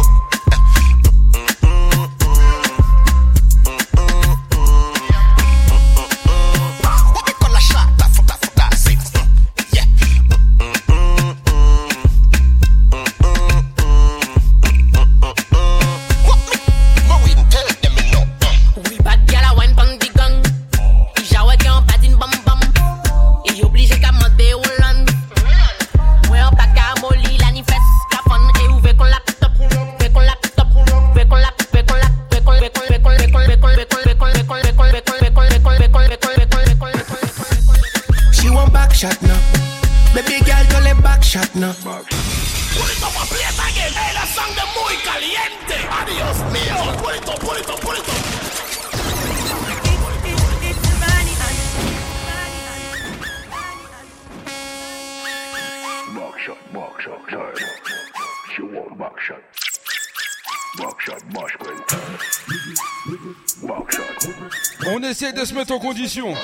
Essaie 65.15 65.33
de 65.33 65.45
se 65.45 65.55
mettre 65.55 65.73
en 65.73 65.79
condition. 65.79 66.35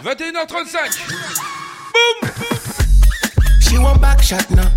21h35. 0.00 0.76
She 3.60 3.78
want 3.78 4.00
back 4.00 4.22
shot 4.22 4.48
now. 4.52 4.70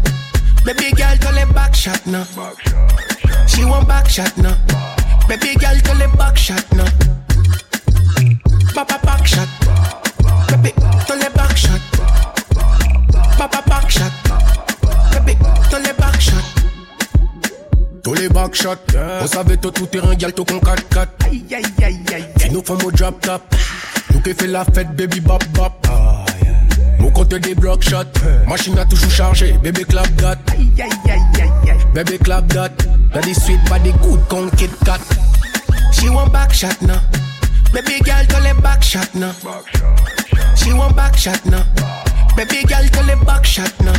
Baby 0.65 0.93
girl, 0.93 1.15
call 1.19 1.37
it 1.37 1.53
back 1.53 1.75
shot 1.75 2.03
now. 2.07 2.25
She 3.45 3.65
want 3.65 3.87
back 3.87 4.09
shot 4.09 4.35
now. 4.37 4.57
Baby 5.27 5.53
girl, 5.55 5.79
call 5.83 6.01
it 6.01 6.17
back 6.17 6.35
shot 6.37 6.65
now. 6.73 6.85
Papa 8.73 8.97
Tous 18.51 18.63
les 18.63 18.75
backshots, 18.75 18.97
on 19.21 19.27
savait 19.27 19.57
tout 19.57 19.71
tout 19.71 19.85
terrain, 19.85 20.13
gal 20.15 20.33
tout 20.33 20.43
con 20.43 20.57
4-4. 20.57 21.07
Aïe 21.25 21.45
aïe 21.53 21.63
aïe 21.83 21.99
aïe. 22.13 22.25
Si 22.37 22.49
nous 22.51 22.61
faisons 22.61 22.85
au 22.85 22.91
drop 22.91 23.19
top, 23.21 23.41
nous 24.13 24.21
qui 24.21 24.33
fait 24.33 24.47
la 24.47 24.65
fête, 24.65 24.93
baby 24.95 25.19
bop 25.21 25.43
bop. 25.53 25.87
Nous 26.99 27.11
compte 27.11 27.33
des 27.35 27.55
block 27.55 27.81
shots, 27.83 28.03
machine 28.47 28.77
a 28.77 28.85
toujours 28.85 29.11
chargé, 29.11 29.53
baby 29.63 29.85
clap 29.85 30.07
that. 30.17 30.37
Aïe 30.51 30.71
aïe 30.79 30.89
aïe 31.05 31.21
aïe 31.41 31.69
aïe. 31.69 31.77
Baby 31.93 32.19
clap 32.19 32.47
that, 32.53 32.71
y'a 33.15 33.21
des 33.21 33.33
sweet 33.33 33.63
pas 33.69 33.79
des 33.79 33.93
good 33.93 34.19
con 34.27 34.49
Kit 34.57 34.69
Kat. 34.85 34.99
She 35.93 36.09
want 36.09 36.31
back 36.31 36.53
shot 36.53 36.81
now. 36.81 36.99
Baby 37.73 37.99
girl, 38.01 38.25
call 38.27 38.45
it 38.45 38.61
back 38.61 38.83
shot 38.83 39.13
now. 39.15 39.31
She 40.55 40.73
want 40.73 40.95
back 40.95 41.17
shot 41.17 41.45
now. 41.45 41.63
Baby 42.35 42.63
girl, 42.65 42.87
call 42.91 43.09
it 43.09 43.25
back 43.25 43.45
shot 43.45 43.71
now. 43.81 43.93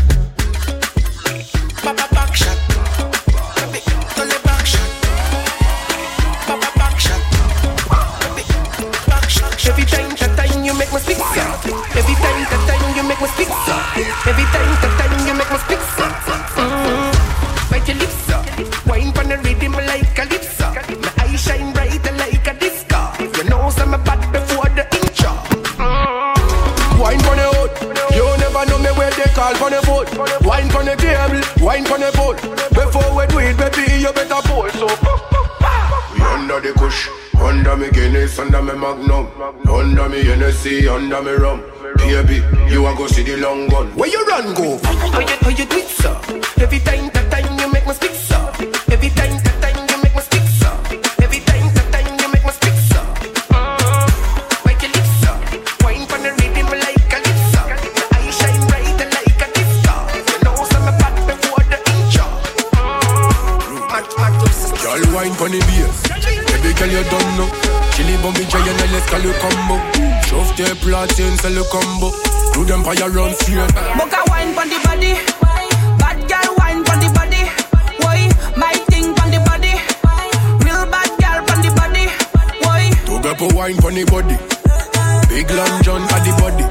Papa 1.83 2.07
back 2.15 2.35
shot. 2.35 2.72
Every 14.25 14.45
time, 14.55 14.71
that 14.79 14.93
time 15.03 15.27
you 15.27 15.35
make 15.35 15.51
me 15.51 15.59
speak 15.67 15.83
so. 15.99 16.07
Mm. 16.55 17.11
Bite 17.71 17.89
your 17.91 17.99
lips 17.99 18.31
up. 18.31 18.47
Wine 18.87 19.11
pon 19.11 19.27
the 19.27 19.37
rhythm 19.43 19.73
like 19.73 20.07
a 20.07 20.15
calypso. 20.15 20.71
My 21.03 21.11
eyes 21.27 21.43
shine 21.43 21.73
bright 21.73 22.07
like 22.15 22.47
a 22.47 22.55
disco. 22.55 23.03
You 23.19 23.51
know 23.51 23.69
some 23.71 23.91
bad 24.07 24.23
before 24.31 24.71
the 24.79 24.87
intro. 24.95 25.35
Wine 27.03 27.19
for 27.27 27.35
the 27.35 27.51
hood, 27.51 27.75
you 28.15 28.23
never 28.39 28.63
know 28.71 28.79
me 28.79 28.95
where 28.95 29.11
they 29.11 29.27
call 29.35 29.55
for 29.59 29.71
the 29.75 29.83
boat. 29.83 30.07
Wine 30.47 30.71
for 30.71 30.85
the 30.87 30.95
table, 30.95 31.43
wine 31.59 31.85
for 31.85 31.99
the 31.99 32.15
boat. 32.15 32.39
Before 32.71 33.11
we 33.19 33.27
do 33.27 33.39
it, 33.43 33.59
baby, 33.59 34.07
you 34.07 34.13
better 34.15 34.39
pull. 34.47 34.71
So, 34.71 34.87
we 36.15 36.23
under 36.23 36.61
the 36.61 36.73
kush, 36.79 37.09
under 37.35 37.77
me 37.77 37.91
Guinness, 37.91 38.39
under 38.39 38.63
me 38.63 38.75
Magnum, 38.79 39.27
under 39.69 40.09
me 40.09 40.23
Hennessy, 40.23 40.87
under 40.87 41.21
me 41.23 41.33
rum. 41.33 41.82
Baby, 42.13 42.45
you 42.69 42.87
a 42.87 42.95
go 42.95 43.07
see 43.07 43.23
the 43.23 43.39
long 43.39 43.69
gun. 43.69 43.87
Where 43.97 44.07
you 44.07 44.23
run 44.27 44.53
go? 44.53 44.77
How 44.85 45.21
you, 45.21 45.27
how 45.41 45.49
you 45.49 45.65
do 45.65 45.79
it 45.79 45.89
so? 45.89 46.13
Every 46.63 46.79
time, 46.81 47.22
Shove 70.57 70.67
tes 70.67 70.75
platines 70.75 71.37
c'est 71.41 71.51
le 71.51 71.63
combo 71.65 72.13
Do 72.55 72.65
them 72.65 72.83
fire 72.85 73.09
run 73.09 73.33
straight 73.35 73.73
Boca 73.97 74.23
wine 74.29 74.55
pon 74.55 74.69
the 74.69 74.79
body. 74.85 75.15
Bad 75.99 76.29
girl 76.29 76.57
wine 76.59 76.85
pon 76.85 76.99
the 77.01 77.09
body. 77.15 77.43
Why? 78.01 78.29
My 78.57 78.73
thing 78.91 79.15
pon 79.15 79.31
the 79.31 79.39
body. 79.41 79.73
Real 80.65 80.87
bad 80.91 81.11
girl 81.21 81.45
pon 81.47 81.63
the 81.63 81.71
body. 81.75 82.07
Why? 82.63 82.91
To 83.07 83.23
get 83.23 83.39
for 83.39 83.55
wine 83.55 83.77
for 83.77 83.93
the 83.93 84.05
body 84.05 84.37
Big 85.29 85.51
long 85.51 85.83
john 85.83 86.03
at 86.03 86.25
the 86.25 86.33
body 86.41 86.67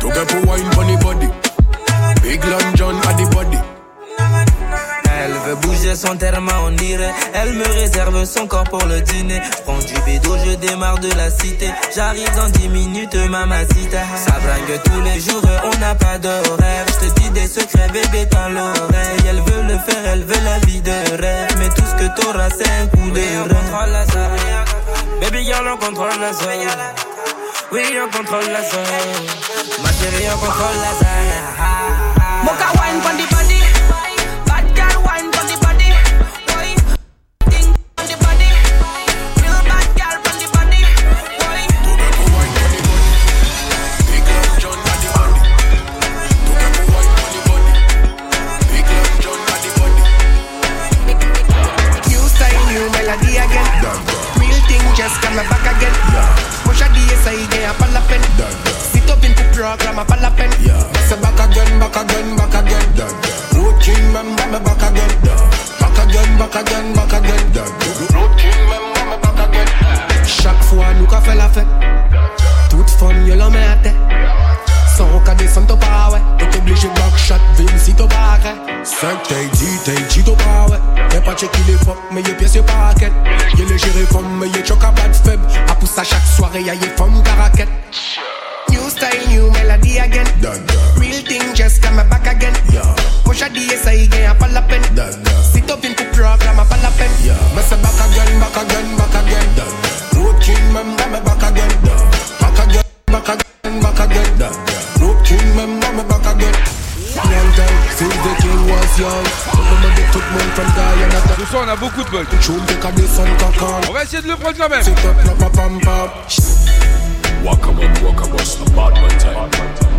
To 0.00 0.08
get 0.12 0.30
for 0.30 0.46
wine 0.46 0.70
for 0.72 0.84
the 0.84 0.96
body 1.02 1.28
Big 2.22 2.44
long 2.44 2.76
john 2.76 2.96
at 2.96 3.16
the 3.16 3.30
body 3.34 3.73
Bouger 5.62 5.94
son 5.94 6.16
terme, 6.16 6.50
on 6.64 6.70
dirait. 6.72 7.12
Elle 7.32 7.52
me 7.52 7.64
réserve 7.64 8.24
son 8.24 8.46
corps 8.46 8.64
pour 8.64 8.84
le 8.84 9.00
dîner. 9.00 9.40
Prends 9.64 9.78
du 9.78 9.94
bédo, 10.04 10.36
je 10.44 10.54
démarre 10.54 10.98
de 10.98 11.10
la 11.16 11.30
cité. 11.30 11.70
J'arrive 11.94 12.30
dans 12.34 12.48
10 12.48 12.68
minutes, 12.68 13.14
mamacita. 13.30 14.02
Ça 14.16 14.32
bringue 14.32 14.80
tous 14.84 15.00
les 15.02 15.20
jours, 15.20 15.42
on 15.64 15.78
n'a 15.78 15.94
pas 15.94 16.18
d'horaire. 16.18 16.86
Je 16.88 17.06
te 17.06 17.20
dis 17.20 17.30
des 17.30 17.46
secrets, 17.46 17.88
bébé, 17.92 18.26
dans 18.26 18.48
l'oreille. 18.48 19.24
Elle 19.28 19.40
veut 19.40 19.62
le 19.62 19.78
faire, 19.78 20.04
elle 20.12 20.24
veut 20.24 20.44
la 20.44 20.58
vie 20.66 20.80
de 20.80 21.20
rêve. 21.20 21.56
Mais 21.58 21.68
tout 21.68 21.84
ce 21.86 22.02
que 22.02 22.20
t'auras, 22.20 22.50
c'est 22.50 22.68
un 22.68 22.86
coup 22.88 23.10
de 23.10 23.54
contrôle 23.54 23.90
la 23.90 24.04
zone. 24.06 25.20
Baby 25.20 25.44
girl, 25.44 25.68
on 25.68 25.76
contrôle 25.76 26.20
la 26.20 26.32
zone. 26.32 26.68
Oui, 27.72 27.82
on 28.02 28.16
contrôle 28.16 28.50
la 28.50 28.62
zone. 28.62 29.24
Ma 29.82 29.90
chérie, 29.92 30.26
on 30.34 30.38
contrôle 30.38 30.76
la 30.80 30.92
zone. 30.98 31.04
Wine 32.84 33.43
mais 82.14 82.22
y'a 82.22 82.34
pièce 82.34 82.54
y'a 82.54 82.62
mais 84.38 84.64
choc 84.64 84.82
à 84.84 84.90
bad 84.92 85.14
faible. 85.14 85.42
À 85.68 85.74
pousse 85.74 85.98
à 85.98 86.04
chaque 86.04 86.22
soirée, 86.36 86.62
y'a 86.62 86.74
y'a 86.74 86.88
femmes 86.96 87.22
caraquette. 87.22 87.68
New 88.70 88.88
style, 88.88 89.28
new 89.28 89.50
melody 89.50 89.98
again. 89.98 90.24
Real 90.96 91.22
thing 91.24 91.42
just 91.54 91.82
come 91.82 91.96
back 92.08 92.26
again. 92.26 92.52
Push 93.24 93.42
a 93.42 93.48
DS 93.48 93.86
again, 93.86 94.30
a 94.30 94.34
pas 94.34 94.48
la 94.48 94.62
peine. 94.62 95.23
Bubble. 112.14 112.26
On. 113.88 113.92
Va 113.92 114.02
essayer 114.04 114.22
de 114.22 114.28
le 114.28 114.36
prendre 114.36 114.56
quand 114.56 114.68
même. 114.68 114.82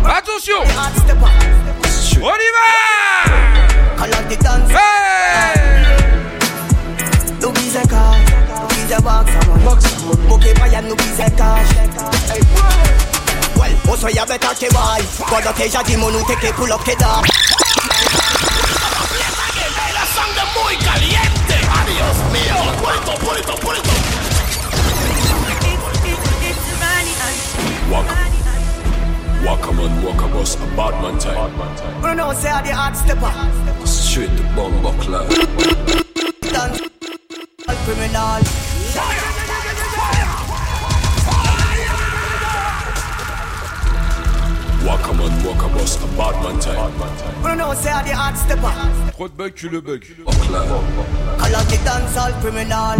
Attention. 0.04 0.62
On 2.22 2.28
y 2.28 2.50
va. 2.56 2.64
Hey! 4.70 5.66
Well, 13.56 13.72
also 13.88 14.08
you 14.08 14.26
better 14.26 14.54
keep 14.54 14.72
take 16.26 16.54
pull 16.54 16.72
up 16.72 16.84
the 16.84 16.96
dark 16.98 17.65
Walk. 27.96 28.08
Walk 29.46 29.66
a 29.68 29.72
man, 29.72 30.04
walk 30.04 30.22
a 30.22 30.28
bus, 30.28 30.54
a 30.56 30.58
bad 30.76 30.94
man 31.00 31.18
time. 31.18 32.00
Bruno 32.02 32.32
say 32.34 32.50
I 32.50 32.60
the 32.60 32.74
hot 32.74 32.94
stepper. 32.94 33.32
Straight 33.86 34.36
to 34.36 34.42
bomb 34.54 34.98
club. 35.00 35.30
Dance, 36.42 36.80
all 37.66 37.76
criminal. 37.86 38.42
Walk 44.84 45.06
a 45.08 45.12
man, 45.14 45.32
walk 45.44 45.62
a 45.64 45.68
bus, 45.74 45.96
a 45.96 46.06
bad 46.18 46.36
man 46.42 46.60
time. 46.60 46.92
Bruno 47.40 47.72
say 47.72 47.92
I 47.92 48.02
the 48.02 48.14
hot 48.14 48.36
stepper. 48.36 48.72
Trop 49.12 49.28
de 49.28 49.36
bugs, 49.36 49.54
tu 49.54 49.70
le 49.70 49.80
bug. 49.80 50.04
Call 51.38 51.54
out 51.56 51.66
the 51.68 51.78
dance, 51.82 52.16
all 52.18 52.32
criminal. 52.42 52.98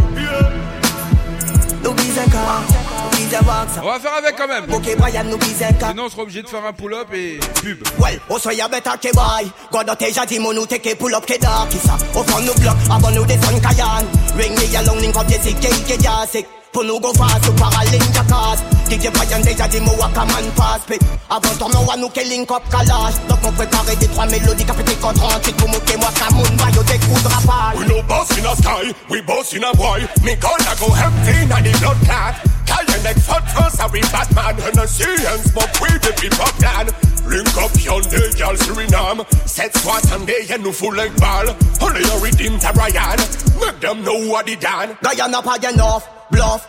Nous 1.82 1.92
bise 1.92 2.24
cash, 2.30 2.32
nous 2.32 2.32
bise 2.32 2.32
box. 2.32 2.85
On 3.82 3.86
va 3.86 3.98
faire 3.98 4.14
avec 4.14 4.36
quand 4.36 4.48
même. 4.48 4.66
Nous. 4.66 5.38
Sinon, 5.88 6.04
on 6.04 6.08
sera 6.08 6.22
obligé 6.22 6.42
de 6.42 6.48
faire 6.48 6.64
un 6.64 6.72
pull-up 6.72 7.08
et 7.14 7.38
pub. 7.62 7.82
Well, 7.98 8.20
also 8.30 8.50
ya 8.50 8.68
better 8.68 8.98
que 9.00 9.12
boy. 9.12 9.50
Cuando 9.70 9.94
te 9.96 10.10
ya 10.10 10.26
dimos, 10.26 10.54
no 10.54 10.66
te 10.66 10.76
que 10.76 10.94
pull 10.96 11.14
up 11.14 11.24
que 11.24 11.38
da. 11.38 11.66
Kisa, 11.70 11.96
au 12.14 12.22
fond 12.22 12.40
nous 12.40 12.54
bloc, 12.60 12.76
avant 12.90 13.10
nous 13.10 13.24
descendre 13.24 13.60
Kayan. 13.60 14.04
Ring 14.36 14.54
me 14.54 14.76
along, 14.76 15.00
link 15.00 15.16
up, 15.16 15.30
it 15.30 15.60
que 15.60 16.02
ya 16.02 16.26
sick. 16.26 16.46
Pour 16.72 16.84
nous 16.84 17.00
go 17.00 17.12
fast, 17.14 17.48
ou 17.48 17.52
paraling 17.52 18.12
jackass. 18.12 18.75
DJ 18.88 19.10
Brian 19.10 19.40
déjà 19.40 19.66
dit 19.68 19.80
moi 19.80 19.94
waka 19.98 20.24
man 20.24 20.44
pass 20.56 20.80
pick. 20.86 21.00
Avant 21.28 21.92
à 21.92 21.96
nous 21.96 22.10
link 22.28 22.50
up 22.50 22.62
calage. 22.70 23.14
Donc 23.28 23.38
on 23.44 23.52
prépare 23.52 23.84
des 23.84 24.06
trois 24.08 24.26
mélodies 24.26 24.64
capété 24.64 24.94
contre 24.96 25.40
pour 25.56 25.68
moquer 25.68 25.96
moi 25.96 26.10
Kamoun, 26.14 26.56
bayo 26.56 26.82
des 26.84 26.98
coups 26.98 27.22
de 27.22 27.28
rafale. 27.28 27.78
We 27.78 27.88
no 27.88 28.02
boss 28.02 28.30
in 28.38 28.46
a 28.46 28.54
sky, 28.56 28.94
we 29.10 29.22
boss 29.22 29.52
in 29.54 29.64
a 29.64 29.72
boy. 29.74 30.06
Me 30.22 30.36
gonna 30.36 30.74
go 30.78 30.86
empty 30.94 31.46
na 31.46 31.56
the 31.60 31.72
blood 31.80 31.98
clot. 32.06 32.34
Cayenne 32.66 33.02
neck 33.02 33.18
fat 33.18 33.42
first, 33.50 33.80
a 33.80 33.88
we 33.88 34.00
Batman. 34.12 34.56
Hennessy 34.56 35.04
and 35.04 35.42
smoke 35.42 35.80
weed 35.80 36.06
if 36.06 36.22
we 36.22 36.28
pop 36.30 36.56
down. 36.58 36.86
Link 37.26 37.56
up 37.58 37.72
Hyundai, 37.74 38.38
girl 38.38 38.54
Suriname. 38.54 39.26
Set 39.48 39.74
squat 39.74 40.12
and 40.12 40.26
they 40.26 40.46
and 40.48 40.62
no 40.62 40.70
full 40.70 40.94
leg 40.94 41.14
ball. 41.16 41.46
Only 41.82 42.02
you 42.06 42.18
redeem 42.22 42.58
to 42.60 42.70
Ryan. 42.72 43.18
Make 43.60 43.80
them 43.80 44.04
know 44.04 44.30
what 44.30 44.48
he 44.48 44.54
done. 44.54 44.96
Guyana 45.02 45.42
pas 45.42 45.58
enough, 45.58 46.06
bluff, 46.30 46.68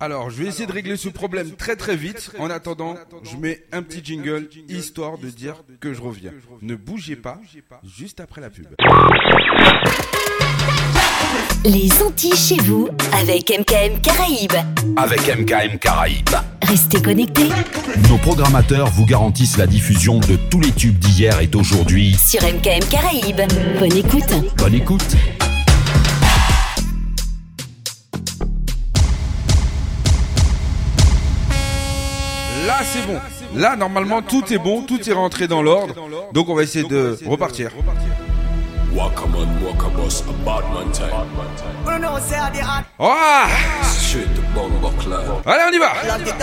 Alors, 0.00 0.28
je 0.30 0.42
vais 0.42 0.48
essayer 0.48 0.66
de 0.66 0.72
régler 0.72 0.96
ce 0.96 1.08
problème 1.08 1.52
très 1.52 1.76
très 1.76 1.96
vite. 1.96 2.32
En 2.38 2.50
attendant, 2.50 2.96
je 3.22 3.36
mets 3.36 3.62
un 3.72 3.82
petit 3.82 4.00
jingle 4.04 4.48
histoire 4.68 5.18
de 5.18 5.28
dire 5.28 5.62
que 5.80 5.94
je 5.94 6.00
reviens. 6.00 6.32
Ne 6.62 6.74
bougez 6.74 7.16
pas, 7.16 7.40
juste 7.84 8.20
après 8.20 8.40
la 8.40 8.50
pub. 8.50 8.66
Les 11.64 11.90
Antilles 12.02 12.36
chez 12.36 12.56
vous 12.58 12.88
avec 13.12 13.50
MKM 13.50 14.00
Caraïbes. 14.02 14.52
Avec 14.96 15.20
MKM 15.26 15.78
Caraïbes. 15.78 16.28
Restez 16.62 17.00
connectés 17.00 17.48
Nos 18.10 18.18
programmateurs 18.18 18.88
vous 18.90 19.06
garantissent 19.06 19.56
la 19.56 19.66
diffusion 19.66 20.18
de 20.18 20.36
tous 20.50 20.60
les 20.60 20.72
tubes 20.72 20.98
d'hier 20.98 21.40
et 21.40 21.46
d'aujourd'hui. 21.46 22.14
sur 22.16 22.42
MKM 22.42 22.86
Caraïbes. 22.90 23.40
Bonne 23.78 23.96
écoute. 23.96 24.54
Bonne 24.58 24.74
écoute. 24.74 25.16
Là, 32.66 32.78
c'est 32.82 33.06
bon. 33.06 33.20
Là, 33.54 33.76
normalement, 33.76 34.22
tout 34.22 34.52
est 34.52 34.58
bon, 34.58 34.82
tout 34.82 35.08
est 35.08 35.12
rentré 35.12 35.46
dans 35.48 35.62
l'ordre. 35.62 35.94
Donc, 36.32 36.48
on 36.48 36.54
va 36.54 36.62
essayer 36.62 36.86
de 36.88 37.18
repartir. 37.26 37.70
Hot. 42.98 43.08
Ah. 43.10 43.46
Allez, 45.46 45.64
on 45.68 45.72
y 45.72 45.78
va 45.78 45.92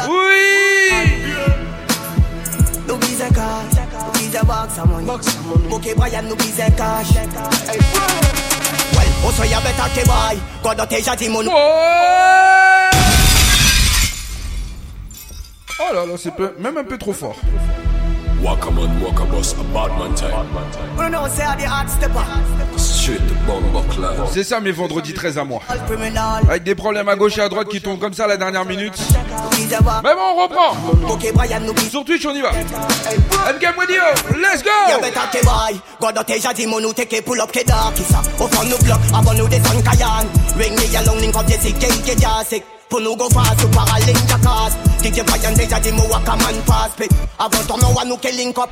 Oui 0.10 0.82
cash, 4.48 5.06
box 5.06 5.38
money. 5.48 5.96
Brian, 5.96 6.26
cash. 6.76 7.16
Well, 8.94 9.10
also 9.26 9.44
better 9.64 9.90
Oh 15.84 15.94
là 15.94 16.06
là, 16.06 16.14
c'est 16.18 16.36
peu- 16.36 16.54
même 16.60 16.78
un 16.78 16.84
peu 16.84 16.98
trop 16.98 17.14
fort. 17.14 17.36
Walk 18.44 18.60
a 18.68 18.72
man, 18.72 18.90
walk 19.04 19.20
bus, 19.30 19.56
bad 19.74 19.92
man 20.00 20.14
time. 20.16 20.30
C'est 24.32 24.44
ça 24.44 24.60
mes 24.60 24.72
vendredis 24.72 25.14
13 25.14 25.38
à 25.38 25.44
moi. 25.44 25.62
Avec 26.50 26.64
des 26.64 26.74
problèmes 26.76 27.08
à 27.10 27.16
gauche 27.16 27.38
et 27.38 27.42
à 27.42 27.50
droite 27.50 27.68
qui 27.68 27.82
tombent 27.82 28.00
comme 28.00 28.14
ça 28.14 28.24
à 28.26 28.28
la 28.28 28.38
dernière 28.38 28.66
minute. 28.66 28.94
Mais 30.04 30.14
bon, 30.16 30.22
on 30.36 30.44
reprend 30.44 30.76
Sur 31.90 32.04
Twitch, 32.04 32.26
on 32.26 32.34
y 32.34 32.42
va 32.42 32.50
Radio, 32.50 33.70
let's 34.38 34.64
Ya 34.90 34.96
go. 34.98 35.02
Ring 40.58 40.74
me 40.76 40.98
along, 40.98 41.20
link 41.22 41.36
up, 41.36 41.46
sick. 41.60 41.76
Fast, 44.44 44.91
Déjà 45.02 45.24
Pé 48.22 48.32
link 48.34 48.58
up 48.60 48.70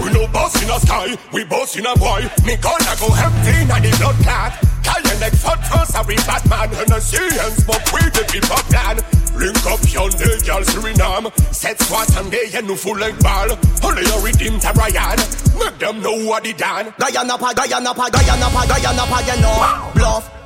We 0.00 0.10
no 0.12 0.26
boss 0.28 0.62
in 0.62 0.70
a 0.70 0.80
sky, 0.80 1.18
we 1.32 1.44
boss 1.44 1.76
in 1.76 1.84
a 1.84 1.94
boy. 1.96 2.22
Me 2.46 2.56
gonna 2.56 2.96
go 2.98 3.12
empty 3.12 3.60
in 3.60 3.68
the 3.68 3.96
blood 3.98 4.16
clot. 4.22 4.52
Call 4.84 5.02
your 5.02 5.20
neck 5.20 5.34
foot 5.34 5.58
I 5.94 6.02
Batman? 6.26 6.70
And 6.80 6.92
I 6.92 6.98
see 6.98 7.18
and 7.18 7.54
smoke 7.60 7.84
the 7.84 8.24
people 8.32 8.56
plan. 8.70 8.96
Link 9.36 9.66
up 9.66 9.80
your 9.92 10.08
nez, 10.10 10.46
y'all 10.46 10.62
Suriname 10.62 11.30
Cette 11.52 11.82
soixante-dix, 11.82 12.52
y'a 12.54 12.62
nous 12.62 12.76
like 12.98 13.18
balle 13.20 13.56
Only 13.84 14.02
your 14.06 14.20
redeem 14.22 14.58
to 14.58 14.72
Ryan. 14.72 15.18
Make 15.58 15.78
them 15.78 16.00
know 16.00 16.24
what 16.26 16.46
he 16.46 16.54
done. 16.54 16.92
Guyana 16.98 17.36
pa, 17.36 17.52
Guyana 17.52 17.94
pa, 17.94 18.08
Guyana 18.08 18.48
pa, 18.48 18.64
Guyana 18.66 19.04
pa, 19.06 19.20
you 19.20 19.42
know. 19.42 19.92
Bluff 19.94 20.37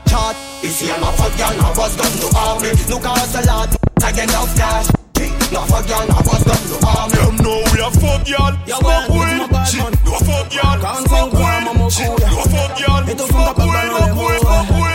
you 0.63 0.69
see 0.69 0.87
he 0.87 0.93
enough 0.93 1.17
for 1.17 1.33
y'all, 1.41 1.57
I 1.57 1.73
was 1.73 1.97
done 1.97 2.13
to 2.21 2.29
army 2.37 2.69
Look 2.93 3.05
at 3.05 3.17
us 3.17 3.35
a 3.35 3.47
lot, 3.49 3.73
I 4.05 4.13
get 4.13 4.29
enough 4.29 4.55
cash. 4.57 4.89
No 5.53 5.61
fuck 5.65 5.89
y'all, 5.89 6.07
no 6.07 6.15
fuck 6.21 6.45
them, 6.45 6.61
no 6.69 6.77
army 6.85 7.17
Them 7.17 7.37
know 7.41 7.65
we 7.73 7.81
a 7.81 7.91
fuck 7.97 8.29
y'all, 8.29 8.53
smoke 8.69 9.09
weed. 9.09 9.41
No 10.05 10.19
fuck 10.21 10.53
y'all, 10.53 10.77
smoke 11.07 11.33
weed. 11.33 11.65
No 11.65 11.89
fuck 12.53 12.81
y'all, 12.81 13.05
smoke 13.17 13.57
weed. 13.57 14.92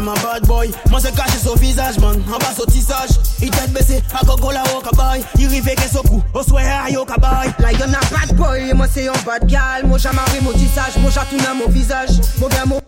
même 0.00 0.08
un 0.08 0.20
bad 0.22 0.46
boy. 0.46 0.70
Moi 0.90 1.00
j'ai 1.02 1.12
caché 1.12 1.38
son 1.42 1.54
visage, 1.54 1.98
man, 1.98 2.22
en 2.26 2.38
bas 2.38 2.54
au 2.58 2.66
tissage. 2.66 3.10
Il 3.40 3.50
tête 3.50 3.72
baissé, 3.72 4.02
à 4.18 4.24
Gogola 4.24 4.62
au 4.76 4.80
cabaye. 4.80 5.24
Il 5.38 5.48
rivait 5.48 5.74
qu'est 5.74 5.92
son 5.92 6.02
coup, 6.02 6.22
au 6.34 6.42
soir 6.42 6.62
au 6.98 7.04
cabaye. 7.04 7.52
Là 7.58 7.72
y'en 7.72 7.92
a 7.92 8.00
bad 8.10 8.36
boy, 8.36 8.72
moi 8.74 8.86
c'est 8.92 9.08
un 9.08 9.12
bad 9.24 9.46
gal. 9.46 9.86
Moi 9.86 9.98
j'ai 9.98 10.10
marré 10.10 10.40
mon 10.42 10.52
tissage, 10.52 10.96
moi 10.98 11.10
j'ai 11.10 11.36
tout 11.36 11.44
dans 11.44 11.54
mon 11.54 11.68
visage. 11.68 12.10
Mon 12.38 12.48
bien, 12.48 12.64
mon 12.66 12.80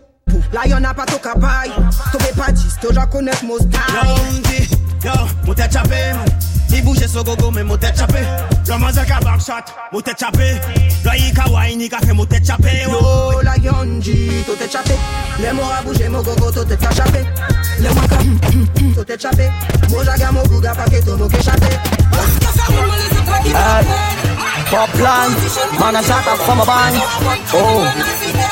La 0.53 0.67
yon 0.67 0.83
apatok 0.85 1.25
apay 1.25 1.69
Tope 2.11 2.31
patis, 2.37 2.77
toja 2.81 3.05
konet 3.05 3.41
mos 3.43 3.65
tay 3.71 3.93
La 3.93 4.03
yon 4.07 4.41
yo, 5.03 5.15
mou 5.45 5.53
te 5.53 5.67
chape 5.71 5.99
I 6.73 6.81
bouje 6.81 7.07
so 7.07 7.23
gogo 7.23 7.51
men 7.51 7.65
mou 7.67 7.77
te 7.77 7.89
chape 7.97 8.21
La 8.67 8.77
manzel 8.77 9.05
ka 9.09 9.19
backshot, 9.25 9.73
mou 9.91 10.01
te 10.01 10.13
chape 10.17 10.53
La 11.05 11.17
yi 11.17 11.33
ka 11.33 11.49
wine, 11.51 11.81
yi 11.81 11.89
ka 11.89 11.99
fe 12.05 12.13
mou 12.13 12.25
te 12.25 12.39
chape 12.45 12.77
Yo, 12.85 12.99
oh. 13.01 13.41
la 13.43 13.57
yon 13.57 13.99
di, 13.99 14.43
to 14.45 14.55
te 14.55 14.69
chape 14.69 14.95
Le 15.41 15.53
mou 15.57 15.65
a 15.73 15.81
bouje 15.81 16.09
mou 16.09 16.23
gogo, 16.23 16.51
to 16.51 16.63
te 16.65 16.77
chape 16.95 17.25
Le 17.81 17.89
mou 17.89 18.05
a 18.05 18.07
ka, 18.07 18.21
to 18.95 19.03
te 19.03 19.19
chape 19.19 19.51
Mou 19.89 20.05
jaga 20.05 20.31
mou 20.31 20.47
guga 20.53 20.77
pa 20.77 20.85
ke 20.89 21.03
to 21.03 21.17
mou 21.17 21.29
ke 21.29 21.43
chape 21.43 22.02
pop 24.73 24.89
plan, 24.97 25.29
man 25.79 25.95
a 25.95 26.01
shot 26.01 26.25
up 26.25 26.39
from 26.45 26.59
a 26.59 26.65
band. 26.65 26.95
Oh, 27.53 27.85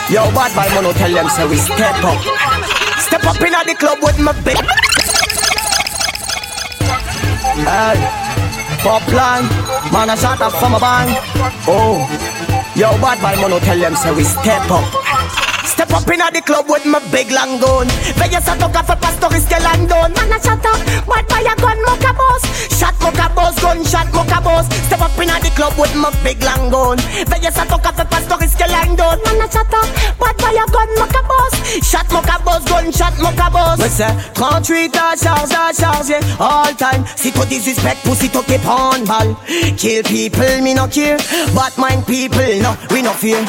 yo, 0.07 0.30
bad 0.38 0.53
boy, 0.53 0.70
man, 0.70 0.93
tell 0.93 1.12
them 1.12 1.30
say 1.30 1.47
we 1.49 1.57
step 1.57 2.03
up. 2.03 2.22
Step 2.99 3.26
up 3.26 3.41
in 3.41 3.51
the 3.51 3.76
club 3.78 3.97
with 4.01 4.20
my 4.20 4.32
big. 4.45 4.62
Hey, 7.66 7.97
pop 8.86 9.01
plan, 9.09 9.43
man 9.91 10.09
a 10.09 10.16
shot 10.16 10.41
up 10.41 10.53
from 10.53 10.76
a 10.76 10.80
band. 10.80 11.09
Oh, 11.68 12.05
yo, 12.76 12.91
bad 13.01 13.18
boy, 13.18 13.41
man, 13.41 13.59
tell 13.62 13.80
them 13.80 13.95
say 13.95 14.14
we 14.14 14.24
step 14.24 14.70
up. 14.70 15.20
Step 15.82 15.97
up 15.97 16.09
in 16.13 16.19
the 16.19 16.41
club 16.45 16.69
with 16.69 16.86
my 16.86 17.01
big 17.09 17.32
long 17.32 17.57
gun. 17.57 17.88
Veillez 18.13 18.38
à 18.38 18.55
ton 18.55 18.69
café 18.69 18.93
pastoris 19.01 19.45
que 19.49 19.57
Landon. 19.63 20.13
Man 20.13 20.32
a 20.32 20.38
shot 20.38 20.61
up, 20.61 20.77
bad 21.09 21.25
boy 21.25 21.41
a 21.41 21.55
gun 21.57 21.82
mocha 21.82 22.13
boss. 22.13 22.43
Shot 22.77 22.93
mocha 23.01 23.27
boss, 23.34 23.59
gun 23.59 23.84
shot 23.84 24.05
mocha 24.13 24.39
boss. 24.41 24.67
Step 24.86 25.01
up 25.01 25.17
in 25.17 25.29
the 25.41 25.49
club 25.55 25.73
with 25.79 25.95
my 25.95 26.11
big 26.23 26.38
long 26.43 26.69
gun. 26.69 26.97
Veillez 27.25 27.57
à 27.57 27.65
ton 27.65 27.79
café 27.79 28.05
pastoris 28.05 28.53
que 28.53 28.69
Landon. 28.69 29.17
Man 29.25 29.41
a 29.41 29.49
shot 29.49 29.73
up, 29.73 29.89
bad 30.19 30.38
boy 30.38 30.53
a 30.53 30.65
gun 30.69 30.89
mocha 30.99 31.21
boss. 31.25 31.53
Shot 31.82 32.05
mocha 32.13 32.38
boss, 32.45 32.63
gun 32.65 32.91
shot 32.91 33.17
mocha 33.17 33.49
boss. 33.49 33.79
Mais 33.79 33.89
c'est 33.89 34.34
38 34.36 34.95
à 34.95 35.15
charge 35.17 35.49
à 35.49 35.73
charger 35.73 36.19
all 36.39 36.75
time. 36.77 37.03
Si 37.15 37.32
tu 37.32 37.43
disrespect, 37.47 38.03
pussy 38.03 38.29
to 38.29 38.43
keep 38.43 38.61
on 38.67 39.03
ball. 39.05 39.36
Kill 39.77 40.03
people, 40.03 40.61
me 40.61 40.75
no 40.75 40.86
care. 40.86 41.17
But 41.55 41.75
mind 41.79 42.05
people, 42.05 42.61
no, 42.61 42.77
we 42.91 43.01
no 43.01 43.13
fear. 43.13 43.43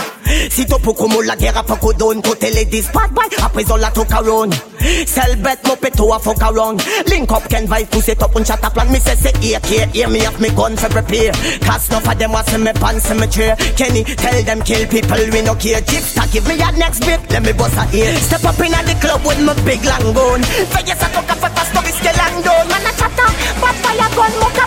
Si 0.51 0.67
tu 0.67 0.75
pour 0.83 0.97
comme 0.97 1.23
la 1.25 1.37
guerre 1.37 1.57
a 1.59 1.63
fuck 1.63 1.97
down, 1.97 2.21
côté 2.23 2.51
les 2.51 2.65
dispat 2.65 3.11
boy, 3.13 3.25
après 3.43 3.71
on 3.71 3.77
la 3.77 3.91
took 3.91 4.11
around. 4.11 4.55
Sell 5.07 5.37
bet 5.37 5.65
mo 5.67 5.77
peto 5.77 6.13
a 6.13 6.19
fuck 6.19 6.43
around. 6.43 6.83
Link 7.07 7.31
up 7.31 7.49
can 7.49 7.67
vibe 7.67 7.91
push 7.91 8.09
it 8.09 8.23
up 8.23 8.35
and 8.37 8.47
chat 8.47 8.65
a 8.65 8.71
plan. 8.71 8.89
Say 9.01 9.15
say 9.15 9.33
here, 9.41 9.61
here, 9.65 9.87
here 9.93 10.09
me 10.09 10.21
have 10.21 10.41
me 10.41 10.51
gun 10.51 10.77
for 10.77 10.89
prepare. 10.89 11.33
Cause 11.61 11.89
enough 11.89 12.09
of 12.09 12.19
them 12.19 12.33
was 12.33 12.53
in 12.55 12.65
me 12.65 12.73
pants 12.73 13.11
in 13.11 13.21
me 13.21 13.27
chair. 13.27 13.57
Kenny 13.77 14.05
tell 14.05 14.43
them 14.43 14.61
kill 14.63 14.87
people 14.89 15.23
we 15.33 15.43
no 15.43 15.55
care. 15.55 15.81
Gypsy 15.81 16.33
give 16.33 16.47
me 16.49 16.55
a 16.61 16.73
next 16.73 17.01
bit, 17.01 17.21
let 17.31 17.43
me 17.43 17.53
bust 17.53 17.77
a 17.77 17.85
ear. 17.97 18.15
Step 18.17 18.45
up 18.45 18.59
in 18.61 18.73
the 18.73 18.97
club 19.01 19.25
with 19.25 19.41
my 19.45 19.55
big 19.65 19.85
long 19.85 20.13
gun. 20.15 20.41
Vegas 20.73 21.03
a 21.03 21.09
took 21.13 21.31
a 21.31 21.35
fat 21.37 21.59
story 21.69 21.93
still 21.93 22.17
long 22.17 22.43
down. 22.43 22.69
Man 22.69 22.87
a 22.89 22.93
chatter, 22.97 23.31
but 23.61 23.77
fire 23.85 24.11
gun 24.17 24.33
mocha 24.41 24.67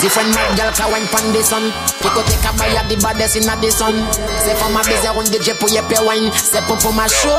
Different 0.00 0.30
mad 0.30 0.56
girl 0.56 0.70
can 0.72 0.90
wine 0.92 1.08
pon 1.10 1.32
the 1.32 1.42
sun. 1.42 1.74
You 2.04 2.10
go 2.14 2.22
take 2.22 2.46
a 2.46 2.54
buy 2.54 2.70
at 2.70 2.86
the 2.88 2.96
baddest 3.02 3.36
in 3.36 3.42
the 3.42 3.70
sun. 3.70 3.94
Say 4.46 4.54
for 4.54 4.70
my 4.70 4.82
busy 4.86 5.10
the 5.10 5.42
jet 5.42 5.58
pour 5.58 5.68
your 5.68 5.82
wine. 6.06 6.30
Step 6.32 6.70
up 6.70 6.80
for 6.80 6.92
my 6.92 7.08
show. 7.08 7.34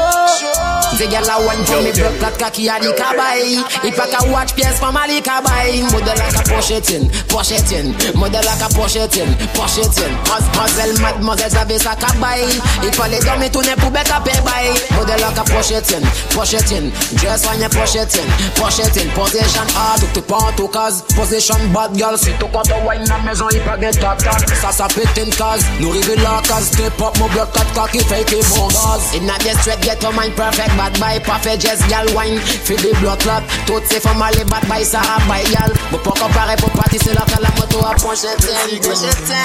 The 0.99 1.07
girl 1.07 1.31
a 1.31 1.35
wine 1.47 1.63
for 1.63 1.79
me 1.79 1.95
blood 1.95 2.19
clot 2.19 2.35
cocky 2.35 2.67
a 2.67 2.75
the 2.75 2.91
kabay 2.91 3.61
If 3.87 3.95
I 3.95 4.05
can 4.11 4.31
watch 4.33 4.51
PS 4.57 4.83
for 4.83 4.91
my 4.91 5.07
the 5.07 5.23
kabay 5.23 5.85
Model 5.95 6.17
like 6.19 6.35
a 6.35 6.43
pochetin, 6.43 7.07
pochetin 7.31 7.95
Model 8.19 8.43
like 8.43 8.59
a 8.59 8.67
pochetin, 8.73 9.29
pochetin 9.55 10.11
Mademoiselle, 10.27 10.99
mademoiselle, 10.99 11.51
savez 11.51 11.79
ça 11.79 11.95
kabay 11.95 12.43
Il 12.83 12.91
fallait 12.91 13.21
dormir 13.21 13.51
tourner 13.51 13.75
pour 13.77 13.91
bête 13.91 14.11
à 14.11 14.19
paix 14.19 14.35
bay 14.43 14.73
Model 14.97 15.21
like 15.21 15.37
a 15.37 15.43
pochetin, 15.47 16.01
pochetin 16.35 16.91
Dress 17.15 17.47
on 17.47 17.59
your 17.61 17.69
pochetin, 17.69 18.27
pochetin 18.59 19.07
Position 19.15 19.69
hard, 19.77 20.03
tout 20.13 20.21
pas 20.23 20.51
en 20.51 20.67
case 20.67 21.05
Position 21.15 21.55
bad 21.71 21.95
girl, 21.95 22.17
c'est 22.17 22.37
tout 22.39 22.48
quand 22.51 22.63
on 22.71 22.87
wine 22.87 23.03
la 23.07 23.17
maison, 23.19 23.47
il 23.51 23.59
pas 23.61 23.77
de 23.77 23.91
tac 23.91 24.17
tac 24.17 24.49
Ça 24.61 24.71
ça 24.71 24.87
pète 24.87 25.17
une 25.17 25.33
case, 25.33 25.65
nous 25.79 25.89
rive 25.89 26.15
la 26.21 26.41
case 26.47 26.67
Step 26.73 26.99
up, 27.01 27.17
mon 27.17 27.27
bloc 27.27 27.51
4 27.53 27.73
4 27.73 27.91
qui 27.91 27.99
fait 27.99 28.23
que 28.23 28.35
bon 28.49 28.67
gaz 28.67 29.11
In 29.15 29.29
a 29.29 29.37
des 29.39 29.57
straight, 29.59 29.81
get 29.83 30.01
your 30.01 30.13
mind 30.13 30.33
perfect. 30.35 30.75
Bad 30.77 30.97
boy, 30.99 31.19
parfait, 31.25 31.59
just 31.59 31.87
gal 31.87 32.07
wine. 32.15 32.39
Fais 32.39 32.75
des 32.75 32.93
blocs 32.93 33.19
clap, 33.19 33.43
toutes 33.65 33.85
ces 33.87 33.99
femmes 33.99 34.21
aller 34.21 34.43
bad 34.45 34.65
boy 34.67 34.83
Ça 34.83 34.99
a 34.99 35.19
by 35.21 35.43
gal, 35.51 35.71
bon 35.91 35.97
pas 35.99 36.11
comparer 36.11 36.55
pour 36.57 36.69
partir 36.71 36.99
C'est 37.03 37.13
là 37.13 37.25
que 37.25 37.41
la 37.41 37.49
moto 37.57 37.79
a 37.85 37.95
pochetin 37.95 38.77
Pochetin 38.81 39.35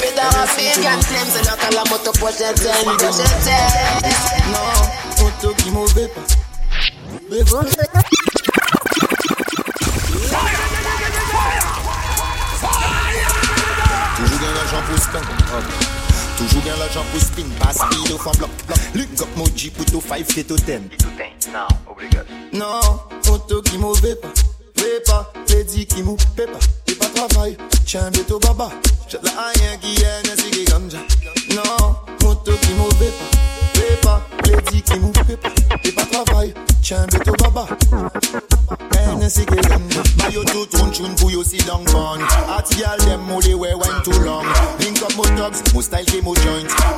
Pédard 0.00 0.42
à 0.42 0.46
faire, 0.46 0.80
gal 0.82 1.02
flemme 1.02 1.28
C'est 1.32 1.44
là 1.44 1.56
que 1.56 1.74
la 1.74 1.84
moto 1.90 2.12
pochetin 2.12 2.72
Pochetin 2.98 3.64
Non, 4.50 5.26
auto 5.26 5.54
qui 5.54 5.70
mauvais 5.70 6.08
pas 6.08 6.20
Toujours 15.12 16.38
Toujou 16.38 16.62
gen 16.64 16.78
lojan 16.80 17.04
pou 17.12 17.20
spin, 17.22 17.50
pas 17.60 17.76
speedo 17.76 18.18
fan 18.18 18.34
blok 18.40 18.50
blok 18.94 19.12
gok 19.20 19.36
moji 19.38 19.70
pou 19.70 19.86
tou 19.90 20.02
fay 20.02 20.24
fye 20.26 20.42
tou 20.48 20.58
ten 20.66 20.88
Ki 20.90 20.98
tou 21.02 21.12
ten, 21.18 21.34
nan, 21.52 21.70
obligat 21.90 22.30
Nan, 22.56 22.98
foto 23.26 23.60
ki 23.68 23.78
mou 23.78 23.94
ve 24.02 24.14
pa, 24.22 24.32
ve 24.80 24.98
pa, 25.06 25.20
di 25.70 25.86
ki 25.86 26.02
baba. 28.40 28.70
Chet 29.08 29.22
la 29.22 29.30
ayen 29.48 29.80
ki 29.80 29.94
si 30.36 30.50
ki 30.50 30.64
ganja. 30.64 30.98
Nan, 31.54 31.94
foto 32.20 32.56
ki 32.60 32.74
mou 32.74 32.88
ve 32.98 33.10
béto 37.06 37.32
baba. 37.42 37.66
Your 40.30 40.44
two 40.44 40.66
tune 40.66 41.14
you. 41.30 41.42
At 42.48 42.70
y'all 42.76 43.00
only 43.30 43.54
way 43.54 43.74
wine 43.74 44.02
too 44.02 44.18
long. 44.24 44.46
Up. 45.44 45.52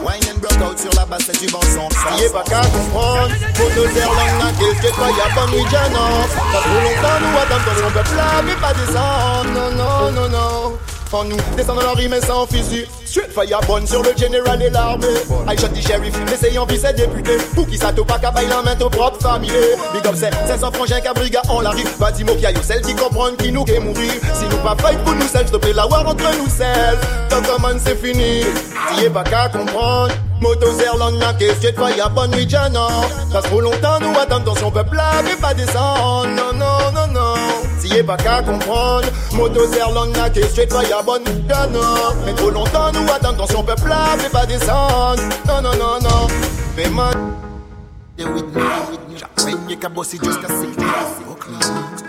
Wine 0.05 0.23
and 0.29 0.41
broke 0.41 0.61
out 0.63 0.79
sur 0.79 0.91
la 0.93 1.05
base 1.07 1.25
c'est 1.27 1.41
du 1.41 1.47
Que 4.81 4.91
toi 4.95 5.09
y'a 5.11 5.35
pas 5.35 5.47
trop 5.47 6.81
longtemps 6.83 7.19
nous 7.21 7.35
On 7.85 7.91
peut 7.91 8.05
pas 8.61 8.73
Non 9.53 9.71
non 9.71 10.13
non 10.13 10.29
non 10.29 10.79
En 11.13 11.25
nous 11.25 11.37
descendons 11.57 11.83
la 11.83 11.93
rime 11.93 12.17
sans 12.27 12.47
fusil 12.47 12.85
Straight 13.05 13.33
fire 13.33 13.61
bonne 13.67 13.87
sur 13.87 14.03
le 14.03 14.11
général 14.17 14.61
et 14.61 14.71
l'armée. 14.71 15.07
I 15.49 15.57
shot 15.57 15.69
the 15.69 15.81
sheriff, 15.81 16.15
essayant 16.33 16.67
vice 16.67 16.83
député 16.83 17.37
Pour 17.55 17.67
qui 17.67 17.79
ça 17.79 17.93
te 17.93 18.01
pas 18.01 18.19
qu'à 18.19 18.33
la 18.33 18.63
main 18.63 18.75
ton 18.75 18.91
propre 18.91 19.21
famille 19.21 19.51
Big 19.95 20.07
up 20.07 20.15
c'est 20.17 20.35
500 20.49 20.73
frangins 20.73 21.01
qu'à 21.01 21.15
briga 21.15 21.41
on 21.49 21.61
l'arrive 21.61 21.89
Pas 21.99 22.11
dit 22.11 22.25
mot 22.25 22.33
qu'il 22.33 22.43
y 22.43 22.47
a 22.47 22.63
celle 22.63 22.83
qui 22.83 22.95
comprennent 22.95 23.37
qui 23.37 23.53
nous 23.53 23.65
qu'est 23.65 23.79
mourir 23.79 24.13
Si 24.35 24.45
nous 24.45 24.57
pas 24.59 24.77
fight 24.81 24.99
pour 25.05 25.15
nous 25.15 25.29
seuls, 25.29 25.47
stopper 25.47 25.73
la 25.73 25.87
war 25.87 26.07
entre 26.07 26.25
nous 26.39 26.49
seuls. 26.49 26.99
Tant 27.29 27.43
comment 27.43 27.79
c'est 27.79 27.97
fini, 27.97 28.45
t'y 28.97 29.09
pas 29.09 29.23
qu'à 29.23 29.49
comprendre. 29.49 30.13
Moto 30.41 30.71
Zerland 30.73 31.19
n'a 31.19 31.33
qu'est 31.35 31.55
straight 31.55 31.77
fire 31.77 32.11
bonne 32.11 32.33
nuit 32.33 32.49
non 32.73 32.89
Ça 33.33 33.41
trop 33.43 33.61
longtemps 33.61 34.01
nous 34.01 34.19
attendons 34.19 34.55
son 34.55 34.71
peuple 34.71 34.97
là 34.97 35.23
mais 35.25 35.37
pas 35.37 35.55
descendre. 35.55 36.27
Non 36.27 36.53
non 36.53 36.93
non 36.93 37.07
non 37.13 37.66
Qui 37.87 37.99
est 37.99 38.03
pas 38.03 38.17
qu'à 38.17 38.43
comprendre. 38.43 39.09
Moto 39.33 39.67
Zerland 39.73 40.11
n'a 40.17 40.29
que 40.29 40.45
straight 40.49 40.73
fire 40.73 41.05
bonne 41.05 41.23
non. 41.73 42.15
Mais 42.25 42.35
trop 42.35 42.51
longtemps 42.51 42.91
nous 42.93 43.05
attendons, 43.13 43.45
attention 43.45 43.63
peuple 43.63 43.89
là, 43.89 44.17
fais 44.19 44.29
pas 44.29 44.45
descendre. 44.45 45.23
Non, 45.47 45.63
non, 45.63 45.77
non, 45.77 46.01
non. 46.03 46.27
Mais 46.77 46.89
man. 46.89 47.15
They 48.17 48.25
with 48.25 48.47
me, 48.47 48.63
with 48.91 49.09
me. 49.09 49.17
When 49.45 49.71
you 49.71 49.77
can 49.77 49.93
boss 49.93 50.11
just 50.11 50.43
a 50.43 50.49
sing. 50.49 50.75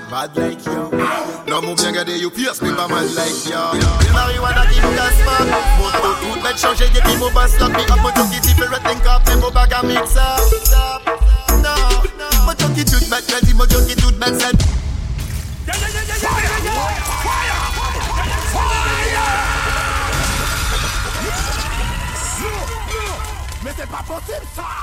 Bad 0.09 0.36
like 0.36 0.65
yo. 0.65 0.89
Non 1.47 1.61
mon 1.61 1.75
bien 1.75 1.91
gardé, 1.91 2.17
you 2.17 2.32
pierce 2.32 2.61
me 2.61 2.71
pas 2.73 2.88
mal 2.88 3.05
like 3.13 3.45
yo. 3.45 3.78
Le 3.78 4.13
marijuana 4.13 4.65
qui 4.65 4.80
nous 4.82 4.95
casse 4.95 5.21
pas. 5.25 5.43
Moto 5.78 6.09
tout 6.21 6.41
bête 6.41 6.59
changer 6.59 6.89
depuis 6.89 7.17
mon 7.17 7.30
bass 7.32 7.51
lock 7.59 7.71
me 7.73 7.82
up. 7.82 8.01
Moto 8.01 8.23
qui 8.32 8.39
different 8.39 8.82
think 8.84 9.05
up, 9.05 9.21
mais 9.28 9.36
mon 9.36 9.51
bag 9.51 9.73
à 9.73 9.84
mix 9.84 10.15
up. 10.15 10.41
Non, 11.61 12.45
moto 12.45 12.65
qui 12.73 12.84
tout 12.84 13.05
bête, 13.11 13.32
ready, 13.32 13.53
moto 13.53 13.80
qui 13.88 13.95
tout 13.95 14.11
bête, 14.13 14.41
c'est. 14.41 14.76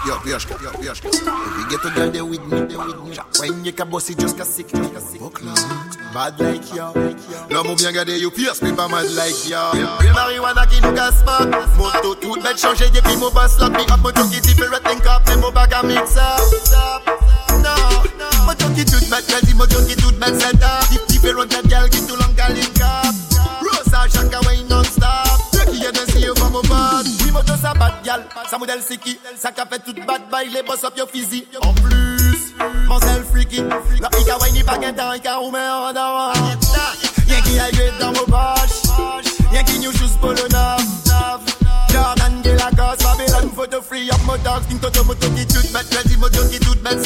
Yo, 0.06 0.16
Piochka, 0.20 0.54
yo, 0.62 0.70
Piochka. 0.70 1.08
If 1.08 1.58
you 1.58 1.68
get 1.68 1.84
a 1.84 1.90
girl 1.90 2.10
there 2.10 2.24
with 2.24 2.44
me, 2.46 2.60
there 2.66 2.78
with 2.78 3.02
me. 3.02 3.16
When 3.40 3.64
you 3.64 3.72
can 3.72 3.90
boss 3.90 4.08
it, 4.10 4.18
just 4.18 4.38
a 4.38 4.44
sick, 4.44 4.68
just 4.68 4.94
a 4.94 5.00
sick. 5.00 5.20
Bad 6.12 6.38
like 6.38 6.72
yo. 6.74 6.92
L'homme 7.50 7.74
bien 7.74 7.92
gardé, 7.92 8.18
you 8.18 8.30
pierce 8.30 8.62
me 8.62 8.72
pas 8.72 8.86
mad 8.86 9.10
like 9.16 9.48
yo. 9.48 9.58
Le 9.74 10.12
marijuana 10.12 10.66
qui 10.66 10.80
nous 10.80 10.92
casse 10.92 11.22
pas. 11.24 11.46
Moto 11.76 12.14
tout 12.14 12.40
bête 12.42 12.60
changer 12.60 12.88
depuis 12.90 13.16
mon 13.16 13.30
bass 13.30 13.58
lock 13.58 13.72
me 13.72 13.82
up. 13.92 14.00
Moto 14.02 14.22
qui 14.24 14.40
different 14.40 14.82
think 14.84 15.06
up, 15.06 15.22
mais 15.26 15.36
mon 15.36 15.50
bag 15.50 15.74
à 15.74 15.82
mix 15.82 16.16
up. 16.16 16.40
Non, 17.50 18.46
moto 18.46 18.68
qui 18.76 18.84
tout 18.84 19.04
bête, 19.10 19.30
ready, 19.32 19.54
moto 19.54 19.82
qui 19.84 19.96
tout 19.96 20.12
bête, 20.12 20.40
set 20.40 20.62
up. 20.62 20.84
Different 21.08 21.48
that 21.48 21.68
girl 21.68 21.88
qui 21.88 22.06
tout 22.06 22.16
long 22.16 22.34
up. 22.38 23.14
Rosa, 23.62 24.06
Shaka, 24.08 24.40
Wayne 24.46 24.68
non-stop. 24.68 25.23
Moto 27.64 27.78
bad 27.78 27.92
gal. 28.04 28.26
Ça 28.50 28.58
modèle 28.58 28.80
c'est 28.82 29.00
fait 29.00 29.78
toute 29.84 30.06
bad 30.06 30.28
bye, 30.30 30.48
les 30.52 30.62
boss 30.62 30.84
up 30.84 30.94
your 30.96 31.08
physique. 31.08 31.48
En 31.62 31.72
plus, 31.72 32.54
mon 32.86 33.00
sel 33.00 33.24
freaky. 33.32 33.62
La 34.00 34.10
pika 34.10 34.36
wine, 34.38 34.64
pas 34.64 34.76
qu'un 34.76 34.92
temps, 34.92 35.12
il 35.12 35.26
a 35.26 35.36
roumé 35.36 35.58
en 35.58 35.92
dehors. 35.92 36.34
Y'a 37.26 37.40
qui 37.40 37.58
a 37.58 37.70
eu 37.70 37.98
dans 37.98 38.12
mon 38.12 38.24
poche. 38.26 38.82
Y'a 39.52 39.62
qui 39.62 39.78
new 39.78 39.92
shoes 39.92 40.16
pour 40.20 40.32
neuf. 40.32 40.82
Jordan 41.90 42.42
de 42.42 42.50
la 42.50 42.70
gosse, 42.72 42.98
Babylon 43.02 43.50
photo 43.54 43.80
free 43.80 44.10
up 44.10 44.20
motor. 44.26 44.60
King 44.68 44.80
Toto 44.80 45.04
moto 45.04 45.30
qui 45.30 45.46
tout 45.46 45.66
bête, 45.72 45.94
ready 45.94 46.16
moto 46.18 46.46
qui 46.50 46.58
tout 46.58 46.76
bête, 46.82 47.02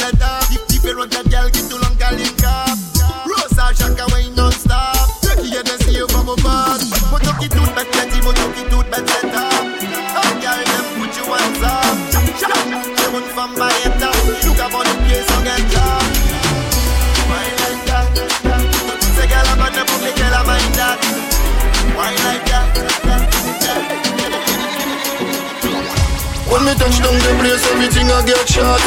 touch 26.79 26.97
down 27.03 27.17
the 27.19 27.33
place, 27.43 27.63
everything 27.75 28.07
I 28.09 28.23
get 28.25 28.47
shot. 28.47 28.81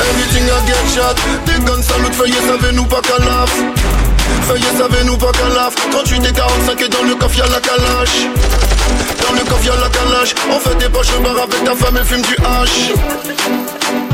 Everything 0.00 0.44
I 0.48 0.58
get 0.66 0.84
shot. 0.94 1.16
Des 1.44 1.60
guns 1.64 1.82
salut, 1.82 2.12
feuillet, 2.12 2.42
savez-nous 2.48 2.86
pas 2.86 3.02
qu'à 3.02 3.18
laf. 3.18 3.52
Feuillet, 4.48 4.74
savez-nous 4.78 5.18
pas 5.18 5.32
qu'à 5.32 5.48
laf. 5.54 5.74
38 5.90 6.26
et 6.26 6.32
45 6.32 6.80
et 6.80 6.88
dans 6.88 7.02
le 7.02 7.14
coffre 7.14 7.38
y'a 7.38 7.46
la 7.46 7.60
calache. 7.60 8.26
Dans 9.22 9.34
le 9.34 9.44
coffre 9.44 9.66
y'a 9.66 9.76
la 9.76 9.88
calache. 9.90 10.34
On 10.50 10.58
fait 10.58 10.76
des 10.76 10.88
poches 10.88 11.12
au 11.18 11.20
bar 11.20 11.36
avec 11.42 11.62
ta 11.64 11.74
femme 11.74 11.98
et 12.00 12.04
fume 12.04 12.22
du 12.22 12.36
hache. 12.44 14.07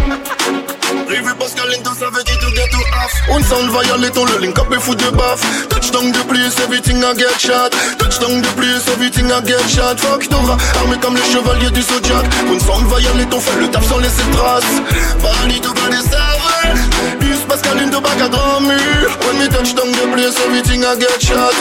Rive 1.15 1.37
Pascal 1.39 1.71
ça 1.97 2.11
veut 2.11 2.25
dire 2.25 2.39
to 2.41 2.51
get 2.57 2.69
to 2.71 2.79
half. 2.91 3.13
On 3.31 3.41
sound 3.45 3.71
violate, 3.71 4.19
on 4.19 4.25
le 4.25 4.39
link 4.41 4.59
up 4.59 4.67
fout 4.81 4.99
de 4.99 5.11
baf. 5.11 5.41
Touchdown 5.69 6.11
the 6.11 6.25
place, 6.27 6.59
everything 6.59 7.05
I 7.05 7.15
get 7.15 7.39
shot. 7.39 7.71
Touchdown 7.99 8.43
the 8.43 8.49
place, 8.59 8.89
everything 8.89 9.31
I 9.31 9.41
get 9.47 9.63
shot. 9.69 10.01
Fuck 10.01 10.29
Nora, 10.33 10.57
armé 10.81 10.97
comme 11.01 11.15
les 11.15 11.23
chevaliers 11.23 11.71
du 11.71 11.83
Zodiac. 11.83 12.27
On 12.51 12.59
sound 12.59 12.87
violate, 12.89 13.33
on 13.33 13.39
fait 13.39 13.61
le 13.61 13.69
taf 13.69 13.87
sans 13.89 13.99
laisser 13.99 14.25
de 14.25 14.37
traces. 14.37 14.83
Bali 15.23 15.61
to 15.61 15.73
bas 15.73 15.89
des 15.89 16.03
serveurs. 16.03 16.79
Bus 17.21 17.39
Pascal 17.49 17.79
Linton, 17.79 18.01
bac 18.01 18.21
à 18.21 18.29
grand 18.29 18.61
mur. 18.63 19.07
When 19.23 19.39
me 19.39 19.47
touchdown 19.47 19.93
the 19.93 20.11
place, 20.15 20.35
everything 20.45 20.83
I 20.83 20.99
get 20.99 21.23
shot. 21.23 21.55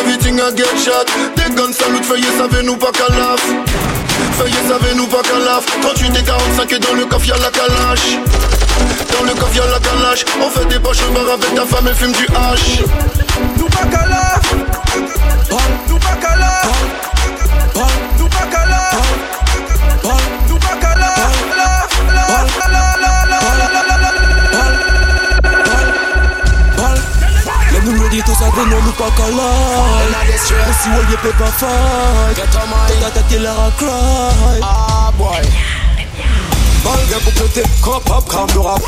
Everything 0.00 0.40
I 0.40 0.50
get 0.56 0.78
shot. 0.80 1.04
Des 1.36 1.54
guns 1.54 1.74
salut, 1.74 2.02
feuillet, 2.02 2.32
savez-nous 2.38 2.78
pas 2.78 2.92
qu'à 2.92 3.08
laf. 3.12 3.99
Feuillet, 4.38 4.62
savez-nous 4.68 5.06
pas 5.06 5.22
qu'à 5.22 5.38
laf. 5.38 5.66
38 5.80 6.16
et 6.18 6.22
45 6.22 6.72
et 6.72 6.78
dans 6.78 6.94
le 6.94 7.06
coffre 7.06 7.26
y'a 7.26 7.36
la 7.38 7.50
calache. 7.50 8.18
Dans 9.12 9.24
le 9.24 9.34
coffre 9.34 9.56
y'a 9.56 9.66
la 9.66 9.80
calache. 9.80 10.24
On 10.40 10.50
fait 10.50 10.66
des 10.66 10.78
poches 10.78 10.98
au 11.08 11.12
bar 11.12 11.34
avec 11.34 11.54
ta 11.54 11.66
femme 11.66 11.88
et 11.88 11.94
fume 11.94 12.12
du 12.12 12.26
hache. 12.34 12.82
Nous 13.58 13.66
pas 13.66 13.86
qu'à 13.86 14.06
laf. 14.06 14.54
sago 28.40 28.64
non 28.66 28.80
nous 28.82 28.92
pas 28.92 29.10
calage 29.16 30.52
Aussi 30.70 30.88
wall 30.88 31.10
y'a 31.10 31.18
peut 31.18 31.36
pas 31.38 31.52
fight 31.52 32.36
T'as 33.00 33.06
attaqué 33.06 33.38
la 33.38 33.52
raclage 33.52 34.60
Ah 34.62 35.10
boy. 35.16 35.42
Malgré 36.84 37.20
pour 37.20 37.32
péter 37.34 37.62
crop 37.82 38.10
up 38.10 38.24
crame 38.26 38.48
le 38.54 38.60
rap. 38.60 38.80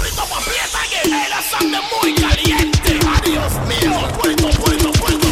Adios 3.19 3.55
mio 3.69 3.93
Puerto 4.19 4.49
Puerto 4.63 4.91
Puerto 4.93 5.29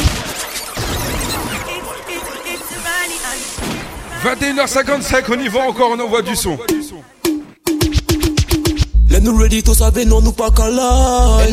21h55 4.23 5.25
on 5.31 5.41
y 5.41 5.49
va 5.49 5.61
encore 5.61 5.93
on 5.93 6.01
envoie 6.01 6.21
du 6.21 6.37
son. 6.37 6.59
Let 9.11 9.23
nous 9.25 9.37
ready 9.37 9.61
to 9.63 9.75
save 9.75 10.07
non 10.07 10.21
nous 10.21 10.31
pas 10.31 10.53
calai 10.53 11.51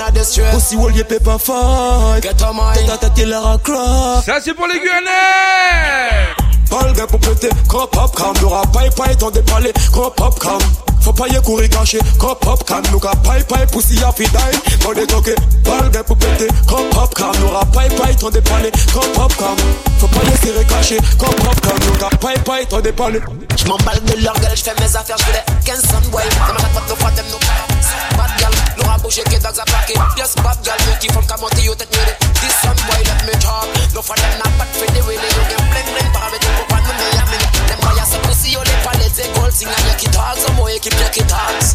Aussi 0.55 0.75
wall 0.75 0.93
peut 1.05 1.19
pas 1.19 1.39
fight. 1.39 2.21
Get 2.21 2.43
on 2.47 2.53
mine 2.53 2.75
Tête 2.75 3.03
à 3.03 3.09
tête 3.09 3.27
la 3.27 3.41
racra 3.41 4.21
Ça 4.23 4.39
c'est 4.39 4.53
pour 4.53 4.67
les 4.67 4.79
Guyanais. 4.79 6.35
Palga 6.69 7.07
pour 7.07 7.19
péter. 7.19 7.49
Crop 7.67 7.95
hop 7.97 8.15
cam 8.15 8.33
Y'aura 8.41 8.61
paille 8.71 8.91
paille 8.95 9.15
dans 9.15 9.31
des 9.31 9.41
palais 9.41 9.73
Crop 9.91 10.19
hop 10.21 10.39
cam 10.39 10.59
Fopa 11.07 11.25
ye 11.31 11.39
kouri 11.39 11.69
kache, 11.69 11.99
kop 12.19 12.43
hop 12.43 12.65
kan 12.67 12.83
nou 12.91 12.99
ka 12.99 13.13
pipe 13.23 13.47
pipe 13.47 13.71
pussy 13.71 13.95
ya 13.95 14.11
fi 14.11 14.27
dayn, 14.27 14.59
kode 14.83 15.05
toke 15.07 15.31
ball 15.63 15.87
gen 15.87 16.03
pou 16.03 16.19
pete, 16.19 16.49
kop 16.67 16.91
hop 16.99 17.15
kan 17.15 17.31
nou 17.39 17.53
ra 17.53 17.63
pipe 17.71 17.95
pay 17.95 18.11
Ton 18.19 18.35
depane, 18.35 18.67
kop 18.91 19.15
hop 19.15 19.31
kan 19.39 19.55
Fopa 20.01 20.25
ye 20.27 20.35
sire 20.43 20.65
kache, 20.67 20.99
kop 21.15 21.39
hop 21.47 21.61
kan 21.63 21.79
nou 21.85 21.95
ka 22.01 22.11
pay 22.19 22.35
pipe 22.43 22.67
Ton 22.67 22.83
depane 22.83 23.23
J'm'emballe 23.55 24.03
de 24.03 24.21
leur 24.21 24.35
gueule, 24.35 24.51
j'fais 24.53 24.75
mes 24.81 24.95
affaires, 24.95 25.15
j'voulais 25.17 25.43
15 25.63 25.81
cents, 25.81 26.11
ouais. 26.11 26.27
T'as 26.29 26.53
ma 26.53 26.59
chaque 26.59 26.71
fois, 26.73 26.81
deux 26.89 26.95
fois, 26.95 27.11
t'aimes 27.15 27.31
nous 27.31 27.39
Bad 28.17 28.31
gal, 28.37 28.51
l'aura 28.77 28.97
bouché, 28.97 29.23
qu'est-ce 29.23 29.47
que 29.47 29.55
ça 29.55 29.63
plaqué 29.63 29.93
Yes, 30.17 30.35
bad 30.43 30.59
gal, 30.63 30.77
me 30.91 30.99
qui 30.99 31.07
font 31.07 31.21
qu'à 31.21 31.37
monter, 31.37 31.63
yo 31.63 31.73
tête 31.73 31.89
mêlée. 31.95 32.19
This 32.35 32.53
son 32.61 32.75
boy, 32.85 33.01
let 33.01 33.25
me 33.25 33.33
talk. 33.39 33.65
No 33.95 34.01
for 34.01 34.15
them, 34.15 34.29
n'a 34.37 34.51
pas 34.59 34.67
de 34.67 34.77
fait 34.77 34.91
des 34.91 35.01
wheelies 35.07 35.31
Yo, 35.39 35.43
game 35.49 35.67
plein, 35.71 35.87
plein, 35.87 36.11
paramètres, 36.11 36.47
pour 36.51 36.67
pas 36.67 36.83
nous, 36.83 36.93
mais 36.99 37.17
y'a 37.17 37.25
mine 37.31 37.47
Them 37.67 37.79
boy, 37.81 37.95
y'a 37.95 38.05
ce 38.05 38.17
pussy, 38.27 38.51
yo, 38.51 38.59
les 38.61 38.77
pas 38.85 38.96
C'est 39.19 39.33
quoi 39.33 39.47
le 39.47 39.51
signal 39.51 39.75
qui 39.97 40.05
taxe 40.11 40.41
C'est 40.45 40.53
moi 40.53 40.69
qui 40.79 40.89
plaît 40.89 41.09
qui 41.11 41.23
taxe 41.23 41.73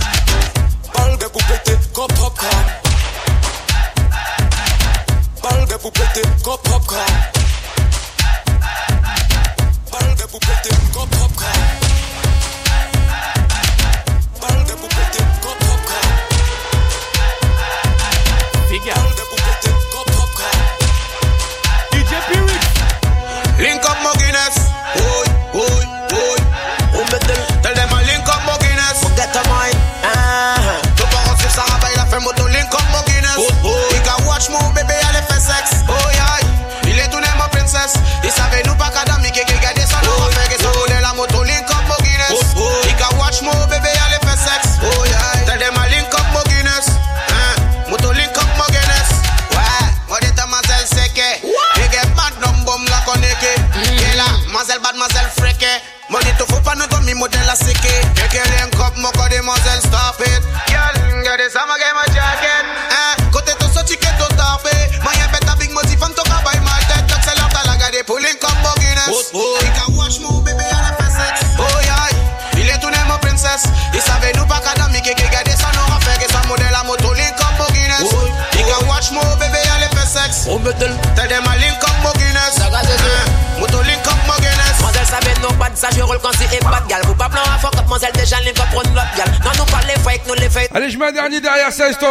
Balle 0.95 1.19
de 1.19 1.25
poupette 1.25 1.93
popcorn 1.93 2.49
Balle 5.43 5.67
de 5.67 5.75
poupette 5.75 6.23
popcorn 6.45 7.01
Balle 9.91 10.15
de 10.15 10.23
poupette 10.23 10.69
popcorn 10.93 11.82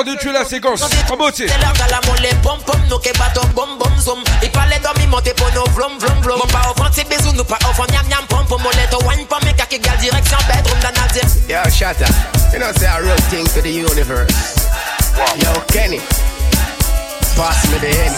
l'heure 0.03 0.15
de 0.15 0.19
tuer 0.19 0.31
la 0.31 0.45
séquence. 0.45 0.81
En 0.81 0.87
c'est. 0.87 1.47
Yo, 11.49 11.57
shut 11.71 12.01
up. 12.01 12.09
You 12.53 12.59
know, 12.59 12.71
say 12.77 12.87
I 12.87 12.99
real 12.99 13.15
thing 13.29 13.45
to 13.45 13.61
the 13.61 13.71
universe. 13.71 14.67
Yo, 15.37 15.51
Kenny. 15.67 15.99
Pass 17.35 17.67
me 17.71 17.79
the 17.79 17.87
end. 17.87 18.15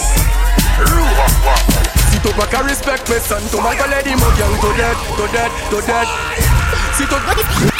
Si 2.10 2.18
tu 2.20 2.28
pas 2.34 2.46
qu'à 2.46 2.60
respect 2.60 2.98
personne, 3.06 3.42
tu 3.50 3.56
m'as 3.56 3.74
pas 3.74 3.84
to 3.84 4.72
dead, 4.76 4.96
to 5.16 5.26
dead, 5.32 5.50
to 5.70 5.80
dead. 5.86 6.08
Si 6.96 7.06
tu 7.06 7.73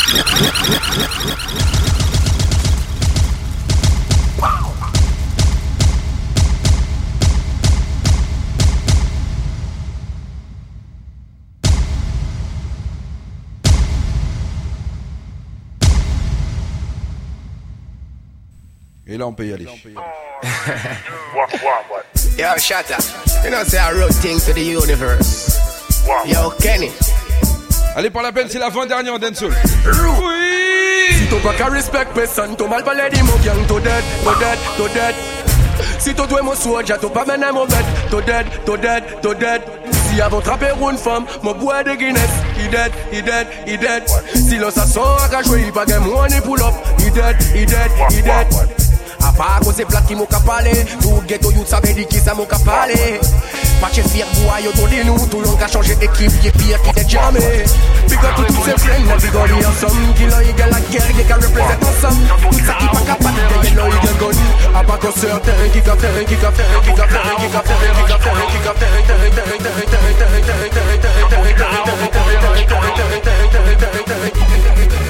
on 19.35 19.37
peut 19.37 19.47
y 19.47 19.53
aller. 19.53 19.66
Yo, 22.39 22.57
Shatta, 22.57 22.99
you 23.45 23.51
know 23.51 23.64
say 23.64 23.78
a 23.78 23.93
real 23.93 24.09
thing 24.09 24.39
to 24.39 24.53
the 24.53 24.62
universe. 24.62 25.59
Yo, 26.26 26.51
Kenny. 26.61 26.91
Allez, 27.97 28.11
pour 28.11 28.22
la 28.22 28.32
peine, 28.32 28.49
c'est 28.49 28.59
l'avant-dernier 28.59 29.11
en 29.11 29.18
dancehall. 29.18 29.53
Si 31.11 31.26
t'as 31.28 31.37
pas 31.49 31.55
qu'à 31.55 31.66
respect 31.66 32.07
mes 32.16 32.26
sons, 32.26 32.55
ton 32.57 32.68
mal 32.68 32.82
va 32.85 32.95
les 32.95 33.22
mon 33.22 33.37
gang, 33.45 33.66
to 33.66 33.80
dead, 33.80 34.05
to 34.24 34.35
dead, 34.39 34.59
to 34.76 34.89
dead. 34.89 35.14
Si 35.99 36.14
t'as 36.14 36.26
doué 36.26 36.43
mon 36.43 36.55
soja, 36.55 36.97
t'as 36.99 37.09
pas 37.09 37.24
mené 37.24 37.51
mon 37.53 37.66
bête, 37.66 38.11
to 38.11 38.20
dead, 38.20 38.47
to 38.64 38.76
dead, 38.76 39.03
to 39.20 39.35
dead. 39.35 39.62
Si 40.11 40.20
avant 40.20 40.41
trapper 40.41 40.72
une 40.80 40.99
femme, 40.99 41.24
mon 41.43 41.55
bois 41.55 41.82
de 41.82 41.95
Guinness, 41.95 42.30
he 42.57 42.68
dead, 42.68 42.93
he 43.12 43.22
dead, 43.22 43.47
he 43.66 43.76
dead. 43.78 44.05
Si 44.32 44.59
l'on 44.59 44.70
s'assoit 44.70 45.28
à 45.32 45.43
jouer, 45.43 45.62
il 45.66 45.72
pas 45.72 45.85
gagne 45.87 46.05
money 46.05 46.41
pull 46.41 46.61
up, 46.62 46.74
he 46.99 47.11
dead, 47.11 47.37
he 47.55 47.64
dead, 47.66 47.91
he 48.11 48.22
dead. 48.22 48.84
A 49.35 49.37
part 49.37 49.61
cause 49.64 49.74
c'est 49.76 49.85
plat 49.85 50.01
qui 50.07 50.14
m'ont 50.14 50.26
qu'à 50.26 50.39
parler 50.39 50.85
Tout 51.03 51.20
ghetto 51.26 51.51
youth 51.51 51.66
savait 51.66 51.93
dit 51.93 52.07
qui 52.07 52.18
ça 52.18 52.35
m'ont 52.35 52.45
qu'à 52.45 52.59
parler 52.59 53.18
Pas 53.80 53.91
chez 53.93 54.03
fier 54.03 54.26
bois 54.37 54.61
yo 54.61 54.70
tout 54.70 54.87
dit 54.87 55.05
nous 55.05 55.26
Tout 55.26 55.41
le 55.41 55.49
monde 55.49 55.61
a 55.61 55.66
changé 55.66 55.97
d'équipe 55.97 56.30
qui 56.41 56.49
est 56.49 56.53
pire 56.53 56.80
qui 56.82 56.93
n'est 56.95 57.09
jamais 57.09 57.64
Big 58.09 58.18
up 58.18 58.37
to 58.37 58.45
tous 58.45 58.64
ces 58.64 58.78
friends 58.78 59.05
Now 59.09 59.16
big 59.16 59.35
up 59.35 59.49
the 59.49 59.66
awesome 59.66 60.14
Qui 60.14 60.26
l'a 60.26 60.43
guerre 60.45 61.09
Qui 61.09 61.24
can 61.24 61.35
represent 61.35 61.78
Tout 62.43 62.57
gagner 63.51 63.74
l'œil 63.74 63.91
de 63.91 64.12
gun 64.20 64.39
A 64.72 64.85
ca 64.87 65.12
terrain 65.12 65.41
terrain 65.41 66.05
terrain 66.05 66.24
terrain 66.24 66.24
terrain 66.24 66.45
terrain 66.45 66.95
terrain 67.55 67.99
terrain 70.85 70.85
terrain 70.85 70.89
terrain 70.89 70.89
terrain 73.26 73.99
terrain 73.99 74.01
terrain 74.07 75.03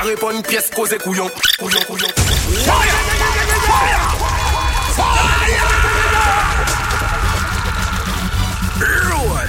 Kare 0.00 0.14
pon 0.16 0.38
piyes 0.40 0.70
koze 0.72 0.96
kouyon 0.96 1.28
Kouyon, 1.60 1.82
kouyon 1.84 2.08
Faya! 2.64 2.94
Faya! 3.66 3.98
Faya! 4.96 5.66
Roll! 9.10 9.48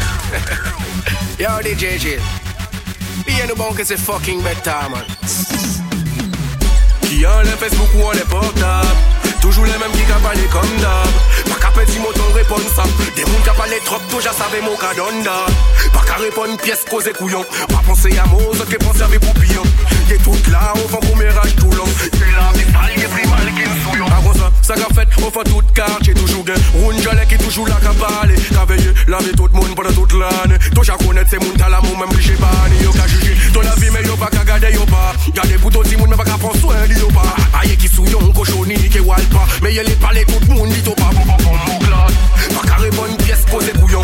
Yo 1.40 1.54
DJJ 1.64 2.20
Biye 3.24 3.48
nou 3.48 3.56
bon 3.56 3.72
ke 3.78 3.86
se 3.88 3.96
fucking 3.96 4.44
man 4.44 4.60
Ki 7.08 7.24
an 7.24 7.48
le 7.48 7.56
Facebook 7.56 7.96
ou 7.96 8.12
an 8.12 8.20
le 8.20 8.28
portab 8.28 9.08
Toujou 9.40 9.64
le 9.64 9.80
menm 9.80 9.96
ki 9.96 10.04
ka 10.10 10.20
pale 10.20 10.52
kom 10.52 10.76
dab 10.84 11.16
Pa 11.48 11.62
ka 11.64 11.72
peti 11.80 12.04
moton 12.04 12.36
reponsab 12.36 12.92
De 13.16 13.24
moun 13.24 13.48
ka 13.48 13.56
pale 13.56 13.80
trop 13.88 14.04
toja 14.12 14.36
save 14.36 14.60
mou 14.68 14.76
ka 14.76 14.92
donda 15.00 15.46
Pa 15.96 16.04
ka 16.12 16.20
repon 16.20 16.60
piyes 16.60 16.84
koze 16.92 17.16
kouyon 17.16 17.48
Pa 17.72 17.80
ponse 17.88 18.12
ya 18.12 18.28
mou 18.36 18.52
zot 18.60 18.68
ke 18.68 18.84
ponse 18.84 19.08
ave 19.08 19.24
pou 19.24 19.32
piyon 19.40 20.01
Y'a 20.12 20.18
tout 20.18 20.52
là 20.52 20.74
au 20.76 20.90
fond 20.90 20.98
pour 20.98 21.16
mirage 21.16 21.56
tout 21.56 21.72
long 21.72 21.86
C'est 22.12 22.20
la 22.20 22.52
vie 22.52 22.66
qui 22.66 23.62
est 23.62 23.90
souillon 23.90 24.06
Avant 24.08 24.34
ça, 24.62 24.74
qu'a 24.74 24.94
fait 24.94 25.08
au 25.26 25.32
fond 25.32 25.42
toute 25.46 25.72
quartier 25.72 26.14
toujours 26.14 26.44
gain 26.44 26.54
qui 27.30 27.38
toujours 27.38 27.70
là 27.70 27.76
qu'a 27.82 27.94
parlé 27.94 28.36
Qu'a 28.36 28.66
veillé, 28.66 28.92
laver 29.08 29.32
tout 29.32 29.48
le 29.48 29.54
monde 29.54 29.74
pendant 29.74 29.94
toute 29.94 30.12
l'année. 30.12 30.58
Toi 30.76 30.84
j'ai 30.84 31.06
connaître 31.06 31.30
ces 31.30 31.38
moun 31.38 31.54
t'as 31.58 31.70
même 31.70 32.10
bliché 32.10 32.34
bani 32.34 32.84
Yo 32.84 32.92
qu'a 32.92 33.08
jugé, 33.08 33.38
ton 33.54 33.62
la 33.62 33.74
vie 33.76 33.90
mais 33.90 34.04
yo 34.06 34.18
pas 34.18 34.30
garder 34.46 34.74
yo 34.74 34.86
pas. 34.86 35.14
Garder 35.34 35.56
pour 35.56 35.72
ton 35.72 35.84
moun 35.98 36.10
mais 36.10 36.18
pas 36.18 36.26
qu'à 36.26 36.38
prendre 36.38 36.58
soin 36.58 36.76
de 36.90 36.94
yo 36.94 37.08
pas. 37.08 37.36
Aïe 37.62 37.78
qui 37.78 37.88
souillon, 37.88 38.20
cochonni 38.34 38.76
qui 38.76 39.00
wal 39.00 39.22
pas 39.32 39.48
Mais 39.64 39.74
y'a 39.74 39.84
les 39.84 39.96
palais 39.96 40.26
tout 40.26 40.34
le 40.50 40.56
monde 40.56 40.70
dit 40.70 40.90
au 40.90 40.94
pas. 40.94 41.12
Pas 41.16 41.42
pièce 43.24 43.46
causée 43.50 43.72
couillon 43.72 44.02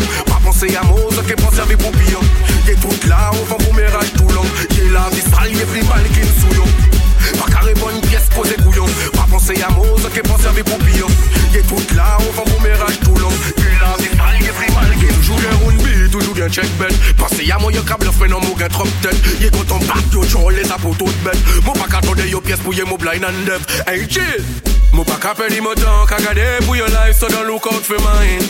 pouye 22.68 22.84
mou 22.84 22.98
blind 22.98 23.24
and 23.24 23.46
deaf 23.46 23.64
Hey 23.86 24.06
chill. 24.06 24.44
Mou 24.92 25.04
pa 25.04 25.16
ka 25.20 25.34
pedi 25.34 25.60
mou 25.60 25.74
tan 25.74 26.04
Ka 26.10 26.18
gade 26.20 26.46
pou 26.66 26.76
yo 26.76 26.84
life 26.92 27.16
So 27.16 27.28
don 27.28 27.46
look 27.48 27.66
out 27.66 27.84
for 27.84 28.00
mine. 28.04 28.44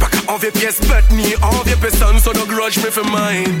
Pa 0.00 0.10
ka 0.10 0.24
anve 0.34 0.50
piyes 0.56 0.80
bet 0.88 1.10
ni 1.14 1.34
Anve 1.38 1.76
pesan 1.82 2.18
So 2.18 2.32
don 2.32 2.48
grudge 2.50 2.82
me 2.82 2.90
for 2.90 3.06
mine. 3.06 3.54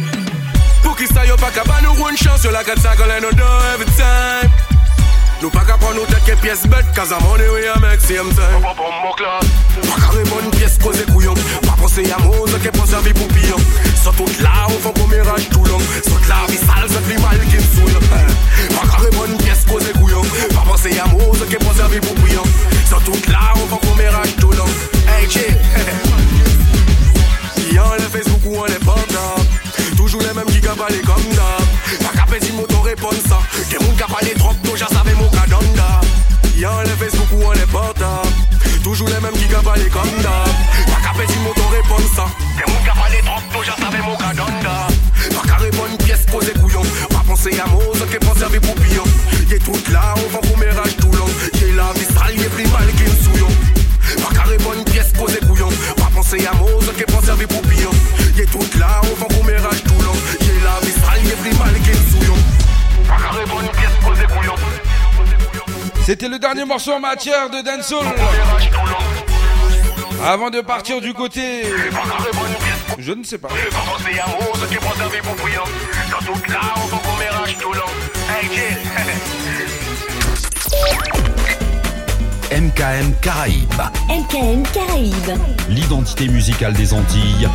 Pou 0.82 0.96
ki 0.98 1.06
sa 1.12 1.24
yo 1.28 1.38
pa 1.38 1.52
ka 1.54 1.62
ba 1.68 1.80
nou 1.84 1.94
one 2.02 2.16
chance 2.16 2.44
Yo 2.44 2.50
like 2.50 2.68
a 2.68 2.74
tackle 2.74 3.10
and 3.10 3.22
no 3.22 3.30
door 3.30 3.62
every 3.74 3.86
time. 3.94 4.50
Nou 5.40 5.48
pa 5.54 5.62
ka 5.64 5.78
pran 5.80 5.94
nou 5.96 6.08
tet 6.10 6.26
ke 6.26 6.34
piyes 6.42 6.66
bet 6.72 6.90
Kaza 6.96 7.20
money 7.22 7.46
we 7.54 7.68
a 7.70 7.78
make 7.80 8.02
same 8.02 8.32
time. 8.34 8.66
Pa 8.66 9.96
ka 10.02 10.10
remon 10.18 10.50
piyes 10.56 10.80
koze 10.82 11.06
kouyon 11.14 11.38
pensé 11.80 12.04
à 12.12 12.18
Mose 12.22 12.56
qui 12.62 12.68
pense 12.68 12.92
à 12.92 12.98
pour 12.98 13.28
pire. 13.28 13.56
Là, 14.42 14.66
on 14.68 14.78
fait 14.78 14.92
premier 14.92 15.20
âge 15.20 15.48
tout 15.50 15.64
long. 15.64 15.78
Sont 15.78 16.28
là, 16.28 16.46
vie 16.48 16.56
sale, 16.56 16.88
c'est 16.88 17.02
plus 17.02 17.18
mal 17.18 17.38
qui 17.48 17.56
me 17.56 17.60
souille. 17.60 17.96
Hein. 17.96 18.26
Pas 18.74 18.86
carré 18.88 19.10
bonne 19.12 19.36
pièce 19.38 19.64
causée 19.66 19.92
couillon. 19.92 20.22
Pas 20.50 20.64
pensé 20.66 20.98
à 20.98 21.06
Mose 21.06 21.44
qui 21.48 21.56
pense 21.56 21.80
à 21.80 21.88
pour 21.88 22.14
pire. 22.14 22.42
Là, 23.28 23.52
on 23.54 23.66
fait 23.66 23.86
premier 23.86 24.08
tout 24.38 24.52
long. 24.52 24.68
Hey. 25.08 25.26
Y'en 27.72 27.92
Facebook 28.12 28.40
ou 28.44 28.56
on 28.56 28.64
les. 28.64 29.96
Toujours 29.96 30.20
les 30.22 30.34
mêmes 30.34 30.46
qui 30.46 30.60
gabalent 30.60 31.00
comme 31.06 31.34
d'hab. 31.34 31.64
Pas 32.00 32.18
qu'à 32.18 32.26
petit 32.26 32.52
mot, 32.52 32.66
réponds 32.84 33.10
ça. 33.28 33.38
Des 33.70 33.78
mouns 33.84 33.94
qui 33.96 34.02
a 34.02 34.06
pas 34.06 34.20
les 34.22 34.34
j'en 34.76 34.88
savais 34.88 35.14
mon. 35.14 35.30
Y'en 36.56 36.82
les 36.82 36.90
Facebook 36.90 37.28
ou 37.32 37.42
on 37.44 37.52
les 37.52 38.49
toujours 38.90 39.08
les 39.08 39.20
mêmes 39.20 39.34
qui 39.34 39.46
cavalent 39.46 39.88
comme 39.92 40.16
d'hab. 40.20 40.50
Pas 40.90 41.00
qu'à 41.00 41.32
si 41.32 41.38
mon 41.38 41.52
ton 41.52 41.68
réponse 41.68 42.10
ça. 42.16 42.26
C'est 42.58 42.66
mon 42.66 42.80
cavalé 42.84 43.18
trop 43.24 43.40
tôt, 43.52 43.62
j'en 43.64 43.76
savais 43.84 44.02
mon 44.02 44.16
cadanda. 44.16 44.88
Pas 45.30 45.48
qu'à 45.48 45.56
répondre 45.62 45.90
une 45.92 45.96
pièce 45.98 46.26
posée 46.26 46.52
couillon. 46.60 46.82
Pas 47.08 47.22
penser 47.24 47.56
à 47.60 47.68
moi, 47.68 47.84
ce 47.94 48.02
qui 48.02 48.16
est 48.16 48.18
pensé 48.18 48.42
à 48.42 48.48
mes 48.48 48.58
poupillons. 48.58 49.04
Y'a 49.48 49.58
tout 49.58 49.92
là, 49.92 50.14
on 50.16 50.28
va 50.34 50.40
vous 50.42 50.56
mérage 50.56 50.96
tout 50.96 51.12
long. 51.12 51.30
J'ai 51.54 51.70
la 51.70 51.92
mistral, 51.94 52.34
y'a 52.36 52.50
plus 52.50 52.66
mal 52.66 52.86
qu'une 52.96 53.16
souillon. 53.22 53.52
Pas 54.24 54.34
qu'à 54.34 54.42
répondre 54.42 54.78
une 54.78 54.84
pièce 54.84 55.12
posée 55.12 55.38
couillon. 55.46 55.68
Pas 55.96 56.10
penser 56.12 56.44
à 56.44 56.56
moi, 56.56 56.68
ce 56.84 56.90
qui 56.90 57.02
est 57.02 57.12
pensé 57.12 57.30
à 57.30 57.36
mes. 57.36 57.59
C'était 66.10 66.28
le 66.28 66.40
dernier 66.40 66.64
morceau 66.64 66.90
en 66.90 66.98
matière 66.98 67.48
de 67.50 67.62
dancehall. 67.62 68.04
Avant 70.26 70.50
de 70.50 70.60
partir 70.60 71.00
du 71.00 71.14
côté. 71.14 71.62
Je 72.98 73.12
ne 73.12 73.22
sais 73.22 73.38
pas. 73.38 73.46
MKM 82.50 83.14
Caraïbes. 83.22 83.68
MKM 84.08 84.64
Caraïbes. 84.74 85.38
L'identité 85.68 86.26
musicale 86.26 86.72
des 86.72 86.92
Antilles. 86.92 87.48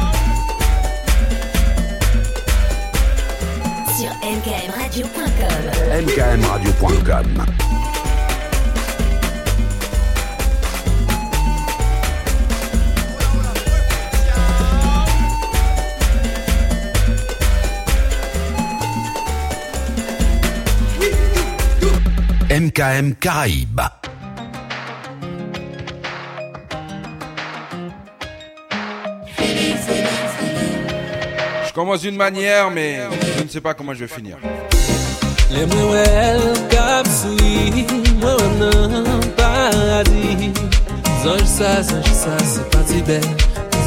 Sur 3.97 4.11
mkmradio.com. 4.23 5.11
mkmradio.com. 6.05 7.45
MKM 22.55 23.15
Caraïbes. 23.15 23.81
Je 31.67 31.73
commence 31.73 31.99
d'une 31.99 32.15
manière, 32.15 32.71
mais 32.71 33.01
je 33.37 33.43
ne 33.43 33.49
sais 33.49 33.59
pas 33.59 33.73
comment 33.73 33.93
je 33.93 34.05
vais 34.05 34.07
finir. 34.07 34.37
Zanj 41.25 41.45
sa, 41.45 41.81
zanj 41.81 42.07
sa, 42.13 42.37
se 42.39 42.61
pati 42.71 43.01
bel, 43.01 43.23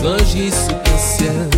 zanj 0.02 0.34
yi 0.34 0.50
sou 0.50 0.74
le 0.74 0.96
ciel. 0.98 1.50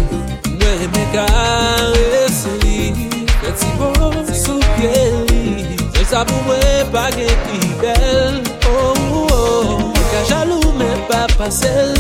Moi 0.61 0.75
me 0.93 1.05
kare 1.13 2.29
souli, 2.29 2.93
petit 3.41 3.73
bon 3.79 4.35
sou 4.35 4.61
pied 4.77 5.09
li. 5.31 5.70
sa 6.11 6.25
pou 6.27 6.43
mwen 6.49 6.89
pa 6.91 7.07
gen 7.15 7.31
pi 7.47 7.75
bel. 7.79 8.41
Oh, 8.67 8.95
oh, 9.31 9.79
mwen 9.79 10.07
ka 10.11 10.23
jalou 10.31 10.73
men 10.79 10.99
pa 11.09 11.27
pasel 11.39 11.95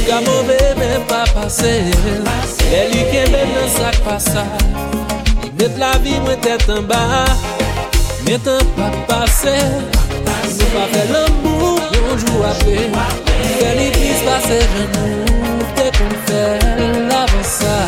Mwen 0.00 0.04
ka 0.08 0.18
mouve 0.26 0.58
men 0.78 1.04
pa 1.08 1.22
pasel 1.34 1.88
Lè 2.70 2.82
li 2.92 3.02
ken 3.12 3.30
men 3.32 3.52
nan 3.54 3.68
sak 3.76 4.00
pasa 4.04 4.44
Met 5.58 5.78
la 5.80 5.92
vi 6.04 6.18
mwen 6.24 6.40
tèt 6.44 6.68
an 6.72 6.86
ba 6.90 7.02
Met 8.26 8.48
an 8.50 8.64
pa 8.78 8.90
pasel 9.10 9.76
Mwen 10.20 10.72
pa 10.74 10.86
fè 10.92 11.06
l'amou, 11.10 11.76
yon 11.96 12.24
jou 12.24 12.44
apè 12.50 12.76
Fè 13.58 13.70
li 13.78 13.90
plis 13.96 14.24
pase 14.28 14.60
janou 14.74 15.70
Tè 15.78 15.90
kon 15.98 16.16
fè 16.28 16.44
l'avansa 17.10 17.78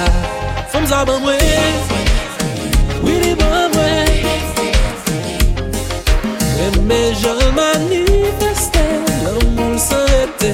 Fom 0.73 0.89
zaban 0.91 1.21
mwen 1.25 2.12
Mèmè 6.63 7.13
jèl 7.19 7.41
manifestè, 7.57 8.83
l'amou 9.25 9.79
s'arrêtè 9.83 10.51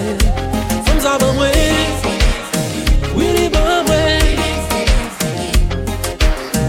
Fèm 0.86 1.00
zaban 1.04 1.34
mwen, 1.36 2.14
wili 3.16 3.50
ban 3.52 3.84
mwen 3.90 4.40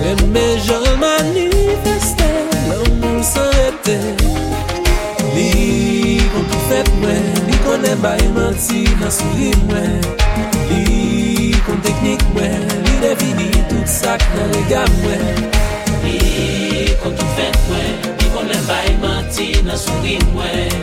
Mèmè 0.02 0.44
jèl 0.66 0.90
manifestè, 1.06 2.28
l'amou 2.68 3.24
s'arrêtè 3.30 3.98
Li 5.38 6.20
pou 6.34 6.44
pou 6.44 6.68
fèt 6.74 6.92
mwen, 7.00 7.32
li 7.48 7.64
konè 7.64 7.96
bay 8.04 8.28
manti 8.36 8.84
nan 9.00 9.18
souli 9.22 9.54
mwen 9.70 9.98
Li 10.68 11.56
kon 11.64 11.80
teknik 11.88 12.28
mwen, 12.36 12.68
li 12.84 13.02
devini 13.08 13.50
tout 13.72 13.98
sak 14.02 14.28
nan 14.36 14.52
lega 14.58 14.84
mwen 15.00 15.28
Li 16.04 16.90
kon 17.00 17.16
tout 17.16 17.38
fèt 17.40 17.68
mwen 17.72 18.09
Soti 19.40 19.62
nan 19.64 19.78
souri 19.78 20.18
mwen 20.34 20.74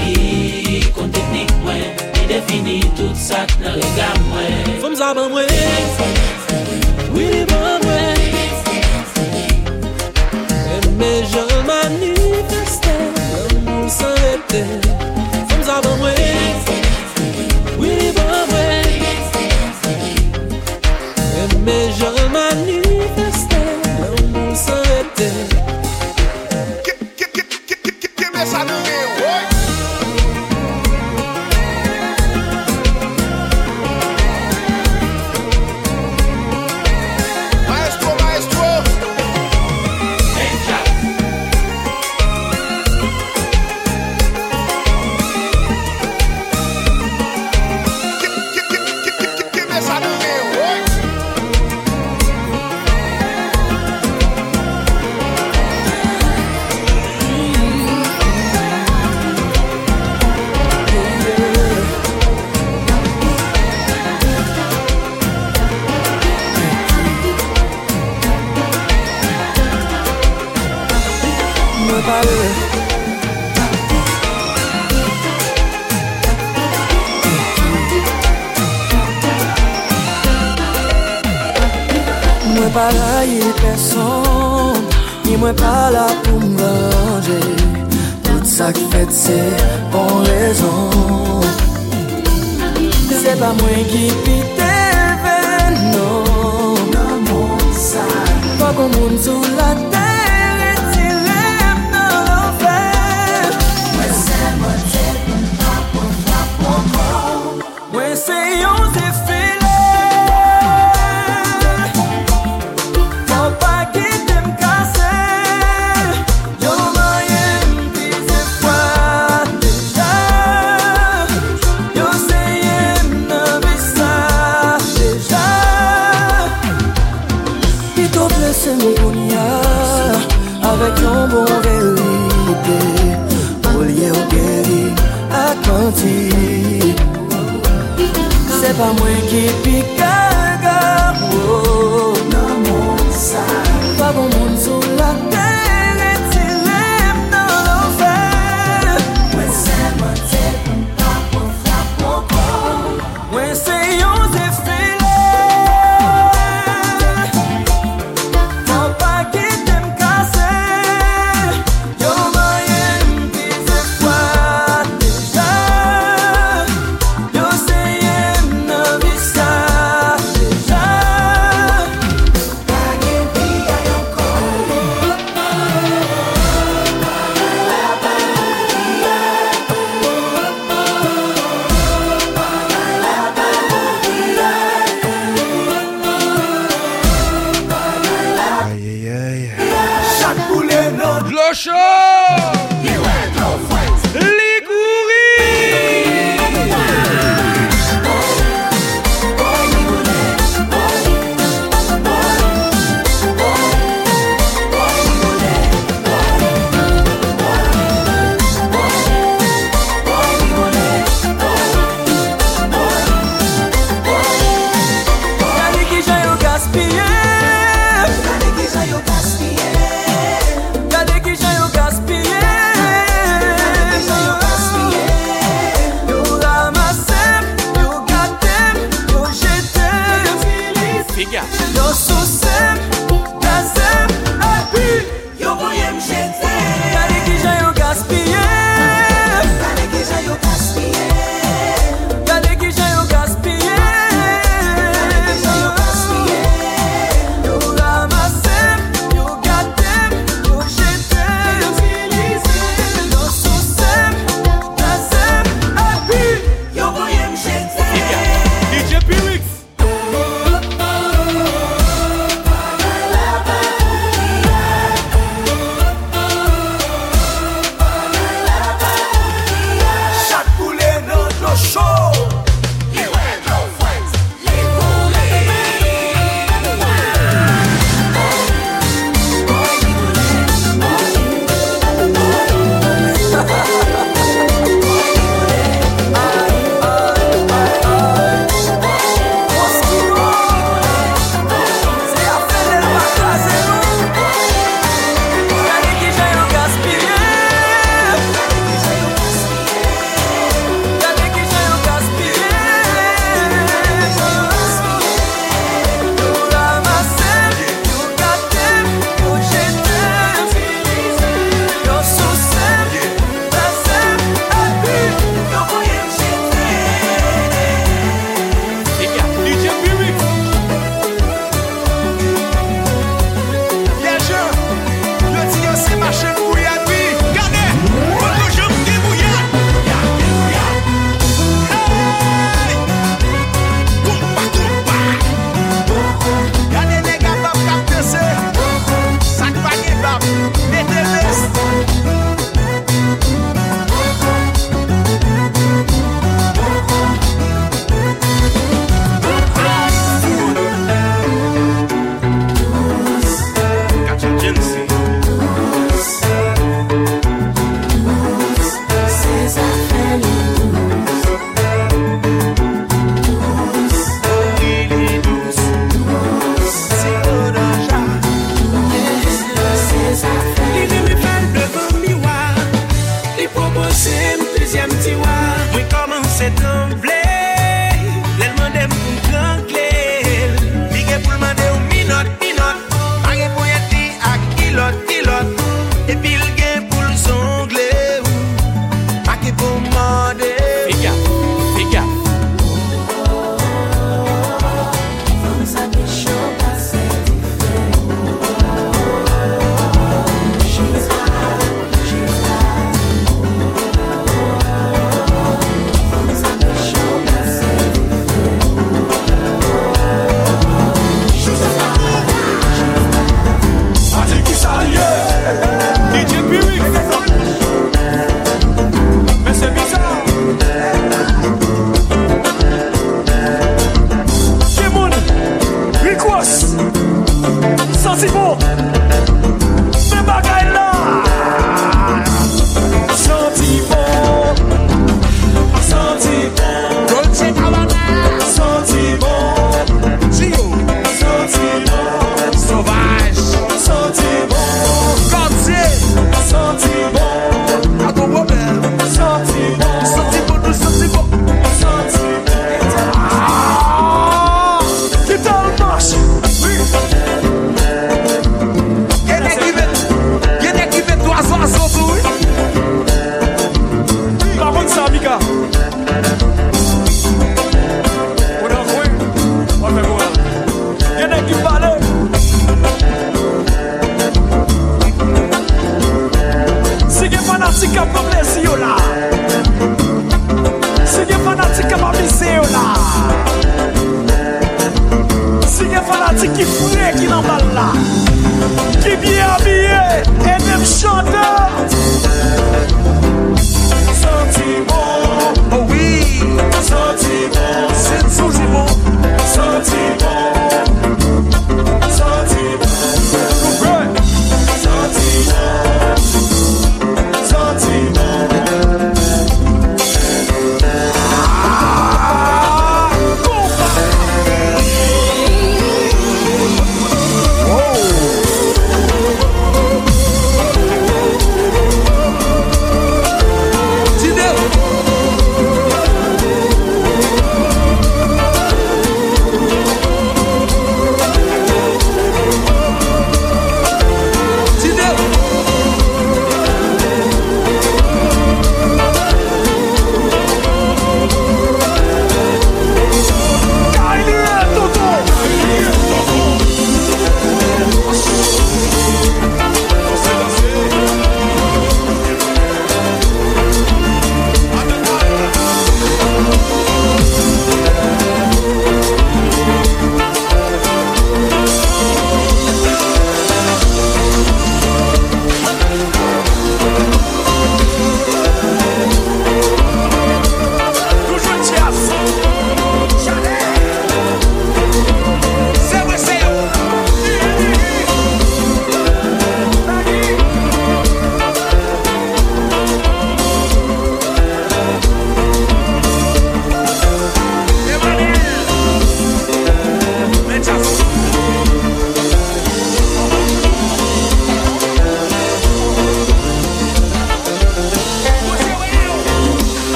Li 0.00 0.80
kon 0.96 1.12
teknik 1.12 1.52
mwen 1.64 1.84
Li 2.16 2.24
defini 2.32 2.80
tout 2.96 3.16
sak 3.28 3.52
nan 3.60 3.76
rega 3.76 4.08
mwen. 4.30 4.80
Fom 4.80 4.96
zaban 4.96 5.28
mwen. 5.30 5.52
Fom 6.00 6.16
zaban 6.48 6.80
mwen. 7.12 7.49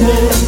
more. 0.00 0.47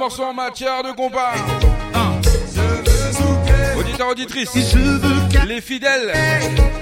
morceaux 0.00 0.24
en 0.24 0.32
matière 0.32 0.82
de 0.82 0.92
compas. 0.92 1.34
Auditeurs, 3.78 4.08
auditrices, 4.08 4.50
les 5.46 5.60
fidèles, 5.60 6.10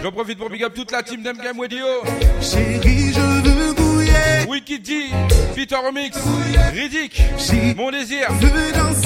j'en 0.05 0.13
profite 0.13 0.39
pour 0.39 0.49
big 0.49 0.63
up 0.63 0.73
toute 0.73 0.93
la 0.93 1.03
team 1.03 1.25
d'MGM 1.25 1.61
Radio. 1.61 1.85
Chérie, 2.41 3.13
je 3.13 3.21
veux 3.21 4.49
Wicked 4.49 4.83
D, 4.83 5.07
Peter 5.57 5.75
Remix, 5.85 6.17
Riddick, 6.73 7.21
Mon 7.77 7.91
Désir, 7.91 8.29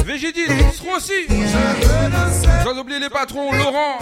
Végédil, 0.05 0.51
Strossi, 0.75 1.27
sans 2.65 2.79
oublier 2.79 3.01
les 3.01 3.09
patrons, 3.09 3.51
Laurent, 3.51 3.99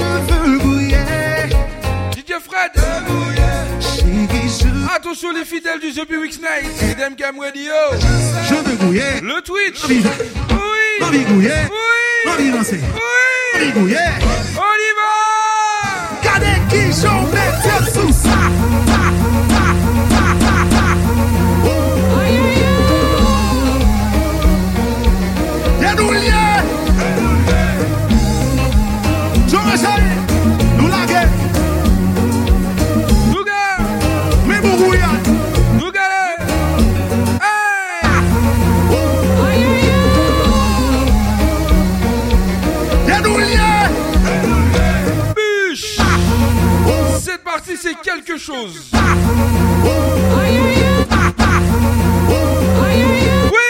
DJ 2.16 2.32
Fred. 2.43 2.73
Attention 4.92 5.32
les 5.32 5.44
fidèles 5.44 5.78
du 5.78 5.92
The 5.92 6.08
Weeks 6.10 6.40
Night, 6.40 6.82
Idem 6.82 7.14
Cam 7.14 7.38
Radio. 7.38 7.72
Jean 8.48 8.62
Bégouillet. 8.62 9.20
Le 9.22 9.40
Twitch. 9.40 9.84
Oui. 9.88 10.02
Oui. 10.50 11.10
Bégouillet. 11.12 11.68
Oui. 11.70 12.32
Oui. 12.38 12.52
Oui. 12.52 13.60
Bégouillet. 13.60 13.96
On 14.56 14.76
y 14.78 14.92
va. 14.98 16.20
Cadê 16.22 16.54
qui 16.68 17.00
j'en 17.00 17.22
mets 17.28 17.90
sous 17.92 18.12
ça. 18.12 18.30
Y'a 25.80 25.94
nous 25.94 26.12
lié. 26.12 26.32
Jean-Michel. 29.48 30.10
c'est 47.81 47.98
quelque 48.02 48.36
chose. 48.36 48.90
Oui. 53.52 53.61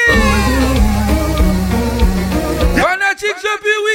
Fanatique 2.77 3.37
depuis 3.37 3.79
oui. 3.85 3.90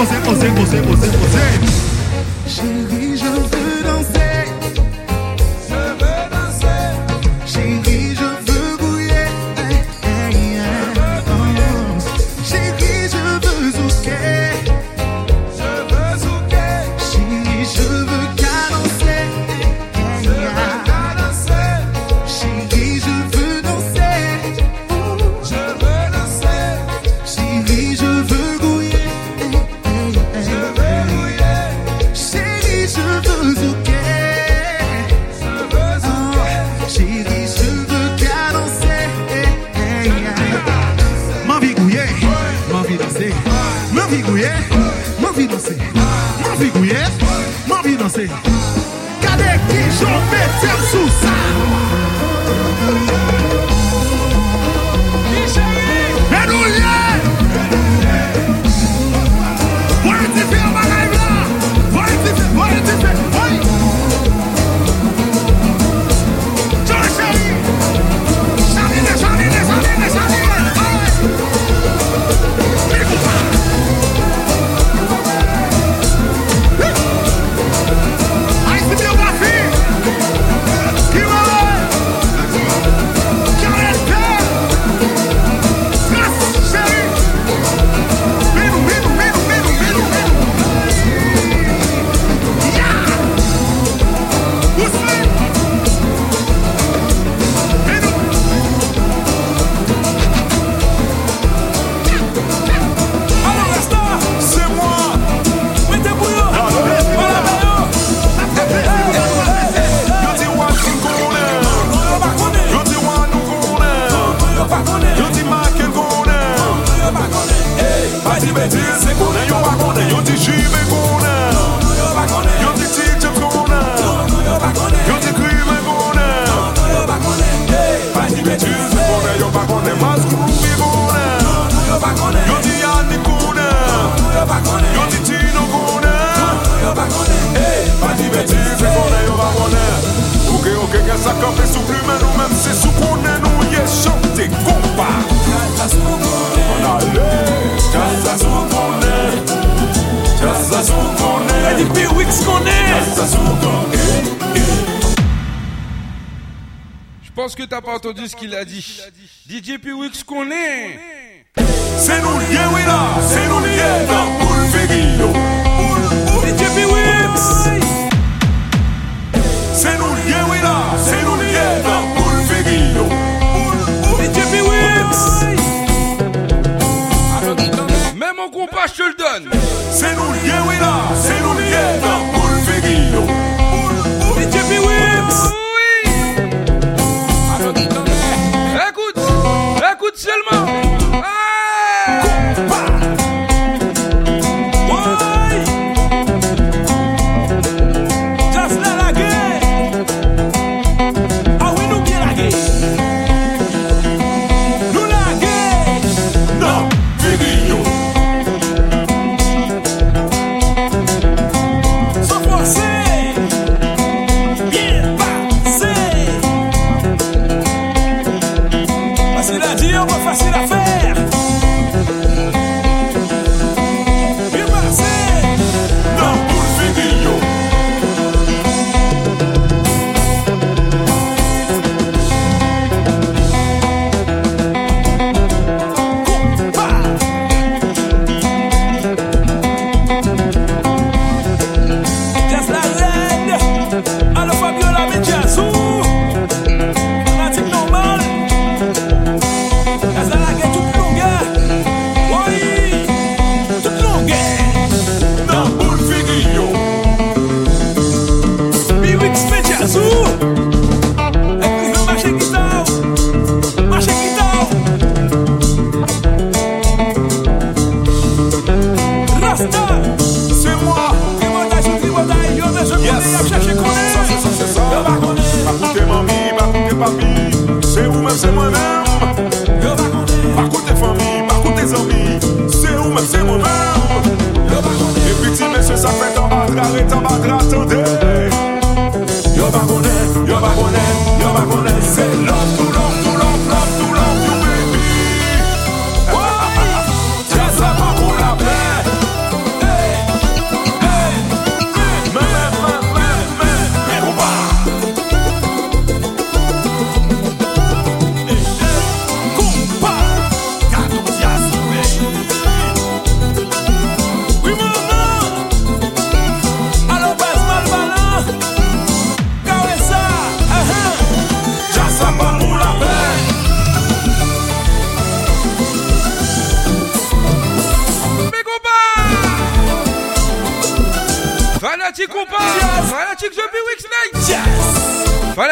você, 0.00 0.18
você, 0.20 0.48
você, 0.48 0.80
você, 0.80 1.08
você. 1.10 1.89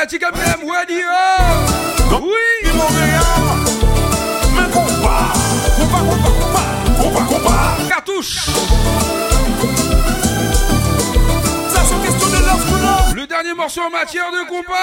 Fanatique 0.08 0.22
MLM 0.22 0.70
Radio 0.70 1.06
Oui. 2.22 2.46
Mais 4.54 4.70
compas. 4.72 5.32
Compas, 5.76 5.98
compas, 5.98 6.30
compas. 6.40 6.68
Compas, 7.02 7.24
compas. 7.24 7.76
Cartouche. 7.88 8.46
Ça, 11.68 11.80
c'est 11.84 12.06
question 12.06 12.28
de 12.28 12.36
love 12.36 12.64
to 12.70 12.76
love. 12.76 13.14
Le 13.16 13.26
dernier 13.26 13.52
morceau 13.52 13.82
en 13.82 13.90
matière 13.90 14.30
de 14.32 14.48
compas 14.48 14.74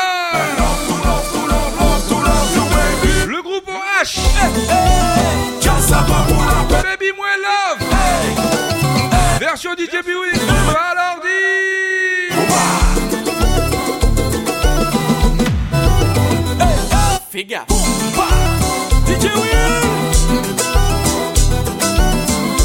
Le 3.27 3.41
groupe 3.41 3.67
OH. 3.67 4.19
Baby 6.83 7.11
Moins 7.17 7.37
Love. 7.41 7.79
Version 9.39 9.73
DJ 9.73 10.03
Biwi 10.05 10.29
Alors 10.69 11.19
figa. 17.35 17.65
Opa! 17.69 18.27
DJ 19.05 19.25
Will! 19.35 19.75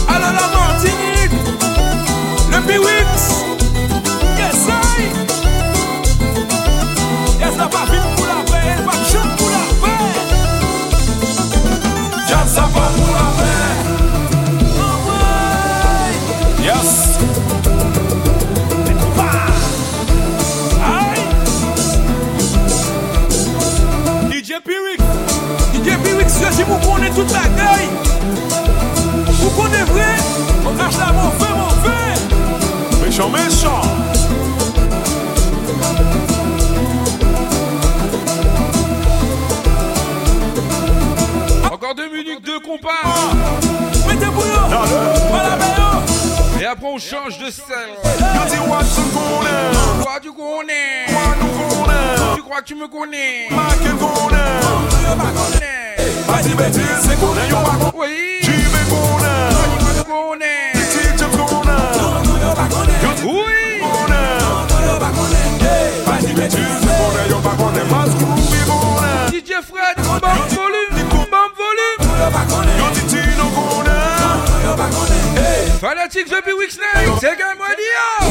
Allô 0.06 0.28
la 0.38 0.46
Martinique! 0.54 1.38
Le 2.52 2.58
Biwix! 2.68 3.20
Yes, 4.38 4.68
I! 4.68 5.02
Yes, 7.40 7.54
la 7.58 7.66
pas 7.66 7.86
vite 7.90 8.10
pour 8.16 8.26
la 8.26 8.40
paix, 8.48 8.76
pas 8.86 8.98
chute 9.10 9.32
pour 9.38 9.50
la 9.56 9.64
paix! 9.82 10.04
Job 12.28 12.46
ça 12.46 12.64
va! 12.72 12.89
Vous 26.70 26.78
connaissez 26.88 27.14
toute 27.14 27.32
la 27.32 27.48
gueule. 27.48 27.88
Vous 29.26 29.50
connaissez 29.50 29.84
vrai? 29.84 30.16
On 30.64 30.72
cache 30.76 30.98
la 30.98 31.12
mauvais, 31.12 31.52
mauvais. 31.58 32.14
Méchant, 33.04 33.28
méchant. 33.28 33.82
Encore 41.72 41.94
deux 41.96 42.08
minutes 42.08 42.44
de 42.44 42.58
compas 42.64 42.90
Mettez 44.06 44.26
bouillon. 44.26 44.68
Voilà, 45.28 45.56
meilleur. 45.56 46.02
Et 46.60 46.66
après 46.66 46.86
on 46.86 46.98
change 46.98 47.38
de 47.38 47.50
scène 47.50 47.96
connais. 49.10 50.02
Toi 50.02 50.18
tu 50.22 50.32
connais? 50.32 51.06
Connais. 51.08 52.36
Tu 52.36 52.42
crois 52.42 52.60
que 52.60 52.66
tu 52.66 52.74
me 52.74 52.86
connais? 52.86 53.48
Vas-y, 53.50 53.90
Jimmy 58.42 58.82
connaît. 58.90 59.50
Tu 59.50 60.04
connais 60.04 60.72
Petit 60.72 61.04
James 61.18 61.36
connaît. 61.36 63.00
Yo 63.02 63.10
dis 63.16 63.24
Oui 63.24 63.80
connaît. 63.80 64.38
Vas-y, 66.06 66.32
bêtise, 66.34 66.58
c'est 66.80 66.86
connaît, 66.86 67.28
yo 67.28 67.36
pas 67.38 67.56
connaît. 67.56 67.86
Mas 67.90 68.10
Groovy 68.16 68.60
connaît. 68.66 69.28
DJ 69.38 69.50
Fred 69.66 69.96
volume 70.06 70.94
volume 71.56 72.04
Yo 72.78 72.86
dis 72.94 73.06
Tino 73.06 73.46
connaît. 73.50 73.90
Fanatique 75.80 76.26
The 76.26 76.44
Big 76.44 76.54
Weeks 76.58 76.76
Night 76.76 77.08
C'est 77.20 77.28
radio 77.28 77.46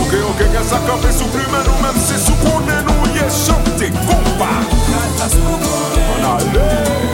Ok, 0.02 0.14
ok, 0.30 0.42
ça 0.64 0.78
fait 0.78 1.12
sous 1.12 1.26
plume, 1.26 1.58
nous 1.66 1.80
même 1.82 1.98
si 1.98 2.16
sous 2.24 2.36
connaît, 2.36 2.84
nous 2.84 3.08
y 3.14 3.18
est 3.18 3.30
chanté, 3.30 3.90
compas. 3.90 4.62
On 6.22 7.09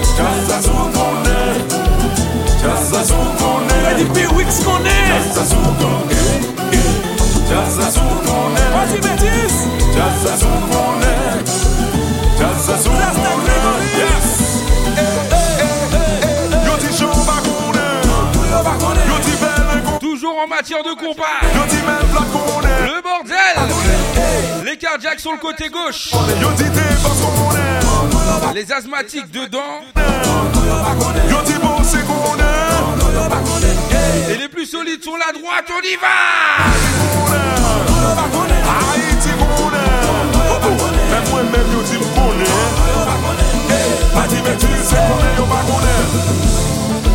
Toujours 19.99 20.35
en 20.43 20.47
matière 20.47 20.83
de 20.83 20.93
compas. 20.93 21.23
Le 22.85 23.01
bordel 23.01 24.65
Les 24.65 24.77
cardiaques 24.77 25.19
sur 25.19 25.31
le 25.31 25.37
côté 25.37 25.69
gauche. 25.69 26.11
Les 28.53 28.71
asthmatiques 28.71 29.31
dedans. 29.31 29.81
Et 34.29 34.37
les 34.37 34.47
plus 34.49 34.65
solides 34.65 35.03
sont 35.03 35.15
la 35.15 35.31
droite, 35.37 35.65
on 35.69 35.81
y 35.81 35.95
va. 35.97 36.07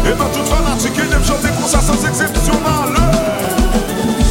Et 0.06 0.12
pas 0.12 0.24
toute 0.32 0.48
fanatique, 0.48 0.92
il 0.96 1.12
aime 1.12 1.24
chanter 1.24 1.48
pour 1.58 1.68
ça 1.68 1.80
sans 1.80 2.06
exceptionnal. 2.06 3.09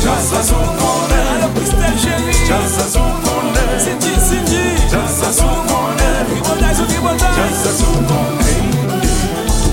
Jasa 0.03 0.43
sou 0.43 0.65
konen 0.79 1.27
Alo 1.33 1.49
Kristel 1.55 1.95
cheri 1.97 2.33
Jasa 2.47 2.85
sou 2.89 3.11
konen 3.23 3.79
Sinti 3.83 4.13
sinti 4.29 4.63
Jasa 4.91 5.33
sou 5.33 5.55
konen 5.67 6.25
Ribotaj 6.31 6.75
sou 6.75 6.85
ribotaj 6.87 7.35
Jasa 7.37 7.71
sou 7.79 7.95
konen 8.07 8.63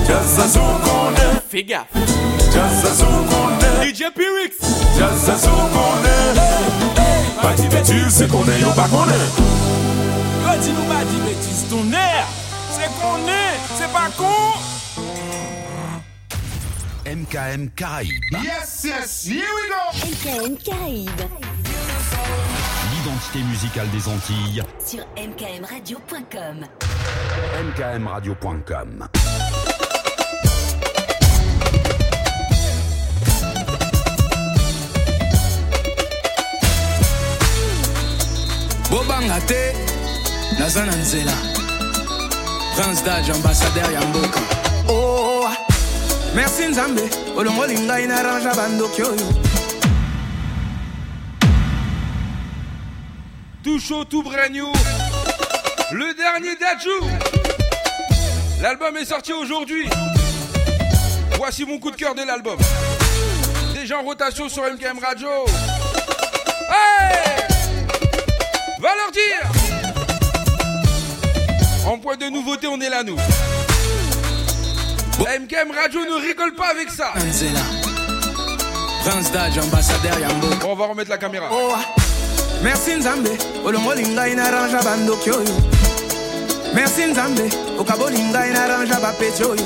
Jasa 0.09 0.47
sou 0.53 0.71
konen 0.85 1.41
Figa 1.49 1.85
Jasa 2.53 2.91
sou 2.95 3.23
konen 3.31 3.75
DJ 3.81 4.11
Pyrix. 4.15 4.51
Jasa 4.99 5.37
sou 5.39 5.67
konen 5.75 6.41
Pati 7.41 7.67
betil 7.71 8.09
se 8.11 8.27
konen 8.27 8.61
yo 8.61 8.73
pa 8.75 8.87
konen 8.91 9.27
Yo 10.43 10.57
di 10.63 10.71
nou 10.75 10.87
pati 10.91 11.21
betil 11.25 11.53
se 11.55 11.69
tonen 11.71 12.33
Se 12.75 12.89
konen 12.99 13.61
se 13.77 13.87
pa 13.93 14.09
konen 14.17 14.76
MKM 17.07 17.69
Caraïbes. 17.73 18.43
Yes, 18.43 18.83
yes, 18.83 19.23
here 19.23 19.47
we 19.55 19.69
go. 19.69 19.79
MKM 20.11 20.57
Caraïbes 20.57 21.21
L'identité 22.91 23.39
musicale 23.43 23.89
des 23.91 24.09
Antilles. 24.09 24.61
sur 24.85 25.05
mkmradio.com. 25.15 26.67
MKMradio.com. 27.63 29.07
bobanga 38.91 39.39
te 39.47 39.73
naza 40.59 40.85
na 40.85 40.95
nzela 40.95 41.33
prince 42.75 43.03
dage 43.03 43.31
ambassadeur 43.31 43.91
ya 43.93 44.01
mboka 44.01 44.39
oh, 44.89 45.26
merci 46.35 46.67
nzambe. 46.67 47.01
Olongoli 47.35 47.75
ngai 47.79 48.07
na 48.07 48.23
tout 53.63 53.79
chaud 53.79 54.05
tout 54.05 54.23
brand 54.23 54.51
new. 54.51 54.71
Le 55.91 56.13
dernier 56.15 56.55
d'Adjou 56.55 56.99
l'album 58.61 58.95
est 58.97 59.05
sorti 59.05 59.33
aujourd'hui. 59.33 59.89
Voici 61.37 61.65
mon 61.65 61.77
coup 61.77 61.91
de 61.91 61.95
cœur 61.95 62.15
de 62.15 62.23
l'album. 62.23 62.57
Déjà 63.73 63.99
en 63.99 64.03
rotation 64.03 64.49
sur 64.49 64.63
MKM 64.63 64.99
Radio. 64.99 65.27
Hey! 66.69 67.45
Va 68.79 68.89
leur 68.95 69.11
dire. 69.11 69.51
En 71.85 71.97
point 71.99 72.17
de 72.17 72.25
nouveauté 72.29 72.67
on 72.67 72.79
est 72.81 72.89
là 72.89 73.03
nous. 73.03 73.17
La 75.23 75.39
MKM 75.39 75.71
Radio 75.75 76.01
ne 76.05 76.21
rigole 76.27 76.53
pas 76.55 76.69
avec 76.71 76.89
ça. 76.89 77.13
Yambo. 80.19 80.47
On 80.67 80.75
va 80.75 80.85
remettre 80.87 81.09
la 81.09 81.17
caméra. 81.17 81.47
Oh, 81.51 81.71
ah. 81.75 81.79
merci 82.61 82.95
nzambe. 82.95 83.29
Olongolinga 83.65 84.27
inaranja 84.27 84.81
bandoki 84.83 85.31
oyo 85.31 85.55
merci 86.73 87.05
nzambe. 87.05 87.49
Okabolinga 87.79 88.47
inaranja 88.47 88.99
bapeti 88.99 89.43
oyo 89.43 89.63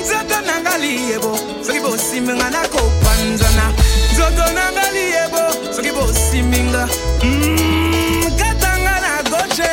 nzoto 0.00 0.40
nanga 0.46 0.78
liyebo 0.78 1.36
soki 1.66 1.80
bosiminga 1.80 2.50
nakopanzana 2.50 3.66
nzoto 4.12 4.44
nanga 4.54 4.84
liyebo 4.94 5.72
soki 5.74 5.90
bosiminga 5.92 6.88
Mm, 7.22 8.30
katanga 8.38 8.94
na 9.04 9.22
gauche 9.30 9.70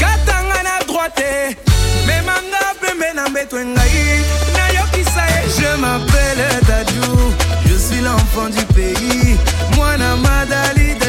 katanga 0.00 0.62
na 0.62 0.78
droite. 0.86 1.56
Memanga 2.06 2.57
je 5.58 5.80
m'appelle 5.80 6.44
Dadju 6.66 7.00
je 7.66 7.74
suis 7.74 8.00
l'enfant 8.00 8.48
du 8.48 8.64
pays. 8.74 9.36
Mwana 9.76 10.16
madalide 10.16 11.04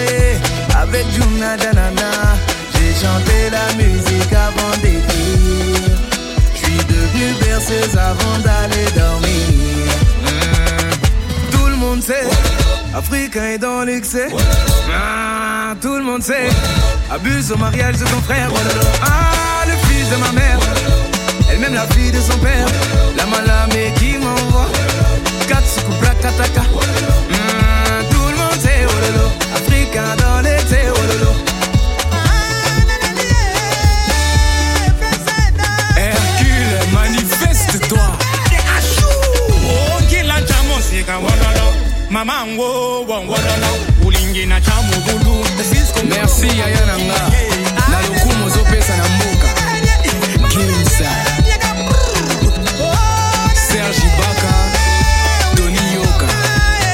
avec 0.81 1.05
Juna 1.13 1.57
Danana. 1.57 2.11
J'ai 2.73 2.93
chanté 2.93 3.49
la 3.51 3.73
musique 3.75 4.33
avant 4.33 4.71
d'écrire. 4.81 5.91
Je 6.53 6.57
suis 6.57 6.77
devenu 6.85 7.33
berceuse 7.41 7.97
avant 7.97 8.37
d'aller 8.39 8.85
dormir. 8.95 9.91
Tout 11.51 11.67
le 11.67 11.75
monde 11.75 12.01
sait 12.01 12.27
Africain 12.95 13.45
est 13.53 13.57
dans 13.57 13.83
l'excès. 13.83 14.27
Ah, 14.93 15.73
Tout 15.81 15.95
le 15.97 16.03
monde 16.03 16.23
sait 16.23 16.49
Abuse 17.11 17.51
au 17.51 17.57
mariage 17.57 17.97
de 17.97 18.05
son 18.05 18.21
frère. 18.21 18.49
Ah, 19.03 19.65
le 19.67 19.73
fils 19.87 20.09
de 20.09 20.15
ma 20.17 20.31
mère 20.31 20.59
Elle-même 21.61 21.73
la 21.73 21.87
fille 21.87 22.09
de 22.11 22.21
son 22.21 22.37
père. 22.37 22.65
La 23.17 23.25
malamé 23.25 23.91
qui 23.97 24.17
m'envoie. 24.17 24.67
Katsuku 25.47 25.91
Brakataka 25.99 26.61
Mm, 26.61 28.09
Tout 28.09 28.27
le 28.29 28.37
monde 28.37 28.61
sait 28.61 28.85
oh 28.87 29.17
lolo. 29.17 29.29
Africain 29.55 30.15
dans 30.21 30.39
l'excès 30.41 30.85
oh 30.89 31.01
lolo. 31.19 31.31
Hercule, 35.97 36.93
manifeste-toi. 36.93 37.99
merci 46.09 46.47
yaya 46.47 46.85
nanga 46.85 47.78
yoka 55.95 56.27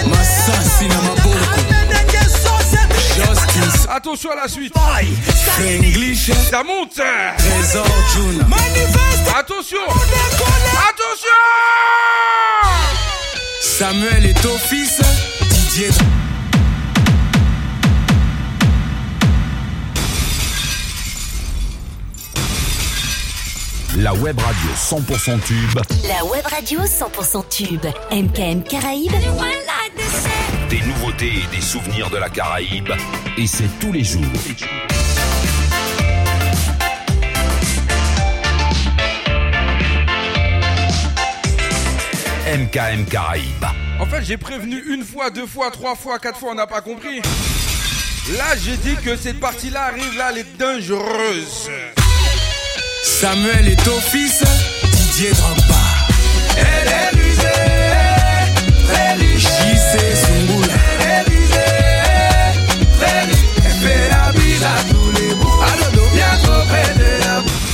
masasi 0.10 0.88
na 0.88 1.02
maboko 1.02 1.62
justice 3.16 3.88
Attention 3.90 4.32
à 4.32 4.36
la 4.36 4.48
suite. 4.48 4.74
English 5.60 6.32
Ça 6.52 6.64
monte. 6.64 6.96
trésor 7.38 7.86
juna 8.14 8.46
Attention. 9.38 9.78
Attention. 10.90 11.42
samuel 13.62 14.26
est 14.26 14.46
au 14.46 14.58
fils 14.58 15.00
didier 15.50 15.90
La 23.98 24.14
web 24.14 24.38
radio 24.38 24.70
100% 24.76 25.40
tube. 25.40 25.80
La 26.06 26.26
web 26.26 26.46
radio 26.48 26.82
100% 26.82 27.48
tube. 27.48 27.86
MKM 28.12 28.64
Caraïbes. 28.64 29.14
Des 30.70 30.82
nouveautés 30.82 31.32
et 31.32 31.56
des 31.56 31.62
souvenirs 31.62 32.10
de 32.10 32.18
la 32.18 32.28
Caraïbe. 32.30 32.92
Et 33.38 33.48
c'est 33.48 33.70
tous 33.80 33.94
les 33.94 34.04
jours. 34.04 34.22
MKM 42.48 43.06
Caraïbes. 43.06 43.46
En 44.02 44.06
fait, 44.08 44.24
j'ai 44.24 44.36
prévenu 44.36 44.84
une 44.90 45.06
fois, 45.06 45.30
deux 45.30 45.48
fois, 45.48 45.72
trois 45.72 45.96
fois, 45.96 46.20
quatre 46.20 46.38
fois, 46.38 46.52
on 46.52 46.56
n'a 46.56 46.68
pas 46.68 46.82
compris. 46.82 47.22
Là, 48.38 48.58
j'ai 48.62 48.76
dit 48.76 48.96
que 48.98 49.16
cette 49.16 49.40
partie-là 49.40 49.84
arrive 49.86 50.18
là, 50.18 50.32
elle 50.32 50.40
est 50.40 50.58
dangereuse. 50.58 51.70
Samuel 53.06 53.68
est 53.68 53.88
au 53.88 54.00
fils 54.00 54.44
didier 54.92 55.32
drogba. 55.32 55.76
Elle 56.58 56.88
est 56.88 57.10
rusée 57.16 57.62
Très 58.88 59.14
riche. 59.14 59.44
Jc 59.44 60.16
sungula 60.16 60.74
Elle 61.00 61.12
est 61.12 61.22
rusée 61.30 61.74
Très 63.00 63.22
riche. 63.22 63.38
Elle 63.64 63.72
fait 63.72 64.10
la 64.10 64.32
bise 64.32 64.64
à 64.64 64.78
tous 64.90 65.12
les 65.20 65.36
bouts. 65.36 65.62
À 65.62 65.86
dodo 65.86 66.04
Bien 66.14 66.34
trop 66.44 66.66
près 66.68 66.94
de 66.96 67.24
la 67.24 67.42
bouche 67.42 67.66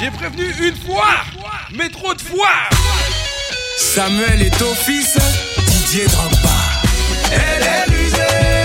J'ai 0.00 0.10
prévenu 0.10 0.44
une 0.60 0.76
fois, 0.76 1.22
mais 1.72 1.88
trop 1.88 2.14
de 2.14 2.20
fois. 2.20 2.48
samuel 3.76 4.42
est 4.42 4.62
au 4.62 4.74
fils 4.74 5.16
didier 5.66 6.06
drogba 6.06 6.48
Elle 7.32 7.62
est 7.62 7.84
rusée 7.84 8.63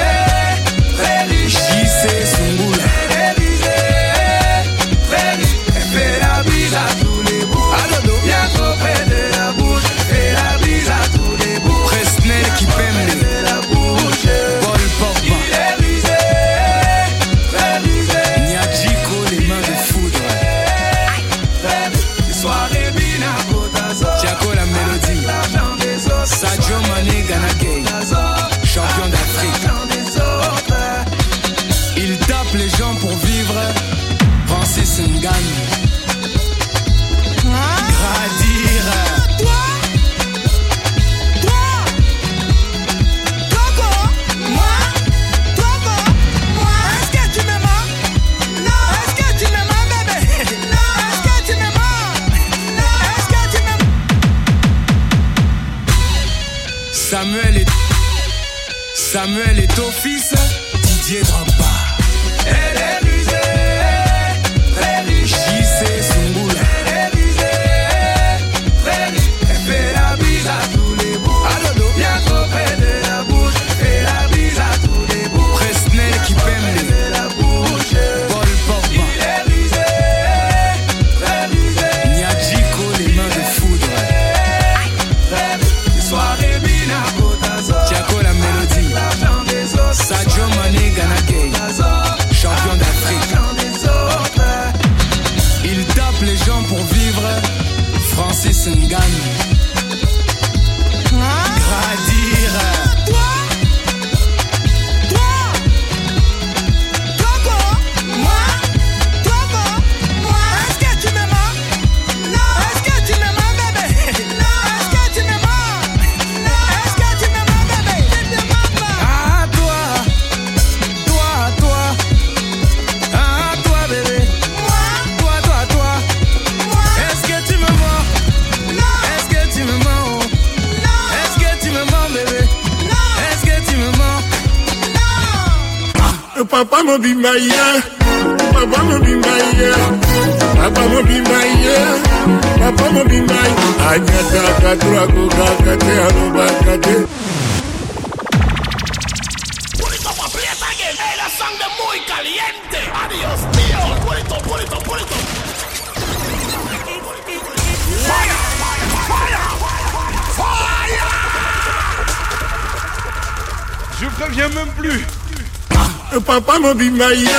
night. 167.00 167.39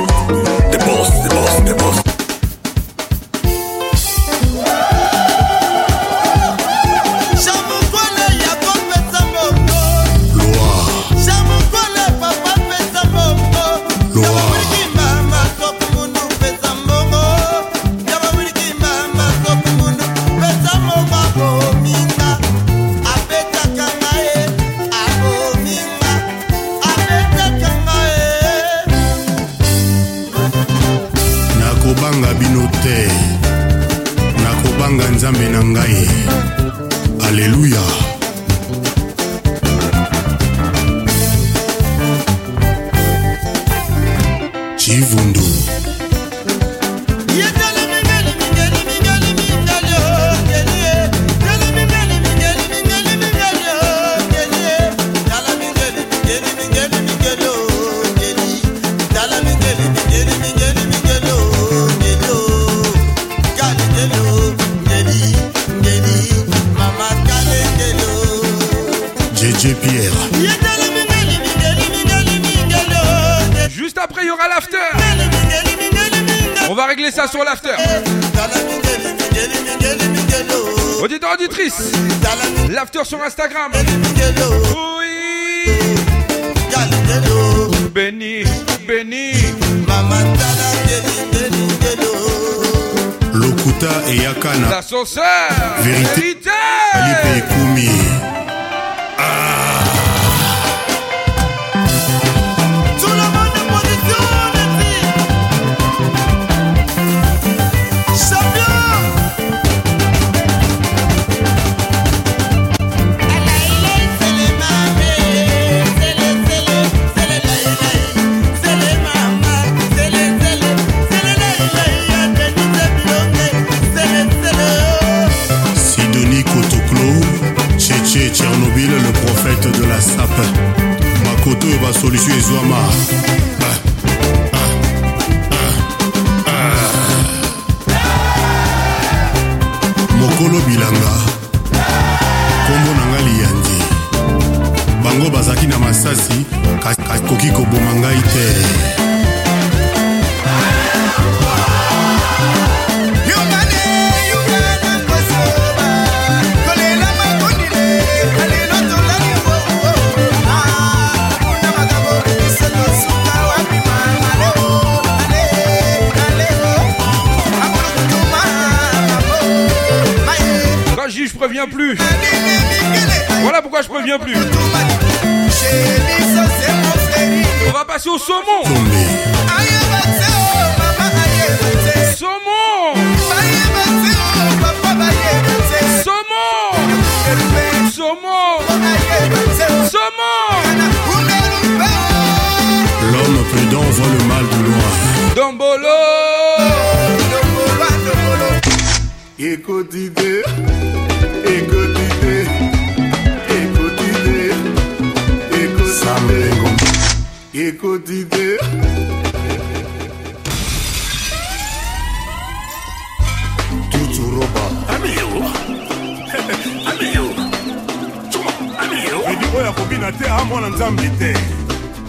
oyo 219.61 219.69
akobina 219.69 220.11
te 220.11 220.25
a 220.27 220.43
mwana 220.43 220.69
nzambe 220.69 221.09
te. 221.19 221.33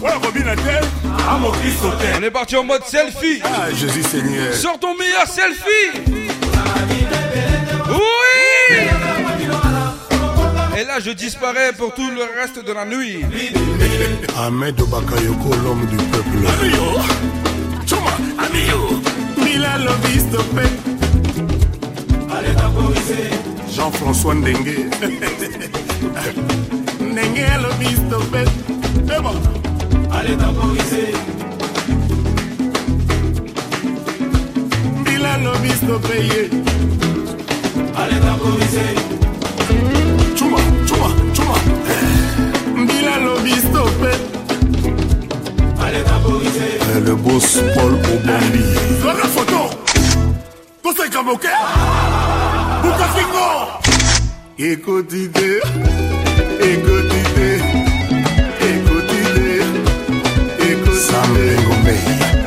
Oyo 0.01 0.15
akobina 0.15 0.55
te 0.55 0.79
a 1.29 1.37
mokristo 1.37 1.91
te. 1.99 2.17
On 2.17 2.23
est 2.23 2.31
parti 2.31 2.55
en 2.55 2.63
mode 2.63 2.83
selfie. 2.85 3.41
Ah, 3.43 3.69
Jésus 3.71 4.03
Seigneur. 4.03 4.53
Sors 4.53 4.79
ton 4.79 4.95
meilleur 4.97 5.27
selfie. 5.27 5.91
Oui. 7.89 8.77
Et 10.79 10.85
là, 10.85 10.99
je 10.99 11.11
disparais 11.11 11.73
pour 11.77 11.93
tout 11.93 12.09
le 12.09 12.23
reste 12.41 12.65
de 12.65 12.73
la 12.73 12.85
nuit. 12.85 13.23
Ahmed 14.37 14.75
Bakayoko, 14.75 15.53
l'homme 15.63 15.85
du 15.85 15.97
peuple. 15.97 16.47
Chuma. 17.85 18.17
Mila. 19.37 19.77
Jean-François 23.75 24.35
Ndengue. 24.35 24.89
nenge 27.13 27.47
lo 27.61 27.69
misto 27.79 28.19
bet 28.31 28.49
Demo 29.07 29.33
Ale 30.11 30.37
tako 30.37 30.67
vise 30.73 31.13
Bila 35.05 35.37
lo 35.37 35.53
misto 35.61 35.99
peye 35.99 36.49
Ale 37.95 38.19
tako 38.19 38.49
vise 38.57 38.85
Chuma, 40.37 40.57
chuma, 40.87 41.09
chuma. 41.35 41.55
Bila 42.87 43.17
lo 43.25 43.39
misto 43.43 43.83
bet 44.01 44.21
Ale 45.79 46.03
tako 46.03 46.37
vise 46.37 46.69
Le 47.05 47.15
boss 47.15 47.59
Paul 47.75 47.93
Obambi 47.93 48.63
Sois 49.01 49.13
la 49.13 49.27
photo 49.35 49.69
Conseil 50.83 51.09
comme 51.11 51.29
au 51.29 51.37
cœur 51.37 51.61
Bouka 52.81 53.07
fingo 53.15 53.49
Écoute 54.57 55.13
idée 55.13 55.61
écoutez, 56.59 57.59
écoutez, 58.61 59.61
écoutez. 60.61 62.42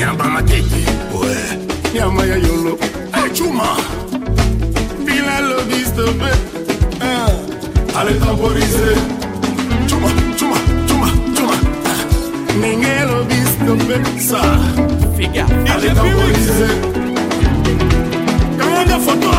nyamba 0.00 0.24
matete 0.24 0.80
nyama 1.94 2.24
ya 2.24 2.36
yolo. 2.36 2.78
Ecuma 3.26 3.76
bila 5.04 5.40
lobisto 5.40 6.04
pe 6.20 6.30
eh, 7.04 7.98
ale 7.98 8.12
temporise 8.14 8.96
Chuma, 9.88 10.08
chuma, 10.38 10.56
chuma, 10.88 11.08
chuma. 11.36 11.54
Eh, 11.90 12.56
ndenge 12.56 12.94
lobisto 13.10 13.72
pe 13.86 13.96
sa. 14.28 14.40
Ale 15.72 15.88
temporise 15.94 16.68
kamanga 18.58 18.98
foto 19.04 19.30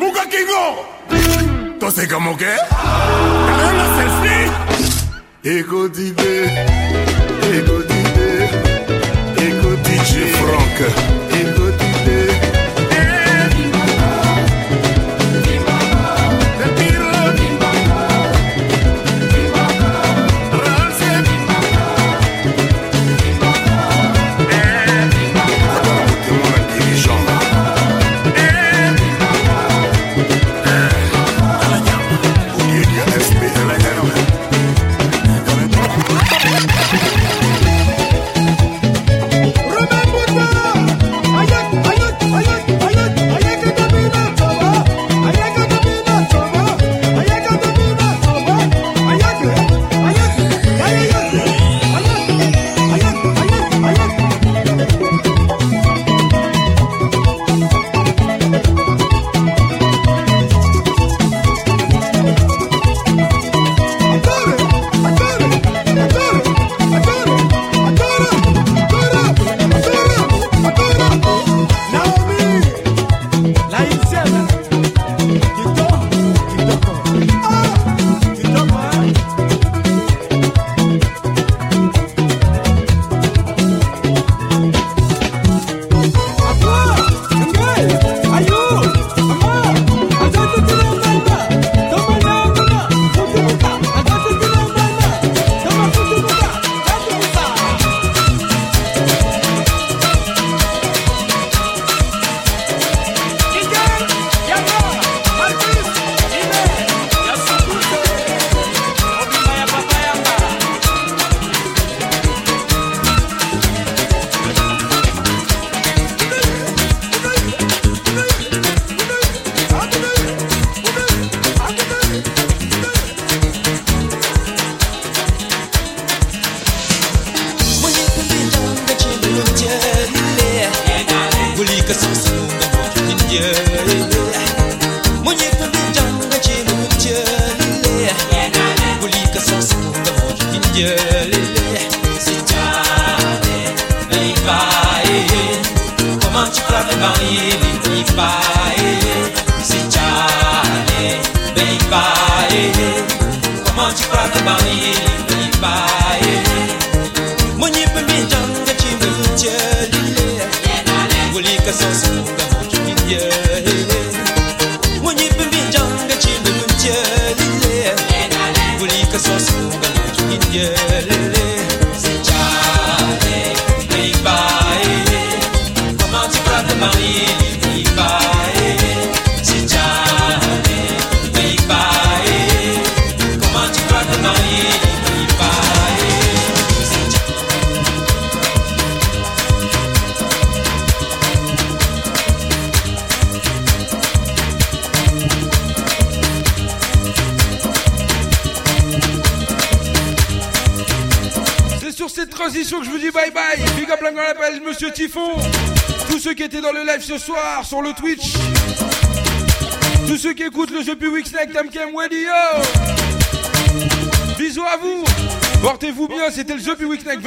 buka 0.00 0.24
kingo. 0.32 0.64
Tose 1.78 1.94
toseka 2.00 2.20
moke 2.20 2.52
kamanga 3.46 3.86
selfi 3.96 4.38
ekodibe 5.44 6.50
bronca. 10.54 11.23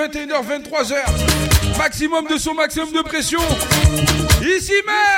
21h, 0.08 0.42
23h. 0.42 1.78
Maximum 1.78 2.26
de 2.28 2.38
son, 2.38 2.54
maximum 2.54 2.92
de 2.94 3.02
pression. 3.02 3.42
Ici 4.42 4.74
même 4.86 5.17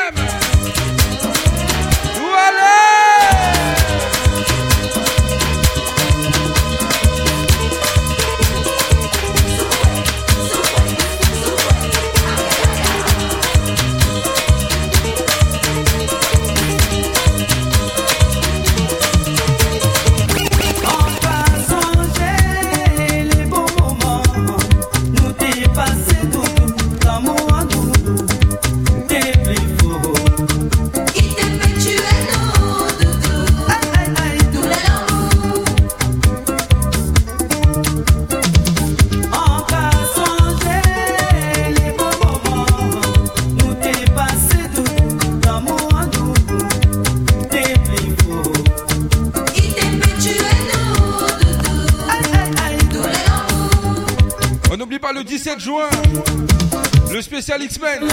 spécial 57.49 57.63
X-Men. 57.63 58.08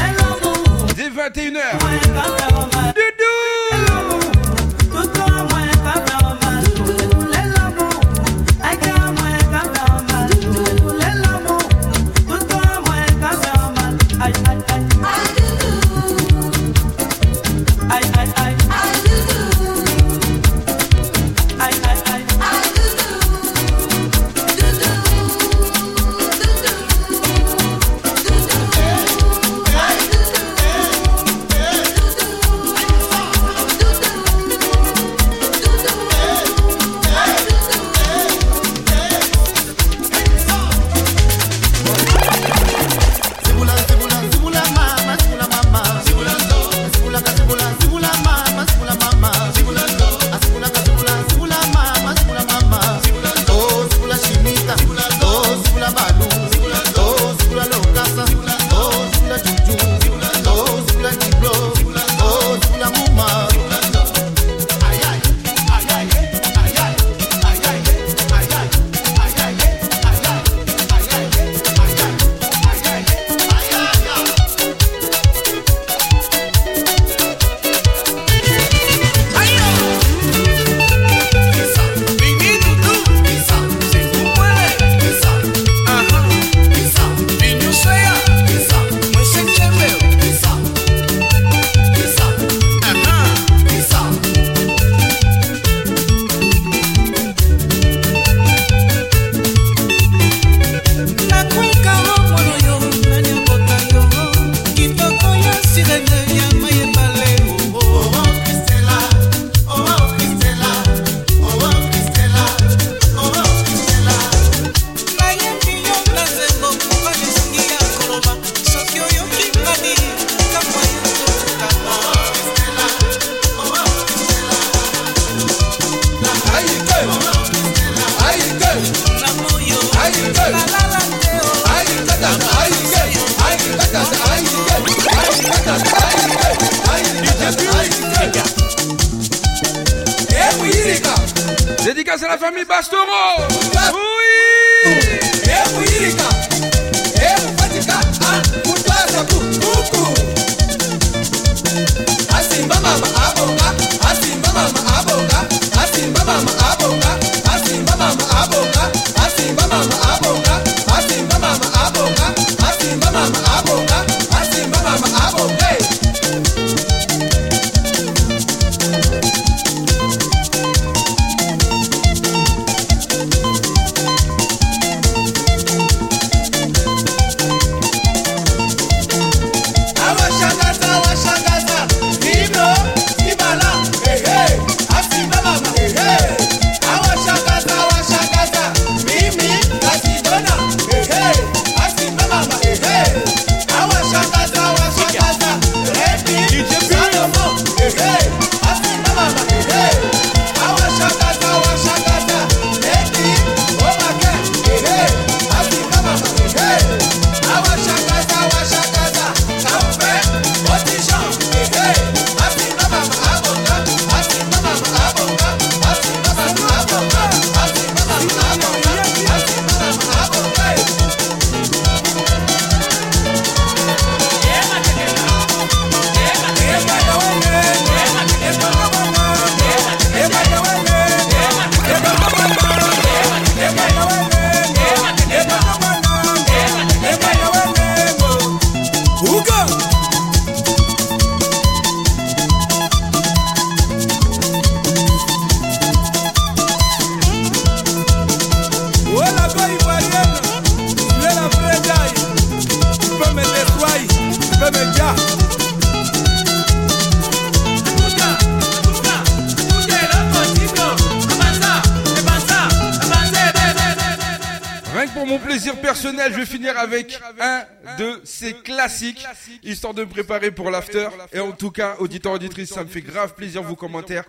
De 269.94 270.04
me 270.04 270.08
préparer 270.08 270.50
pour 270.50 270.70
l'after. 270.70 271.08
Et 271.32 271.40
en 271.40 271.52
tout 271.52 271.70
cas, 271.70 271.96
auditeurs, 271.98 272.32
auditrices, 272.32 272.70
ça 272.70 272.84
me 272.84 272.88
fait 272.88 273.02
grave 273.02 273.34
plaisir 273.34 273.62
vos 273.62 273.76
commentaires. 273.76 274.24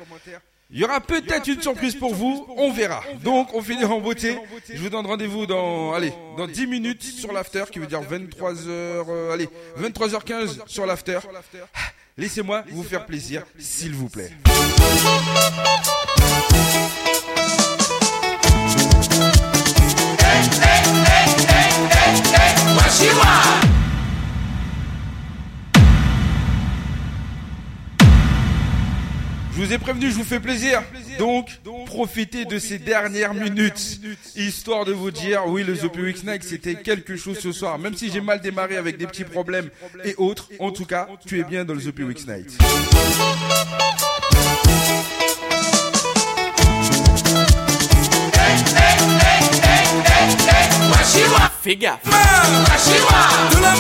Il 0.70 0.80
y 0.80 0.84
aura 0.84 1.00
peut-être 1.00 1.48
une 1.48 1.62
surprise 1.62 1.96
pour 1.96 2.14
vous, 2.14 2.46
on 2.58 2.74
verra. 2.74 3.02
Donc, 3.24 3.54
on 3.54 3.62
finit 3.62 3.86
en 3.86 4.02
beauté. 4.02 4.38
Je 4.70 4.82
vous 4.82 4.90
donne 4.90 5.06
rendez-vous 5.06 5.46
dans, 5.46 5.94
allez, 5.94 6.12
dans 6.38 6.46
10 6.46 6.68
minutes 6.68 7.04
sur 7.04 7.32
l'after, 7.32 7.64
qui 7.72 7.80
veut 7.80 7.88
dire 7.88 8.02
23h, 8.02 8.66
euh, 8.68 9.32
allez, 9.32 9.48
23h15 9.80 10.68
sur 10.68 10.86
l'after. 10.86 11.20
Laissez-moi 12.18 12.64
vous 12.70 12.84
faire 12.84 13.06
plaisir, 13.06 13.44
s'il 13.58 13.94
vous 13.94 14.10
plaît. 14.10 14.32
Je 29.58 29.64
vous 29.64 29.74
ai 29.74 29.80
prévenu, 29.80 30.12
je 30.12 30.16
vous 30.16 30.24
fais 30.24 30.40
plaisir. 30.40 30.84
Donc, 31.18 31.50
profitez 31.88 32.46
de 32.46 32.60
ces 32.60 32.78
dernières 32.78 33.34
minutes, 33.34 34.00
histoire 34.36 34.86
de 34.86 34.94
vous 34.94 35.10
dire, 35.10 35.48
oui, 35.48 35.64
le 35.64 35.76
The 35.76 35.98
Week 35.98 36.24
Night, 36.24 36.44
c'était 36.44 36.76
quelque 36.76 37.16
chose 37.16 37.40
ce 37.40 37.52
soir. 37.52 37.80
Même 37.80 37.96
si 37.96 38.12
j'ai 38.12 38.22
mal 38.22 38.40
démarré 38.40 38.78
avec 38.78 38.98
des 38.98 39.08
petits 39.08 39.24
problèmes 39.24 39.72
et 40.06 40.14
autres, 40.18 40.50
en 40.60 40.70
tout 40.70 40.86
cas, 40.86 41.08
tu 41.26 41.40
es 41.40 41.44
bien 41.44 41.66
dans 41.66 41.74
le 41.74 41.82
The 41.82 42.00
Week 42.02 42.28
Night. 42.28 42.56
Fais 51.64 51.76
gaffe. 51.76 52.04
Tout 52.04 53.58
le 53.58 53.64
monde. 53.64 53.78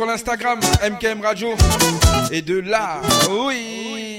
Sur 0.00 0.06
l'Instagram 0.06 0.58
MKM 0.82 1.20
Radio. 1.20 1.48
Et 2.30 2.40
de 2.40 2.58
là, 2.58 3.02
oui, 3.28 4.16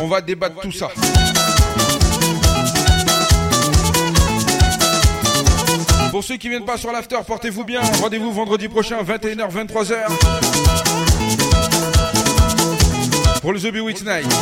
on 0.00 0.06
va 0.06 0.20
débattre 0.20 0.60
tout 0.60 0.70
ça. 0.70 0.86
Pour 6.12 6.22
ceux 6.22 6.36
qui 6.36 6.48
viennent 6.48 6.64
pas 6.64 6.76
sur 6.76 6.92
l'after, 6.92 7.18
portez-vous 7.26 7.64
bien. 7.64 7.80
Rendez-vous 8.00 8.30
vendredi 8.30 8.68
prochain, 8.68 9.02
21h, 9.02 9.50
23h. 9.50 9.96
Pour 13.42 13.52
le 13.52 13.58
The 13.58 13.72
Bewitch 13.72 14.02
Night. 14.02 14.32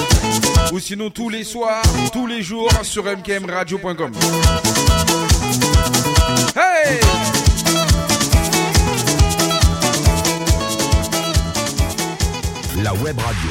Ou 0.71 0.81
sinon 0.81 1.09
tous 1.09 1.31
les 1.31 1.45
soirs, 1.45 1.83
tous 2.13 2.27
les 2.27 2.43
jours 2.43 2.71
sur 2.83 3.05
mkmradio.com. 3.05 4.13